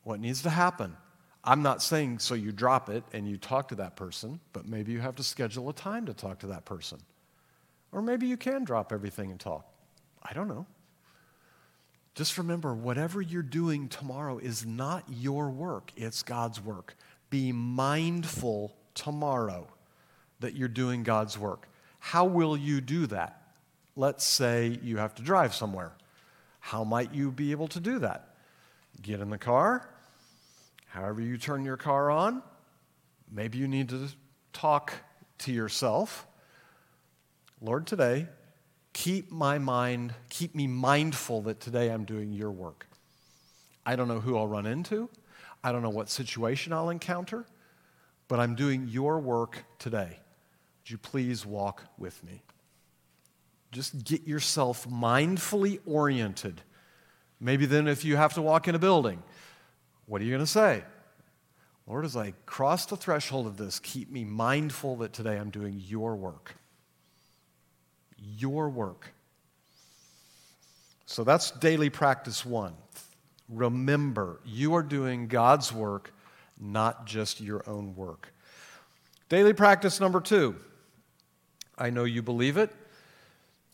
What 0.04 0.20
needs 0.20 0.42
to 0.42 0.50
happen? 0.50 0.96
I'm 1.42 1.62
not 1.62 1.82
saying 1.82 2.20
so 2.20 2.34
you 2.34 2.52
drop 2.52 2.88
it 2.88 3.02
and 3.12 3.28
you 3.28 3.38
talk 3.38 3.68
to 3.68 3.74
that 3.76 3.96
person, 3.96 4.38
but 4.52 4.68
maybe 4.68 4.92
you 4.92 5.00
have 5.00 5.16
to 5.16 5.24
schedule 5.24 5.68
a 5.68 5.72
time 5.72 6.06
to 6.06 6.14
talk 6.14 6.38
to 6.40 6.46
that 6.48 6.64
person. 6.64 7.00
Or 7.90 8.02
maybe 8.02 8.26
you 8.26 8.36
can 8.36 8.62
drop 8.62 8.92
everything 8.92 9.32
and 9.32 9.40
talk. 9.40 9.66
I 10.22 10.32
don't 10.32 10.46
know. 10.46 10.64
Just 12.14 12.38
remember, 12.38 12.72
whatever 12.72 13.20
you're 13.20 13.42
doing 13.42 13.88
tomorrow 13.88 14.38
is 14.38 14.64
not 14.64 15.02
your 15.08 15.50
work, 15.50 15.90
it's 15.96 16.22
God's 16.22 16.60
work. 16.60 16.94
Be 17.30 17.50
mindful 17.50 18.76
tomorrow 18.94 19.66
that 20.40 20.54
you're 20.54 20.68
doing 20.68 21.02
God's 21.02 21.38
work. 21.38 21.68
How 21.98 22.24
will 22.24 22.56
you 22.56 22.80
do 22.80 23.06
that? 23.08 23.42
Let's 23.96 24.24
say 24.24 24.78
you 24.82 24.98
have 24.98 25.14
to 25.16 25.22
drive 25.22 25.54
somewhere. 25.54 25.92
How 26.60 26.84
might 26.84 27.14
you 27.14 27.30
be 27.30 27.50
able 27.50 27.68
to 27.68 27.80
do 27.80 27.98
that? 28.00 28.34
Get 29.02 29.20
in 29.20 29.30
the 29.30 29.38
car. 29.38 29.88
However, 30.86 31.20
you 31.20 31.36
turn 31.36 31.64
your 31.64 31.76
car 31.76 32.10
on, 32.10 32.42
maybe 33.30 33.58
you 33.58 33.68
need 33.68 33.90
to 33.90 34.08
talk 34.52 34.92
to 35.38 35.52
yourself. 35.52 36.26
Lord, 37.60 37.86
today, 37.86 38.26
keep 38.92 39.30
my 39.30 39.58
mind, 39.58 40.14
keep 40.30 40.54
me 40.54 40.66
mindful 40.66 41.42
that 41.42 41.60
today 41.60 41.90
I'm 41.90 42.04
doing 42.04 42.32
your 42.32 42.50
work. 42.50 42.86
I 43.84 43.96
don't 43.96 44.08
know 44.08 44.20
who 44.20 44.36
I'll 44.36 44.48
run 44.48 44.66
into, 44.66 45.08
I 45.62 45.72
don't 45.72 45.82
know 45.82 45.90
what 45.90 46.08
situation 46.08 46.72
I'll 46.72 46.90
encounter, 46.90 47.44
but 48.28 48.40
I'm 48.40 48.54
doing 48.54 48.88
your 48.88 49.18
work 49.18 49.64
today. 49.78 50.18
Would 50.88 50.92
you 50.92 50.98
please 50.98 51.44
walk 51.44 51.84
with 51.98 52.24
me? 52.24 52.40
Just 53.72 54.04
get 54.04 54.26
yourself 54.26 54.88
mindfully 54.88 55.80
oriented. 55.84 56.62
Maybe 57.38 57.66
then, 57.66 57.86
if 57.86 58.06
you 58.06 58.16
have 58.16 58.32
to 58.34 58.42
walk 58.42 58.68
in 58.68 58.74
a 58.74 58.78
building, 58.78 59.22
what 60.06 60.22
are 60.22 60.24
you 60.24 60.30
going 60.30 60.40
to 60.40 60.46
say? 60.46 60.82
Lord, 61.86 62.06
as 62.06 62.16
I 62.16 62.32
cross 62.46 62.86
the 62.86 62.96
threshold 62.96 63.46
of 63.46 63.58
this, 63.58 63.78
keep 63.78 64.10
me 64.10 64.24
mindful 64.24 64.96
that 64.96 65.12
today 65.12 65.36
I'm 65.36 65.50
doing 65.50 65.78
your 65.86 66.16
work 66.16 66.54
your 68.18 68.70
work. 68.70 69.12
So 71.04 71.22
that's 71.22 71.50
daily 71.50 71.90
practice 71.90 72.46
one. 72.46 72.74
Remember, 73.50 74.40
you 74.46 74.74
are 74.74 74.82
doing 74.82 75.28
God's 75.28 75.70
work, 75.70 76.14
not 76.58 77.06
just 77.06 77.42
your 77.42 77.62
own 77.68 77.94
work. 77.94 78.32
Daily 79.28 79.52
practice 79.52 80.00
number 80.00 80.20
two. 80.22 80.56
I 81.78 81.90
know 81.90 82.04
you 82.04 82.22
believe 82.22 82.56
it. 82.56 82.74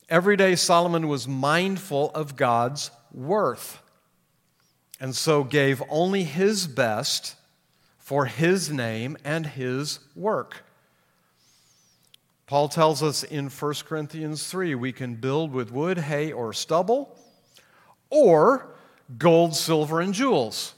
Every 0.09 0.37
day, 0.37 0.55
Solomon 0.55 1.07
was 1.07 1.27
mindful 1.27 2.11
of 2.11 2.35
God's 2.35 2.91
worth 3.11 3.81
and 4.99 5.15
so 5.15 5.43
gave 5.43 5.83
only 5.89 6.23
his 6.23 6.67
best 6.67 7.35
for 7.97 8.25
his 8.25 8.71
name 8.71 9.17
and 9.23 9.45
his 9.45 9.99
work. 10.15 10.63
Paul 12.47 12.69
tells 12.69 13.01
us 13.01 13.23
in 13.23 13.49
1 13.49 13.73
Corinthians 13.85 14.47
3 14.47 14.75
we 14.75 14.91
can 14.91 15.15
build 15.15 15.51
with 15.51 15.71
wood, 15.71 15.97
hay, 15.97 16.31
or 16.31 16.53
stubble, 16.53 17.17
or 18.09 18.67
gold, 19.17 19.55
silver, 19.55 19.99
and 19.99 20.13
jewels. 20.13 20.75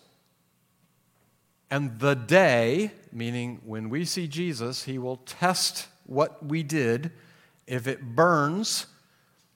And 1.70 2.00
the 2.00 2.16
day, 2.16 2.92
meaning 3.12 3.60
when 3.66 3.90
we 3.90 4.06
see 4.06 4.28
Jesus, 4.28 4.84
he 4.84 4.98
will 4.98 5.18
test 5.18 5.88
what 6.08 6.44
we 6.46 6.64
did. 6.64 7.12
If 7.68 7.88
it 7.88 8.02
burns, 8.02 8.88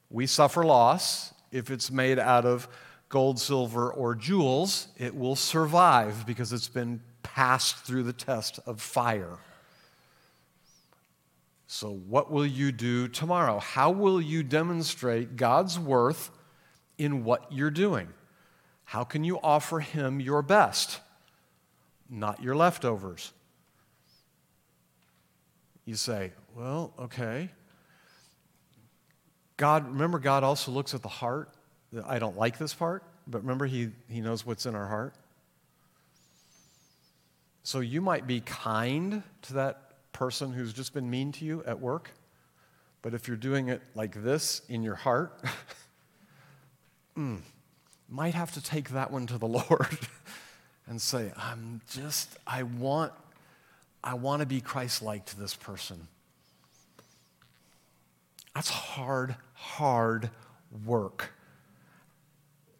we 0.09 0.27
suffer 0.27 0.63
loss. 0.63 1.33
If 1.51 1.71
it's 1.71 1.89
made 1.89 2.19
out 2.19 2.45
of 2.45 2.67
gold, 3.09 3.39
silver, 3.39 3.91
or 3.91 4.15
jewels, 4.15 4.87
it 4.97 5.15
will 5.15 5.35
survive 5.35 6.25
because 6.25 6.53
it's 6.53 6.69
been 6.69 7.01
passed 7.23 7.77
through 7.77 8.03
the 8.03 8.13
test 8.13 8.59
of 8.65 8.81
fire. 8.81 9.37
So, 11.67 11.89
what 11.89 12.29
will 12.29 12.45
you 12.45 12.71
do 12.73 13.07
tomorrow? 13.07 13.59
How 13.59 13.91
will 13.91 14.21
you 14.21 14.43
demonstrate 14.43 15.37
God's 15.37 15.79
worth 15.79 16.29
in 16.97 17.23
what 17.23 17.49
you're 17.51 17.71
doing? 17.71 18.09
How 18.83 19.05
can 19.05 19.23
you 19.23 19.39
offer 19.41 19.79
Him 19.79 20.19
your 20.19 20.41
best, 20.41 20.99
not 22.09 22.43
your 22.43 22.55
leftovers? 22.55 23.31
You 25.85 25.95
say, 25.95 26.33
well, 26.55 26.93
okay. 26.99 27.49
God, 29.57 29.87
remember, 29.87 30.19
God 30.19 30.43
also 30.43 30.71
looks 30.71 30.93
at 30.93 31.01
the 31.01 31.07
heart. 31.07 31.49
I 32.05 32.19
don't 32.19 32.37
like 32.37 32.57
this 32.57 32.73
part, 32.73 33.03
but 33.27 33.41
remember, 33.41 33.65
He, 33.65 33.89
he 34.09 34.21
knows 34.21 34.45
what's 34.45 34.65
in 34.65 34.75
our 34.75 34.87
heart. 34.87 35.13
So 37.63 37.79
you 37.79 38.01
might 38.01 38.25
be 38.25 38.41
kind 38.41 39.23
to 39.43 39.53
that 39.53 39.91
person 40.13 40.51
who's 40.51 40.73
just 40.73 40.93
been 40.93 41.09
mean 41.09 41.31
to 41.33 41.45
you 41.45 41.63
at 41.65 41.79
work, 41.79 42.11
but 43.01 43.13
if 43.13 43.27
you're 43.27 43.37
doing 43.37 43.69
it 43.69 43.81
like 43.93 44.23
this 44.23 44.61
in 44.67 44.83
your 44.83 44.95
heart, 44.95 45.39
mm, 47.17 47.39
might 48.09 48.33
have 48.33 48.51
to 48.53 48.63
take 48.63 48.89
that 48.89 49.11
one 49.11 49.27
to 49.27 49.37
the 49.37 49.47
Lord 49.69 49.97
and 50.87 51.01
say, 51.01 51.31
I'm 51.37 51.81
just, 51.89 52.35
I 52.45 52.63
want, 52.63 53.13
I 54.03 54.15
want 54.15 54.41
to 54.41 54.45
be 54.45 54.59
Christ-like 54.59 55.25
to 55.27 55.39
this 55.39 55.55
person. 55.55 56.07
That's 58.55 58.69
hard, 58.69 59.35
hard 59.53 60.29
work. 60.85 61.33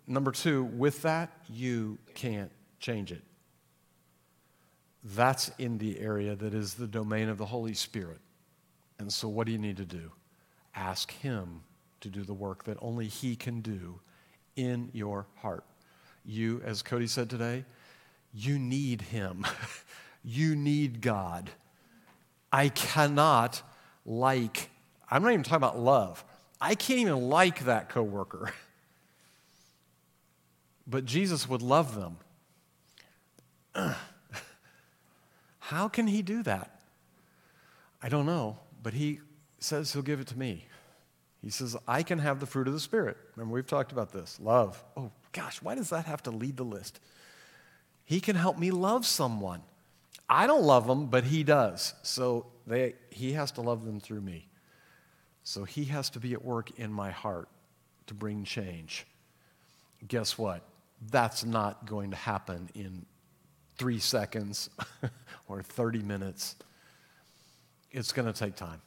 Number 0.08 0.32
two, 0.32 0.64
with 0.64 1.04
that, 1.04 1.32
you 1.50 1.98
can't 2.14 2.52
change 2.80 3.12
it. 3.12 3.22
That's 5.04 5.52
in 5.58 5.78
the 5.78 6.00
area 6.00 6.36
that 6.36 6.54
is 6.54 6.74
the 6.74 6.88
domain 6.88 7.30
of 7.30 7.38
the 7.38 7.46
Holy 7.46 7.74
Spirit. 7.74 8.20
And 9.00 9.12
so, 9.12 9.28
what 9.28 9.48
do 9.48 9.52
you 9.52 9.58
need 9.58 9.78
to 9.78 9.86
do? 9.86 10.12
Ask 10.76 11.12
Him 11.12 11.62
to 12.02 12.10
do 12.10 12.24
the 12.24 12.34
work 12.34 12.66
that 12.66 12.78
only 12.82 13.08
He 13.08 13.36
can 13.36 13.62
do 13.62 14.00
in 14.56 14.90
your 14.94 15.28
heart. 15.38 15.64
You, 16.26 16.62
as 16.66 16.82
Cody 16.82 17.08
said 17.08 17.30
today, 17.30 17.66
you 18.34 18.60
need 18.60 19.02
Him. 19.02 19.46
you 20.24 20.56
need 20.56 21.02
God. 21.02 21.50
I 22.52 22.70
cannot 22.70 23.62
like, 24.06 24.70
I'm 25.12 25.22
not 25.22 25.34
even 25.34 25.44
talking 25.44 25.58
about 25.58 25.78
love. 25.78 26.24
I 26.60 26.76
can't 26.76 27.00
even 27.00 27.30
like 27.30 27.66
that 27.66 27.90
coworker. 27.90 28.54
but 30.88 31.06
Jesus 31.06 31.50
would 31.50 31.62
love 31.62 31.96
them. 31.96 32.18
How 35.60 35.88
can 35.88 36.08
he 36.08 36.22
do 36.22 36.44
that? 36.44 36.80
I 38.02 38.10
don't 38.10 38.26
know, 38.26 38.58
but 38.82 38.94
he 38.94 39.20
says 39.60 39.94
he'll 39.94 40.02
give 40.02 40.20
it 40.20 40.28
to 40.28 40.38
me. 40.38 40.66
He 41.42 41.50
says, 41.50 41.76
I 41.88 42.04
can 42.04 42.20
have 42.20 42.40
the 42.40 42.46
fruit 42.46 42.68
of 42.68 42.74
the 42.74 42.80
Spirit. 42.80 43.18
Remember, 43.36 43.56
we've 43.56 43.66
talked 43.66 43.92
about 43.92 44.12
this 44.12 44.40
love. 44.40 44.84
Oh, 44.96 45.12
gosh, 45.32 45.62
why 45.62 45.76
does 45.76 45.90
that 45.90 46.06
have 46.06 46.22
to 46.24 46.32
lead 46.32 46.58
the 46.58 46.64
list? 46.64 47.00
He 48.04 48.20
can 48.20 48.36
help 48.36 48.60
me 48.60 48.70
love 48.70 49.06
someone. 49.06 49.64
I 50.30 50.46
don't 50.46 50.64
love 50.64 50.88
them, 50.88 51.08
but 51.08 51.24
he 51.24 51.44
does. 51.44 51.94
So 52.04 52.46
they, 52.68 52.96
he 53.10 53.34
has 53.34 53.52
to 53.54 53.62
love 53.62 53.86
them 53.86 54.00
through 54.00 54.22
me. 54.22 54.48
So 55.44 55.64
he 55.64 55.86
has 55.86 56.10
to 56.12 56.20
be 56.20 56.34
at 56.34 56.44
work 56.44 56.80
in 56.80 56.92
my 56.92 57.12
heart 57.12 57.50
to 58.08 58.14
bring 58.14 58.44
change. 58.44 59.06
Guess 60.08 60.38
what? 60.38 60.64
That's 61.10 61.44
not 61.44 61.86
going 61.86 62.12
to 62.12 62.18
happen 62.18 62.70
in 62.76 63.06
three 63.78 64.00
seconds 64.00 64.70
or 65.48 65.64
30 65.64 66.00
minutes. 66.04 66.56
It's 67.92 68.12
going 68.12 68.32
to 68.32 68.38
take 68.38 68.56
time. 68.56 68.82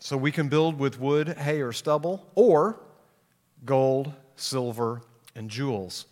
So 0.00 0.16
we 0.16 0.32
can 0.32 0.48
build 0.48 0.78
with 0.78 0.98
wood, 1.00 1.28
hay, 1.28 1.60
or 1.60 1.72
stubble, 1.72 2.26
or 2.34 2.80
gold, 3.64 4.12
silver, 4.36 5.02
and 5.34 5.50
jewels. 5.50 6.06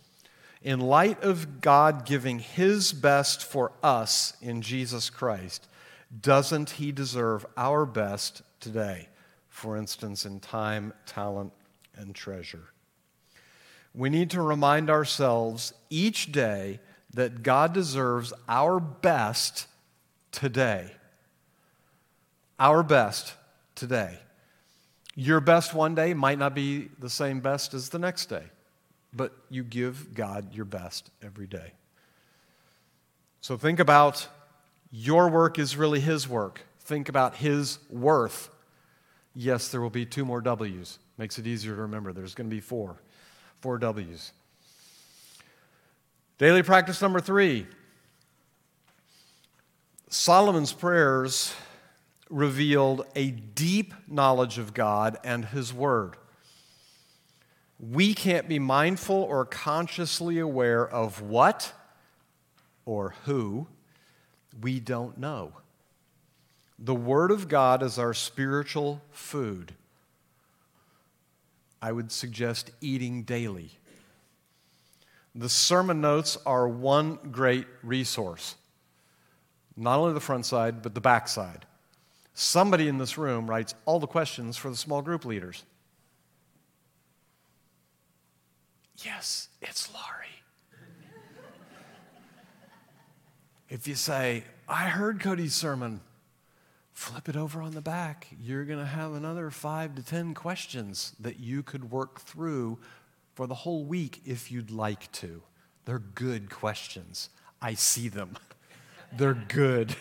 In 0.61 0.79
light 0.79 1.23
of 1.23 1.61
God 1.61 2.05
giving 2.05 2.39
his 2.39 2.91
best 2.91 3.43
for 3.43 3.71
us 3.81 4.33
in 4.41 4.61
Jesus 4.61 5.09
Christ, 5.09 5.67
doesn't 6.21 6.71
he 6.71 6.91
deserve 6.91 7.45
our 7.55 7.85
best 7.85 8.41
today? 8.59 9.09
For 9.49 9.75
instance, 9.77 10.25
in 10.25 10.39
time, 10.39 10.93
talent, 11.05 11.51
and 11.95 12.13
treasure 12.13 12.69
we 13.97 14.11
need 14.11 14.29
to 14.29 14.41
remind 14.43 14.91
ourselves 14.91 15.73
each 15.89 16.31
day 16.31 16.79
that 17.15 17.41
God 17.41 17.73
deserves 17.73 18.31
our 18.47 18.79
best 18.79 19.65
today. 20.31 20.91
Our 22.59 22.83
best 22.83 23.33
today. 23.73 24.19
Your 25.15 25.39
best 25.39 25.73
one 25.73 25.95
day 25.95 26.13
might 26.13 26.37
not 26.37 26.53
be 26.53 26.89
the 26.99 27.09
same 27.09 27.39
best 27.39 27.73
as 27.73 27.89
the 27.89 27.97
next 27.97 28.27
day, 28.27 28.43
but 29.13 29.33
you 29.49 29.63
give 29.63 30.13
God 30.13 30.53
your 30.53 30.65
best 30.65 31.09
every 31.23 31.47
day. 31.47 31.71
So 33.41 33.57
think 33.57 33.79
about 33.79 34.27
your 34.91 35.29
work 35.29 35.59
is 35.59 35.75
really 35.75 35.99
His 35.99 36.27
work. 36.27 36.61
Think 36.79 37.09
about 37.09 37.35
His 37.35 37.79
worth. 37.89 38.49
Yes, 39.33 39.69
there 39.69 39.81
will 39.81 39.89
be 39.89 40.05
two 40.05 40.25
more 40.25 40.41
W's. 40.41 40.99
Makes 41.17 41.39
it 41.39 41.47
easier 41.47 41.75
to 41.75 41.81
remember. 41.81 42.13
There's 42.13 42.33
going 42.33 42.49
to 42.49 42.55
be 42.55 42.61
four. 42.61 43.01
Four 43.59 43.77
W's. 43.77 44.31
Daily 46.37 46.63
practice 46.63 47.01
number 47.01 47.19
three 47.19 47.65
Solomon's 50.09 50.71
prayers 50.71 51.53
revealed 52.29 53.05
a 53.15 53.31
deep 53.31 53.93
knowledge 54.07 54.57
of 54.57 54.73
God 54.73 55.17
and 55.23 55.45
His 55.45 55.73
Word. 55.73 56.15
We 57.79 58.13
can't 58.13 58.47
be 58.47 58.59
mindful 58.59 59.15
or 59.15 59.45
consciously 59.45 60.39
aware 60.39 60.87
of 60.87 61.21
what 61.21 61.73
or 62.85 63.15
who 63.25 63.67
we 64.61 64.79
don't 64.79 65.17
know. 65.17 65.53
The 66.79 66.95
Word 66.95 67.31
of 67.31 67.47
God 67.47 67.81
is 67.81 67.97
our 67.97 68.13
spiritual 68.13 69.01
food. 69.11 69.73
I 71.81 71.91
would 71.91 72.11
suggest 72.11 72.71
eating 72.81 73.23
daily. 73.23 73.71
The 75.35 75.49
sermon 75.49 76.01
notes 76.01 76.37
are 76.45 76.67
one 76.67 77.19
great 77.31 77.67
resource. 77.83 78.55
Not 79.75 79.99
only 79.99 80.13
the 80.13 80.19
front 80.19 80.45
side, 80.45 80.81
but 80.81 80.95
the 80.95 81.01
back 81.01 81.27
side. 81.27 81.65
Somebody 82.33 82.87
in 82.87 82.97
this 82.97 83.17
room 83.17 83.47
writes 83.49 83.75
all 83.85 83.99
the 83.99 84.07
questions 84.07 84.57
for 84.57 84.69
the 84.69 84.75
small 84.75 85.01
group 85.01 85.25
leaders. 85.25 85.63
Yes, 89.03 89.49
it's 89.61 89.91
Laurie. 89.93 90.16
If 93.69 93.87
you 93.87 93.95
say, 93.95 94.43
I 94.67 94.89
heard 94.89 95.19
Cody's 95.19 95.55
sermon, 95.55 96.01
flip 96.93 97.29
it 97.29 97.35
over 97.35 97.61
on 97.61 97.73
the 97.73 97.81
back. 97.81 98.27
You're 98.41 98.65
going 98.65 98.79
to 98.79 98.85
have 98.85 99.13
another 99.13 99.51
five 99.51 99.95
to 99.95 100.03
10 100.03 100.33
questions 100.33 101.13
that 101.19 101.39
you 101.39 101.63
could 101.63 101.91
work 101.91 102.21
through 102.21 102.79
for 103.35 103.45
the 103.45 103.53
whole 103.53 103.83
week 103.83 104.21
if 104.25 104.51
you'd 104.51 104.71
like 104.71 105.11
to. 105.13 105.41
They're 105.85 105.99
good 105.99 106.49
questions. 106.49 107.29
I 107.61 107.75
see 107.75 108.09
them. 108.09 108.37
They're 109.17 109.33
good. 109.47 109.95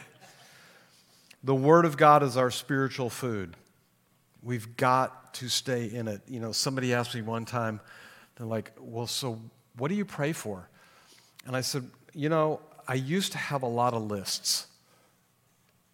The 1.45 1.55
Word 1.55 1.85
of 1.85 1.97
God 1.97 2.23
is 2.23 2.37
our 2.37 2.51
spiritual 2.51 3.11
food. 3.11 3.57
We've 4.43 4.77
got 4.77 5.35
to 5.35 5.49
stay 5.49 5.87
in 5.87 6.09
it. 6.09 6.23
You 6.27 6.41
know, 6.41 6.51
somebody 6.51 6.93
asked 6.95 7.15
me 7.15 7.23
one 7.23 7.45
time, 7.45 7.81
they're 8.37 8.47
like, 8.47 8.73
Well, 8.81 9.07
so 9.07 9.41
what 9.77 9.89
do 9.89 9.95
you 9.95 10.05
pray 10.05 10.33
for? 10.33 10.69
And 11.47 11.55
I 11.55 11.61
said, 11.61 11.89
You 12.15 12.31
know, 12.31 12.61
I 12.89 12.95
used 12.95 13.33
to 13.33 13.39
have 13.39 13.63
a 13.63 13.69
lot 13.69 13.95
of 13.95 14.03
lists. 14.03 14.67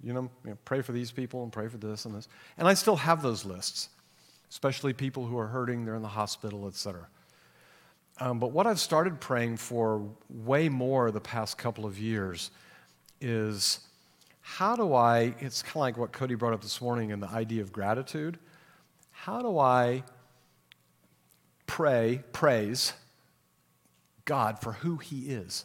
You 0.03 0.13
know, 0.13 0.31
you 0.45 0.51
know, 0.51 0.59
pray 0.65 0.83
for 0.83 0.93
these 0.93 1.11
people 1.11 1.43
and 1.43 1.53
pray 1.53 1.69
for 1.69 1.79
this 1.79 2.05
and 2.05 2.15
this. 2.15 2.29
And 2.59 2.67
I 2.67 2.75
still 2.75 2.97
have 2.97 3.23
those 3.23 3.45
lists, 3.45 3.89
especially 4.51 4.93
people 4.93 5.27
who 5.27 5.39
are 5.39 5.47
hurting, 5.47 5.85
they're 5.85 5.95
in 5.95 6.03
the 6.03 6.09
hospital, 6.09 6.67
et 6.67 6.75
cetera. 6.75 7.07
Um, 8.19 8.39
but 8.39 8.53
what 8.53 8.67
I've 8.67 8.81
started 8.81 9.21
praying 9.21 9.57
for 9.57 10.09
way 10.29 10.69
more 10.69 11.11
the 11.11 11.21
past 11.21 11.57
couple 11.57 11.87
of 11.87 11.99
years 11.99 12.51
is 13.21 13.81
how 14.41 14.77
do 14.77 14.93
I, 14.93 15.35
it's 15.39 15.63
kind 15.63 15.77
of 15.77 15.81
like 15.81 15.97
what 15.97 16.13
Cody 16.13 16.35
brought 16.35 16.53
up 16.53 16.63
this 16.63 16.81
morning 16.81 17.11
in 17.11 17.21
the 17.21 17.29
idea 17.29 17.63
of 17.63 17.73
gratitude. 17.73 18.39
How 19.13 19.41
do 19.41 19.59
I 19.59 20.03
pray, 21.67 22.23
praise 22.33 22.93
God 24.25 24.59
for 24.61 24.73
who 24.73 24.97
He 24.97 25.31
is? 25.31 25.65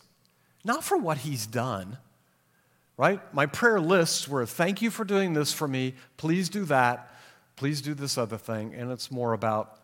Not 0.64 0.84
for 0.84 0.98
what 0.98 1.20
He's 1.20 1.48
done, 1.48 1.98
right? 2.98 3.22
My 3.34 3.46
prayer 3.46 3.80
lists 3.80 4.28
were 4.28 4.46
thank 4.46 4.82
you 4.82 4.90
for 4.90 5.06
doing 5.06 5.34
this 5.34 5.54
for 5.54 5.68
me, 5.68 5.96
please 6.18 6.50
do 6.50 6.66
that, 6.66 7.12
please 7.56 7.82
do 7.82 7.94
this 7.94 8.18
other 8.18 8.38
thing, 8.38 8.74
and 8.74 8.92
it's 8.92 9.12
more 9.12 9.34
about 9.34 9.80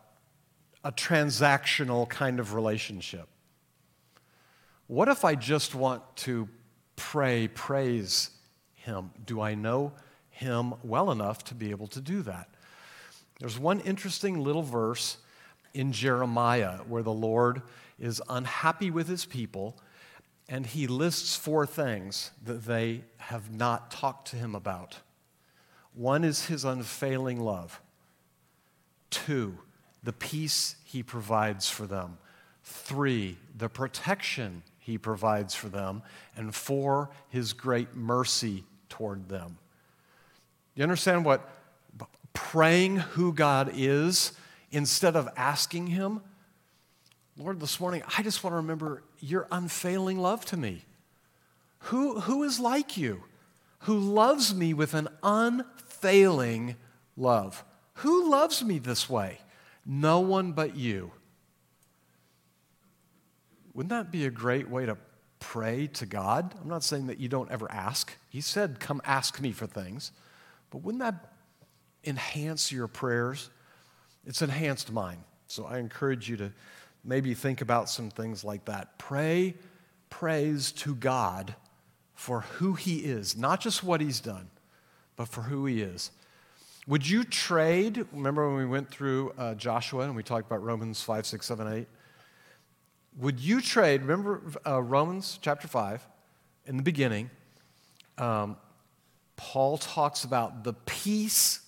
a 0.84 0.92
transactional 0.92 2.08
kind 2.08 2.40
of 2.40 2.54
relationship. 2.54 3.28
What 4.88 5.08
if 5.08 5.24
I 5.24 5.36
just 5.36 5.74
want 5.74 6.04
to 6.18 6.50
pray, 6.96 7.48
praise 7.48 8.32
Him? 8.76 9.12
Do 9.26 9.42
I 9.42 9.56
know 9.56 9.94
Him 10.30 10.74
well 10.84 11.12
enough 11.12 11.44
to 11.46 11.56
be 11.56 11.72
able 11.72 11.88
to 11.88 12.02
do 12.02 12.22
that? 12.24 12.50
There's 13.40 13.58
one 13.58 13.80
interesting 13.82 14.44
little 14.44 14.62
verse 14.62 15.18
in 15.74 15.92
Jeremiah 15.92 16.80
where 16.88 17.04
the 17.04 17.14
Lord 17.14 17.62
is 18.00 18.22
unhappy 18.30 18.92
with 18.92 19.08
His 19.08 19.26
people 19.26 19.78
and 20.50 20.66
He 20.66 20.88
lists 20.88 21.36
four 21.36 21.66
things 21.66 22.32
that 22.44 22.66
they 22.66 23.02
have 23.18 23.54
not 23.54 23.92
talked 23.92 24.30
to 24.30 24.36
Him 24.36 24.56
about. 24.56 24.98
One 25.94 26.24
is 26.24 26.46
His 26.46 26.66
unfailing 26.66 27.40
love. 27.40 27.82
Two, 29.10 29.60
the 30.04 30.14
peace 30.14 30.76
he 30.84 31.02
provides 31.02 31.70
for 31.70 31.86
them. 31.86 32.18
Three, 32.64 33.38
the 33.58 33.70
protection 33.70 34.64
he 34.80 34.98
provides 34.98 35.56
for 35.56 35.70
them. 35.70 36.04
And 36.36 36.54
four, 36.54 37.10
his 37.30 37.54
great 37.54 37.96
mercy 37.96 38.64
toward 38.90 39.30
them. 39.30 39.58
You 40.76 40.84
understand 40.84 41.26
what 41.26 41.50
praying 42.34 42.98
who 42.98 43.34
God 43.34 43.72
is 43.76 44.34
instead 44.72 45.16
of 45.16 45.30
asking 45.38 45.88
him? 45.88 46.22
Lord, 47.38 47.60
this 47.60 47.80
morning, 47.80 48.04
I 48.16 48.22
just 48.22 48.44
want 48.44 48.54
to 48.54 48.58
remember 48.58 49.04
your 49.20 49.48
unfailing 49.52 50.20
love 50.20 50.46
to 50.46 50.58
me. 50.58 50.84
Who, 51.80 52.20
who 52.22 52.44
is 52.44 52.60
like 52.60 52.96
you? 52.96 53.24
Who 53.80 53.98
loves 53.98 54.54
me 54.54 54.74
with 54.74 54.94
an 54.94 55.08
unfailing 55.24 56.76
love? 57.18 57.64
Who 57.96 58.30
loves 58.30 58.64
me 58.64 58.78
this 58.78 59.10
way? 59.10 59.40
No 59.86 60.20
one 60.20 60.52
but 60.52 60.76
you. 60.76 61.12
Wouldn't 63.74 63.90
that 63.90 64.12
be 64.12 64.26
a 64.26 64.32
great 64.32 64.70
way 64.70 64.86
to 64.86 64.98
pray 65.40 65.88
to 65.88 66.06
God? 66.06 66.54
I'm 66.62 66.70
not 66.70 66.84
saying 66.84 67.08
that 67.08 67.20
you 67.20 67.28
don't 67.28 67.52
ever 67.52 67.70
ask. 67.72 68.16
He 68.30 68.42
said, 68.42 68.80
Come 68.80 69.02
ask 69.04 69.42
me 69.42 69.52
for 69.52 69.66
things. 69.66 70.12
But 70.70 70.84
wouldn't 70.84 71.04
that 71.04 71.34
enhance 72.06 72.72
your 72.72 72.88
prayers? 72.88 73.50
It's 74.26 74.44
enhanced 74.44 74.92
mine. 74.92 75.24
So 75.48 75.66
I 75.66 75.80
encourage 75.80 76.30
you 76.30 76.38
to 76.38 76.52
maybe 77.04 77.34
think 77.34 77.62
about 77.62 77.90
some 77.90 78.10
things 78.10 78.44
like 78.44 78.66
that. 78.66 78.98
Pray 78.98 79.56
praise 80.14 80.72
to 80.72 80.94
God 80.94 81.56
for 82.14 82.42
who 82.42 82.74
He 82.74 82.98
is, 82.98 83.36
not 83.36 83.60
just 83.60 83.84
what 83.84 84.00
He's 84.00 84.20
done, 84.20 84.48
but 85.16 85.28
for 85.28 85.42
who 85.42 85.66
He 85.66 85.82
is. 85.82 86.12
Would 86.86 87.10
you 87.10 87.24
trade? 87.24 88.06
Remember 88.12 88.48
when 88.48 88.58
we 88.58 88.66
went 88.68 88.92
through 88.92 89.34
uh, 89.40 89.56
Joshua 89.56 90.02
and 90.02 90.16
we 90.16 90.22
talked 90.22 90.46
about 90.46 90.62
Romans 90.62 91.02
5, 91.02 91.26
6, 91.26 91.46
7, 91.46 91.68
8? 91.68 91.88
Would 93.18 93.40
you 93.40 93.60
trade? 93.60 94.02
Remember 94.02 94.42
uh, 94.68 94.84
Romans 94.84 95.40
chapter 95.42 95.68
5, 95.68 96.08
in 96.68 96.78
the 96.78 96.84
beginning, 96.84 97.32
um, 98.20 98.56
Paul 99.36 99.80
talks 99.80 100.24
about 100.24 100.64
the 100.64 100.74
peace 100.74 101.62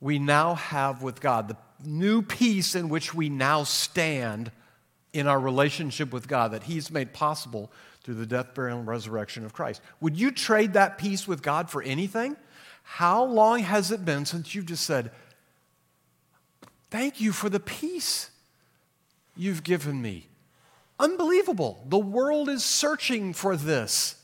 we 0.00 0.20
now 0.20 0.54
have 0.54 1.02
with 1.02 1.20
God, 1.20 1.48
the 1.48 1.56
new 1.84 2.22
peace 2.22 2.74
in 2.74 2.88
which 2.88 3.14
we 3.14 3.28
now 3.28 3.64
stand 3.64 4.50
in 5.12 5.26
our 5.26 5.38
relationship 5.38 6.12
with 6.12 6.28
God 6.28 6.52
that 6.52 6.64
He's 6.64 6.90
made 6.90 7.12
possible 7.12 7.70
through 8.02 8.14
the 8.14 8.26
death, 8.26 8.54
burial, 8.54 8.78
and 8.78 8.86
resurrection 8.86 9.44
of 9.44 9.52
Christ. 9.52 9.80
Would 10.00 10.18
you 10.18 10.30
trade 10.30 10.72
that 10.72 10.98
peace 10.98 11.28
with 11.28 11.42
God 11.42 11.70
for 11.70 11.82
anything? 11.82 12.36
How 12.82 13.24
long 13.24 13.60
has 13.60 13.90
it 13.90 14.04
been 14.04 14.24
since 14.24 14.54
you've 14.54 14.66
just 14.66 14.84
said, 14.84 15.10
Thank 16.90 17.20
you 17.20 17.32
for 17.32 17.48
the 17.48 17.60
peace 17.60 18.30
you've 19.34 19.62
given 19.62 20.02
me? 20.02 20.28
Unbelievable. 20.98 21.84
The 21.88 21.98
world 21.98 22.48
is 22.48 22.64
searching 22.64 23.32
for 23.32 23.56
this. 23.56 24.16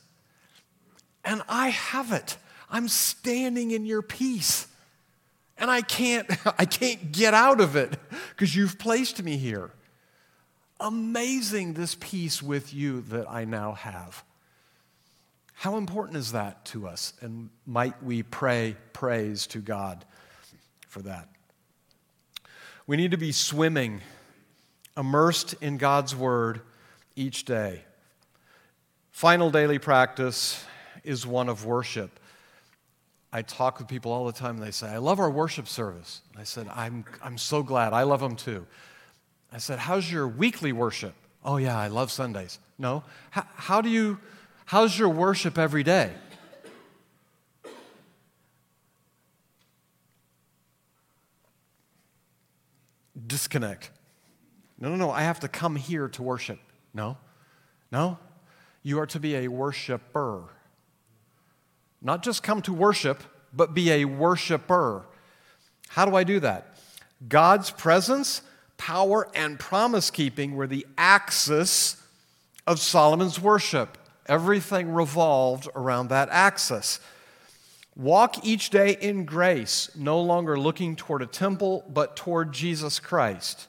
And 1.24 1.42
I 1.48 1.68
have 1.70 2.12
it. 2.12 2.36
I'm 2.70 2.88
standing 2.88 3.70
in 3.70 3.86
your 3.86 4.02
peace. 4.02 4.67
And 5.58 5.70
I 5.70 5.82
can't, 5.82 6.30
I 6.58 6.64
can't 6.64 7.12
get 7.12 7.34
out 7.34 7.60
of 7.60 7.76
it 7.76 7.96
because 8.30 8.54
you've 8.54 8.78
placed 8.78 9.22
me 9.22 9.36
here. 9.36 9.70
Amazing 10.80 11.74
this 11.74 11.96
peace 11.96 12.42
with 12.42 12.72
you 12.72 13.00
that 13.02 13.28
I 13.28 13.44
now 13.44 13.72
have. 13.72 14.22
How 15.54 15.76
important 15.76 16.16
is 16.16 16.32
that 16.32 16.64
to 16.66 16.86
us? 16.86 17.14
And 17.20 17.50
might 17.66 18.00
we 18.00 18.22
pray 18.22 18.76
praise 18.92 19.48
to 19.48 19.58
God 19.58 20.04
for 20.86 21.02
that? 21.02 21.28
We 22.86 22.96
need 22.96 23.10
to 23.10 23.16
be 23.16 23.32
swimming, 23.32 24.00
immersed 24.96 25.54
in 25.60 25.76
God's 25.76 26.14
word 26.14 26.60
each 27.16 27.44
day. 27.44 27.82
Final 29.10 29.50
daily 29.50 29.80
practice 29.80 30.64
is 31.02 31.26
one 31.26 31.48
of 31.48 31.66
worship. 31.66 32.20
I 33.32 33.42
talk 33.42 33.78
with 33.78 33.88
people 33.88 34.10
all 34.10 34.24
the 34.24 34.32
time 34.32 34.56
and 34.56 34.64
they 34.64 34.70
say, 34.70 34.88
I 34.88 34.98
love 34.98 35.20
our 35.20 35.30
worship 35.30 35.68
service. 35.68 36.22
I 36.36 36.44
said, 36.44 36.66
I'm, 36.74 37.04
I'm 37.22 37.36
so 37.36 37.62
glad. 37.62 37.92
I 37.92 38.04
love 38.04 38.20
them 38.20 38.36
too. 38.36 38.66
I 39.52 39.58
said, 39.58 39.78
How's 39.78 40.10
your 40.10 40.26
weekly 40.26 40.72
worship? 40.72 41.14
Oh, 41.44 41.56
yeah, 41.56 41.78
I 41.78 41.88
love 41.88 42.10
Sundays. 42.10 42.58
No. 42.78 43.04
How, 43.30 43.46
how 43.54 43.80
do 43.80 43.88
you, 43.88 44.18
how's 44.66 44.98
your 44.98 45.08
worship 45.08 45.58
every 45.58 45.82
day? 45.82 46.12
Disconnect. 53.26 53.90
No, 54.78 54.88
no, 54.88 54.96
no. 54.96 55.10
I 55.10 55.22
have 55.22 55.40
to 55.40 55.48
come 55.48 55.76
here 55.76 56.08
to 56.08 56.22
worship. 56.22 56.58
No. 56.94 57.18
No. 57.92 58.18
You 58.82 59.00
are 59.00 59.06
to 59.06 59.20
be 59.20 59.36
a 59.36 59.48
worshiper. 59.48 60.44
Not 62.00 62.22
just 62.22 62.42
come 62.42 62.62
to 62.62 62.72
worship, 62.72 63.22
but 63.52 63.74
be 63.74 63.90
a 63.90 64.04
worshiper. 64.04 65.04
How 65.88 66.04
do 66.04 66.14
I 66.14 66.24
do 66.24 66.40
that? 66.40 66.78
God's 67.28 67.70
presence, 67.70 68.42
power, 68.76 69.28
and 69.34 69.58
promise 69.58 70.10
keeping 70.10 70.54
were 70.54 70.66
the 70.66 70.86
axis 70.96 72.00
of 72.66 72.78
Solomon's 72.78 73.40
worship. 73.40 73.98
Everything 74.26 74.92
revolved 74.92 75.68
around 75.74 76.08
that 76.08 76.28
axis. 76.30 77.00
Walk 77.96 78.44
each 78.44 78.70
day 78.70 78.96
in 79.00 79.24
grace, 79.24 79.90
no 79.96 80.20
longer 80.20 80.58
looking 80.58 80.94
toward 80.94 81.22
a 81.22 81.26
temple, 81.26 81.84
but 81.88 82.14
toward 82.14 82.52
Jesus 82.52 83.00
Christ. 83.00 83.66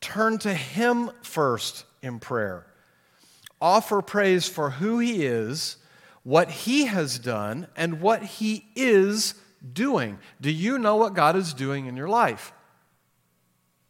Turn 0.00 0.38
to 0.38 0.54
Him 0.54 1.10
first 1.22 1.84
in 2.02 2.20
prayer. 2.20 2.66
Offer 3.60 4.02
praise 4.02 4.48
for 4.48 4.70
who 4.70 5.00
He 5.00 5.24
is 5.24 5.78
what 6.22 6.50
He 6.50 6.86
has 6.86 7.18
done 7.18 7.66
and 7.76 8.00
what 8.00 8.22
He 8.22 8.66
is 8.74 9.34
doing. 9.72 10.18
Do 10.40 10.50
you 10.50 10.78
know 10.78 10.96
what 10.96 11.14
God 11.14 11.36
is 11.36 11.54
doing 11.54 11.86
in 11.86 11.96
your 11.96 12.08
life? 12.08 12.52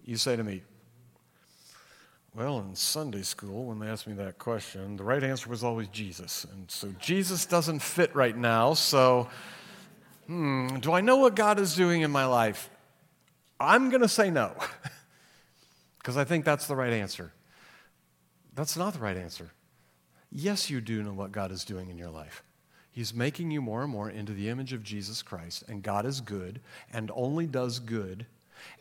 You 0.04 0.16
say 0.16 0.36
to 0.36 0.42
me, 0.42 0.62
well, 2.34 2.60
in 2.60 2.74
Sunday 2.74 3.22
school, 3.22 3.66
when 3.66 3.78
they 3.78 3.88
asked 3.88 4.06
me 4.06 4.14
that 4.14 4.38
question, 4.38 4.96
the 4.96 5.04
right 5.04 5.22
answer 5.22 5.50
was 5.50 5.62
always 5.62 5.88
Jesus. 5.88 6.46
And 6.50 6.70
so 6.70 6.88
Jesus 6.98 7.44
doesn't 7.44 7.80
fit 7.80 8.14
right 8.14 8.36
now. 8.36 8.72
So, 8.72 9.28
hmm, 10.26 10.78
do 10.78 10.92
I 10.92 11.02
know 11.02 11.16
what 11.16 11.36
God 11.36 11.60
is 11.60 11.76
doing 11.76 12.00
in 12.00 12.10
my 12.10 12.24
life? 12.24 12.70
I'm 13.60 13.90
going 13.90 14.00
to 14.00 14.08
say 14.08 14.30
no, 14.30 14.54
because 15.98 16.16
I 16.16 16.24
think 16.24 16.46
that's 16.46 16.66
the 16.66 16.74
right 16.74 16.92
answer. 16.92 17.32
That's 18.54 18.78
not 18.78 18.94
the 18.94 19.00
right 19.00 19.16
answer. 19.16 19.50
Yes, 20.34 20.70
you 20.70 20.80
do 20.80 21.02
know 21.02 21.12
what 21.12 21.30
God 21.30 21.52
is 21.52 21.64
doing 21.64 21.90
in 21.90 21.98
your 21.98 22.10
life. 22.10 22.42
He's 22.90 23.12
making 23.12 23.50
you 23.50 23.60
more 23.60 23.82
and 23.82 23.90
more 23.90 24.08
into 24.08 24.32
the 24.32 24.48
image 24.48 24.72
of 24.72 24.82
Jesus 24.82 25.22
Christ, 25.22 25.64
and 25.68 25.82
God 25.82 26.06
is 26.06 26.20
good 26.20 26.60
and 26.92 27.10
only 27.14 27.46
does 27.46 27.78
good 27.78 28.26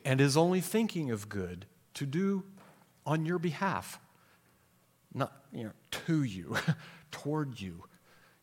and 0.06 0.22
is 0.22 0.38
only 0.38 0.62
thinking 0.62 1.12
of 1.12 1.30
good 1.30 1.66
to 1.96 2.06
do 2.06 2.44
on 3.06 3.26
your 3.26 3.40
behalf. 3.40 4.00
Not 5.14 5.34
you 5.52 5.66
know, 5.66 5.72
to 6.06 6.24
you, 6.24 6.56
toward 7.12 7.60
you. 7.60 7.84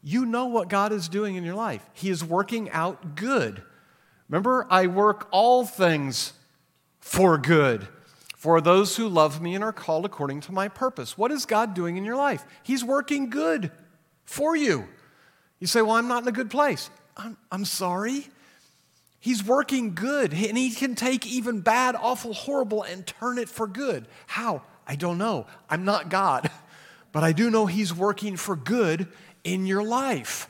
You 0.02 0.26
know 0.26 0.46
what 0.46 0.68
God 0.68 0.92
is 0.92 1.08
doing 1.08 1.36
in 1.36 1.44
your 1.44 1.54
life. 1.54 1.88
He 1.94 2.10
is 2.10 2.22
working 2.22 2.70
out 2.70 3.16
good. 3.16 3.62
Remember, 4.28 4.66
I 4.70 4.86
work 4.86 5.28
all 5.30 5.64
things 5.64 6.34
for 7.00 7.38
good 7.38 7.88
for 8.38 8.60
those 8.60 8.96
who 8.96 9.08
love 9.08 9.42
me 9.42 9.56
and 9.56 9.64
are 9.64 9.72
called 9.72 10.04
according 10.04 10.40
to 10.42 10.52
my 10.52 10.68
purpose. 10.68 11.18
What 11.18 11.32
is 11.32 11.44
God 11.44 11.74
doing 11.74 11.96
in 11.96 12.04
your 12.04 12.14
life? 12.14 12.44
He's 12.62 12.84
working 12.84 13.30
good 13.30 13.72
for 14.24 14.54
you. 14.54 14.86
You 15.58 15.66
say, 15.66 15.82
Well, 15.82 15.96
I'm 15.96 16.06
not 16.06 16.22
in 16.22 16.28
a 16.28 16.32
good 16.32 16.48
place. 16.48 16.88
I'm, 17.16 17.36
I'm 17.50 17.64
sorry. 17.64 18.28
He's 19.18 19.42
working 19.42 19.96
good, 19.96 20.32
and 20.32 20.56
He 20.56 20.70
can 20.70 20.94
take 20.94 21.26
even 21.26 21.62
bad, 21.62 21.96
awful, 21.96 22.32
horrible 22.32 22.84
and 22.84 23.04
turn 23.04 23.38
it 23.38 23.48
for 23.48 23.66
good. 23.66 24.06
How? 24.28 24.62
I 24.86 24.94
don't 24.94 25.18
know. 25.18 25.46
I'm 25.68 25.84
not 25.84 26.08
God, 26.08 26.48
but 27.12 27.24
I 27.24 27.32
do 27.32 27.50
know 27.50 27.66
He's 27.66 27.92
working 27.92 28.36
for 28.36 28.54
good 28.54 29.08
in 29.42 29.66
your 29.66 29.82
life. 29.82 30.48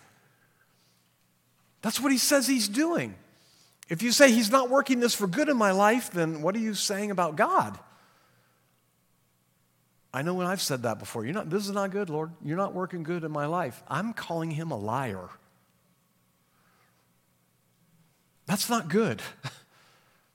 That's 1.81 1.99
what 1.99 2.13
He 2.13 2.19
says 2.19 2.47
He's 2.47 2.69
doing. 2.69 3.15
If 3.89 4.03
you 4.03 4.13
say 4.13 4.31
he's 4.31 4.51
not 4.51 4.69
working 4.69 5.01
this 5.01 5.15
for 5.15 5.27
good 5.27 5.49
in 5.49 5.57
my 5.57 5.71
life, 5.71 6.11
then 6.11 6.43
what 6.43 6.55
are 6.55 6.61
you 6.61 6.75
saying 6.75 7.11
about 7.11 7.37
God? 7.37 7.79
I 10.13 10.23
know 10.23 10.35
when 10.35 10.47
I've 10.47 10.61
said 10.61 10.83
that 10.83 10.99
before. 10.99 11.25
You're 11.25 11.35
not, 11.35 11.51
this 11.51 11.67
is 11.67 11.73
not 11.73 11.91
good, 11.91 12.11
Lord. 12.11 12.33
You're 12.45 12.57
not 12.57 12.75
working 12.75 13.03
good 13.03 13.25
in 13.25 13.31
my 13.31 13.47
life. 13.47 13.83
I'm 13.89 14.13
calling 14.13 14.51
him 14.51 14.71
a 14.71 14.77
liar. 14.77 15.29
That's 18.47 18.69
not 18.69 18.89
good. 18.89 19.23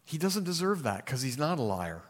he 0.05 0.17
doesn't 0.17 0.43
deserve 0.43 0.83
that 0.83 1.05
because 1.05 1.21
he's 1.21 1.37
not 1.37 1.59
a 1.59 1.63
liar. 1.63 2.01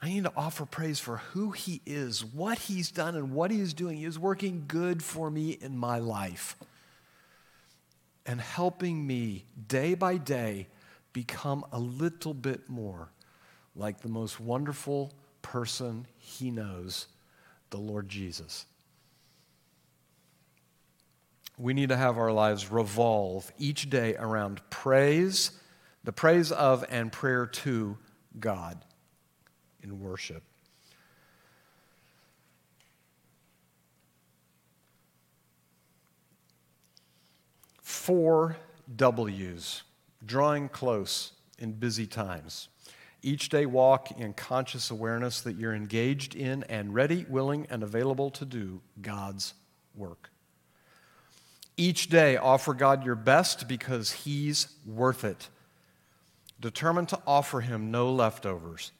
I 0.00 0.10
need 0.10 0.24
to 0.24 0.32
offer 0.36 0.64
praise 0.64 1.00
for 1.00 1.16
who 1.16 1.50
he 1.50 1.80
is, 1.84 2.24
what 2.24 2.58
he's 2.58 2.90
done, 2.92 3.16
and 3.16 3.32
what 3.32 3.50
he 3.50 3.60
is 3.60 3.74
doing. 3.74 3.96
He 3.96 4.04
is 4.04 4.18
working 4.18 4.64
good 4.68 5.02
for 5.02 5.28
me 5.28 5.58
in 5.60 5.76
my 5.76 5.98
life 5.98 6.56
and 8.28 8.40
helping 8.42 9.04
me 9.04 9.46
day 9.66 9.94
by 9.94 10.18
day 10.18 10.68
become 11.14 11.64
a 11.72 11.78
little 11.78 12.34
bit 12.34 12.68
more 12.68 13.10
like 13.74 14.00
the 14.00 14.08
most 14.08 14.38
wonderful 14.38 15.10
person 15.40 16.06
he 16.18 16.50
knows, 16.50 17.06
the 17.70 17.78
Lord 17.78 18.06
Jesus. 18.08 18.66
We 21.56 21.72
need 21.72 21.88
to 21.88 21.96
have 21.96 22.18
our 22.18 22.30
lives 22.30 22.70
revolve 22.70 23.50
each 23.58 23.88
day 23.88 24.14
around 24.16 24.60
praise, 24.68 25.52
the 26.04 26.12
praise 26.12 26.52
of 26.52 26.84
and 26.90 27.10
prayer 27.10 27.46
to 27.46 27.96
God 28.38 28.84
in 29.82 30.00
worship. 30.00 30.42
Four 38.08 38.56
W's, 38.96 39.82
drawing 40.24 40.70
close 40.70 41.32
in 41.58 41.72
busy 41.72 42.06
times. 42.06 42.68
Each 43.20 43.50
day, 43.50 43.66
walk 43.66 44.18
in 44.18 44.32
conscious 44.32 44.90
awareness 44.90 45.42
that 45.42 45.56
you're 45.56 45.74
engaged 45.74 46.34
in 46.34 46.62
and 46.70 46.94
ready, 46.94 47.26
willing, 47.28 47.66
and 47.68 47.82
available 47.82 48.30
to 48.30 48.46
do 48.46 48.80
God's 49.02 49.52
work. 49.94 50.30
Each 51.76 52.08
day, 52.08 52.38
offer 52.38 52.72
God 52.72 53.04
your 53.04 53.14
best 53.14 53.68
because 53.68 54.10
He's 54.10 54.68
worth 54.86 55.22
it. 55.22 55.50
Determined 56.58 57.10
to 57.10 57.20
offer 57.26 57.60
Him 57.60 57.90
no 57.90 58.10
leftovers. 58.10 58.90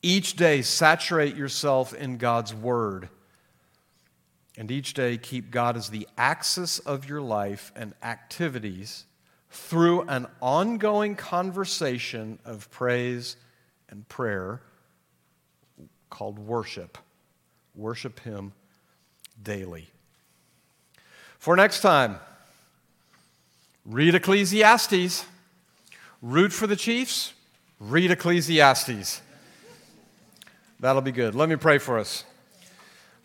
Each 0.00 0.36
day, 0.36 0.62
saturate 0.62 1.36
yourself 1.36 1.92
in 1.92 2.16
God's 2.16 2.54
Word 2.54 3.10
and 4.56 4.70
each 4.70 4.94
day, 4.94 5.16
keep 5.18 5.50
God 5.50 5.76
as 5.76 5.90
the 5.90 6.06
axis 6.16 6.78
of 6.78 7.08
your 7.08 7.20
life 7.20 7.72
and 7.74 7.92
activities 8.02 9.04
through 9.50 10.02
an 10.02 10.26
ongoing 10.40 11.16
conversation 11.16 12.38
of 12.44 12.70
praise 12.70 13.36
and 13.88 14.08
prayer 14.08 14.60
called 16.10 16.38
worship. 16.38 16.98
Worship 17.74 18.20
Him 18.20 18.52
daily. 19.42 19.88
For 21.38 21.56
next 21.56 21.80
time, 21.80 22.18
read 23.84 24.14
Ecclesiastes. 24.14 25.26
Root 26.22 26.54
for 26.54 26.66
the 26.66 26.76
Chiefs, 26.76 27.34
read 27.78 28.10
Ecclesiastes. 28.10 29.20
That'll 30.80 31.02
be 31.02 31.12
good. 31.12 31.34
Let 31.34 31.50
me 31.50 31.56
pray 31.56 31.76
for 31.76 31.98
us. 31.98 32.24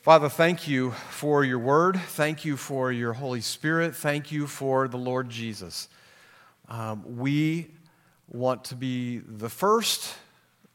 Father, 0.02 0.30
thank 0.30 0.66
you 0.66 0.91
for 0.91 1.43
your 1.43 1.60
word. 1.60 2.00
Thank 2.00 2.45
you 2.45 2.56
for 2.56 2.89
your 2.89 3.12
Holy 3.12 3.41
Spirit. 3.41 3.93
Thank 3.93 4.32
you 4.32 4.47
for 4.47 4.88
the 4.88 4.97
Lord 4.97 5.30
Jesus. 5.30 5.89
Um, 6.70 7.18
we 7.18 7.68
want 8.30 8.64
to 8.66 8.76
be 8.76 9.18
the 9.18 9.50
first 9.50 10.16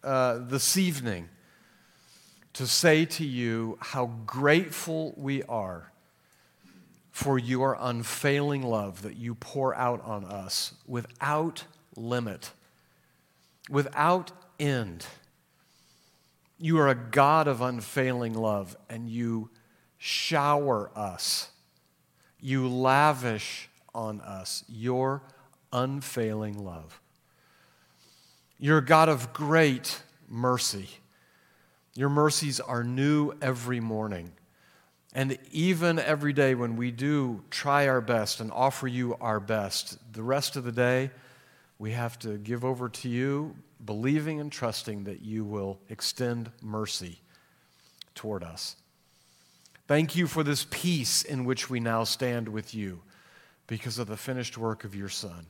uh, 0.03 0.41
this 0.41 0.77
evening 0.77 1.31
to 2.53 2.67
say 2.67 3.07
to 3.07 3.25
you 3.25 3.79
how 3.81 4.11
grateful 4.27 5.15
we 5.17 5.43
are 5.45 5.91
for 7.11 7.39
your 7.39 7.79
unfailing 7.81 8.63
love 8.63 9.01
that 9.01 9.17
you 9.17 9.35
pour 9.37 9.75
out 9.75 10.05
on 10.05 10.27
us 10.27 10.75
without 10.87 11.65
limit, 11.97 12.51
without 13.71 14.33
end. 14.61 15.07
You 16.59 16.79
are 16.79 16.89
a 16.89 16.95
God 16.95 17.49
of 17.49 17.61
unfailing 17.61 18.35
love, 18.35 18.77
and 18.89 19.09
you 19.09 19.51
shower 19.99 20.91
us. 20.95 21.51
You 22.41 22.69
lavish 22.69 23.69
on 23.95 24.21
us 24.21 24.65
your 24.69 25.23
unfailing 25.73 26.65
love. 26.65 27.01
You're 28.59 28.79
a 28.79 28.85
God 28.85 29.09
of 29.09 29.33
great 29.33 30.03
mercy. 30.29 30.89
Your 31.95 32.09
mercies 32.09 32.61
are 32.61 32.85
new 32.85 33.33
every 33.43 33.81
morning. 33.81 34.33
And 35.15 35.39
even 35.53 35.99
every 35.99 36.33
day 36.33 36.55
when 36.55 36.77
we 36.77 36.91
do 36.91 37.45
try 37.51 37.87
our 37.87 38.01
best 38.01 38.41
and 38.41 38.51
offer 38.51 38.89
you 38.89 39.17
our 39.21 39.39
best, 39.39 39.99
the 40.13 40.23
rest 40.23 40.57
of 40.57 40.65
the 40.65 40.73
day 40.73 41.11
we 41.79 41.93
have 41.93 42.19
to 42.21 42.37
give 42.39 42.65
over 42.65 42.89
to 42.89 43.09
you, 43.09 43.55
believing 43.85 44.41
and 44.41 44.51
trusting 44.51 45.05
that 45.05 45.23
you 45.23 45.45
will 45.45 45.79
extend 45.89 46.51
mercy 46.63 47.21
toward 48.15 48.43
us. 48.43 48.77
Thank 49.87 50.17
you 50.17 50.27
for 50.27 50.43
this 50.43 50.67
peace 50.71 51.23
in 51.23 51.45
which 51.45 51.69
we 51.69 51.81
now 51.81 52.05
stand 52.05 52.49
with 52.49 52.75
you 52.75 53.03
because 53.67 53.99
of 53.99 54.07
the 54.07 54.17
finished 54.17 54.57
work 54.57 54.85
of 54.85 54.95
your 54.95 55.09
Son. 55.09 55.47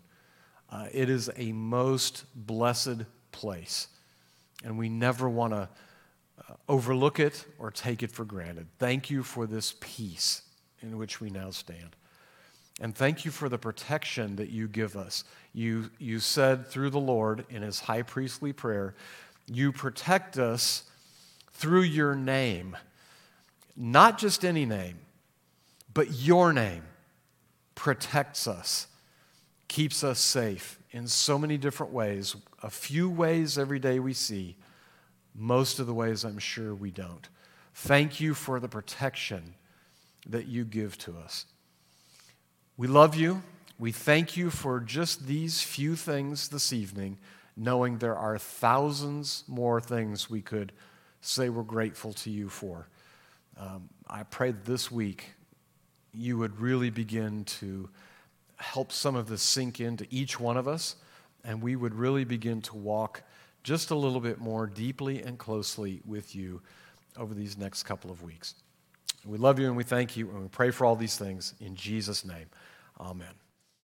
Uh, 0.71 0.87
it 0.93 1.09
is 1.09 1.31
a 1.37 1.53
most 1.53 2.25
blessed 2.35 3.05
place, 3.31 3.89
and 4.65 4.77
we 4.77 4.89
never 4.89 5.29
want 5.29 5.53
to 5.53 5.69
uh, 6.49 6.55
overlook 6.69 7.21
it 7.21 7.45
or 7.59 7.71
take 7.71 8.03
it 8.03 8.11
for 8.11 8.25
granted. 8.25 8.67
Thank 8.79 9.09
you 9.09 9.23
for 9.23 9.47
this 9.47 9.75
peace 9.81 10.43
in 10.83 10.99
which 10.99 11.21
we 11.21 11.31
now 11.31 11.51
stand. 11.51 11.95
And 12.81 12.95
thank 12.95 13.25
you 13.25 13.31
for 13.31 13.49
the 13.49 13.59
protection 13.59 14.35
that 14.37 14.51
you 14.51 14.67
give 14.67 14.97
us. 14.97 15.23
You, 15.55 15.91
you 15.99 16.19
said 16.19 16.67
through 16.67 16.91
the 16.91 16.99
Lord 16.99 17.47
in 17.49 17.63
his 17.63 17.81
high 17.81 18.03
priestly 18.03 18.53
prayer, 18.53 18.95
you 19.47 19.71
protect 19.71 20.37
us 20.37 20.83
through 21.53 21.83
your 21.83 22.17
name. 22.17 22.77
Not 23.77 24.19
just 24.19 24.45
any 24.45 24.67
name, 24.67 24.99
but 25.93 26.13
your 26.13 26.53
name 26.53 26.83
protects 27.77 28.49
us, 28.49 28.89
keeps 29.69 30.03
us 30.03 30.19
safe 30.19 30.79
in 30.91 31.07
so 31.07 31.39
many 31.39 31.57
different 31.57 31.93
ways. 31.93 32.35
A 32.63 32.71
few 32.71 33.09
ways 33.09 33.57
every 33.57 33.79
day 33.79 34.01
we 34.01 34.13
see, 34.13 34.57
most 35.35 35.79
of 35.79 35.87
the 35.87 35.95
ways 35.95 36.25
I'm 36.25 36.39
sure 36.39 36.75
we 36.75 36.91
don't. 36.91 37.29
Thank 37.75 38.21
you 38.21 38.35
for 38.35 38.59
the 38.59 38.69
protection 38.69 39.55
that 40.27 40.47
you 40.47 40.65
give 40.65 40.99
to 40.99 41.17
us. 41.19 41.47
We 42.77 42.89
love 42.89 43.15
you. 43.15 43.43
We 43.79 43.91
thank 43.91 44.37
you 44.37 44.51
for 44.51 44.79
just 44.81 45.27
these 45.27 45.61
few 45.61 45.97
things 45.97 46.49
this 46.49 46.73
evening, 46.73 47.19
knowing 47.57 47.99
there 47.99 48.17
are 48.17 48.39
thousands 48.39 49.45
more 49.49 49.81
things 49.81 50.31
we 50.31 50.43
could 50.43 50.73
say 51.21 51.49
we're 51.49 51.63
grateful 51.63 52.13
to 52.13 52.31
you 52.31 52.49
for. 52.49 52.87
Um, 53.59 53.89
I 54.09 54.23
pray 54.25 54.53
this 54.53 54.91
week 54.91 55.33
you 56.13 56.39
would 56.39 56.61
really 56.61 56.91
begin 56.91 57.45
to 57.45 57.89
help 58.57 58.93
some 58.93 59.17
of 59.17 59.29
this 59.29 59.43
sink 59.43 59.81
into 59.81 60.07
each 60.11 60.39
one 60.39 60.57
of 60.57 60.69
us, 60.69 60.95
and 61.45 61.61
we 61.61 61.75
would 61.75 61.95
really 61.95 62.25
begin 62.25 62.63
to 62.63 62.77
walk 62.77 63.23
just 63.65 63.91
a 63.91 63.95
little 63.95 64.21
bit 64.21 64.39
more 64.39 64.67
deeply 64.67 65.23
and 65.23 65.39
closely 65.39 66.01
with 66.07 66.37
you 66.37 66.61
over 67.17 67.35
these 67.35 67.59
next 67.59 67.83
couple 67.83 68.11
of 68.11 68.23
weeks. 68.23 68.55
We 69.25 69.39
love 69.39 69.59
you 69.59 69.67
and 69.67 69.77
we 69.77 69.85
thank 69.85 70.17
you, 70.17 70.31
and 70.31 70.43
we 70.43 70.49
pray 70.49 70.71
for 70.71 70.85
all 70.85 70.97
these 70.97 71.17
things 71.17 71.55
in 71.61 71.75
Jesus' 71.75 72.25
name. 72.25 72.47
Amen. 73.01 73.44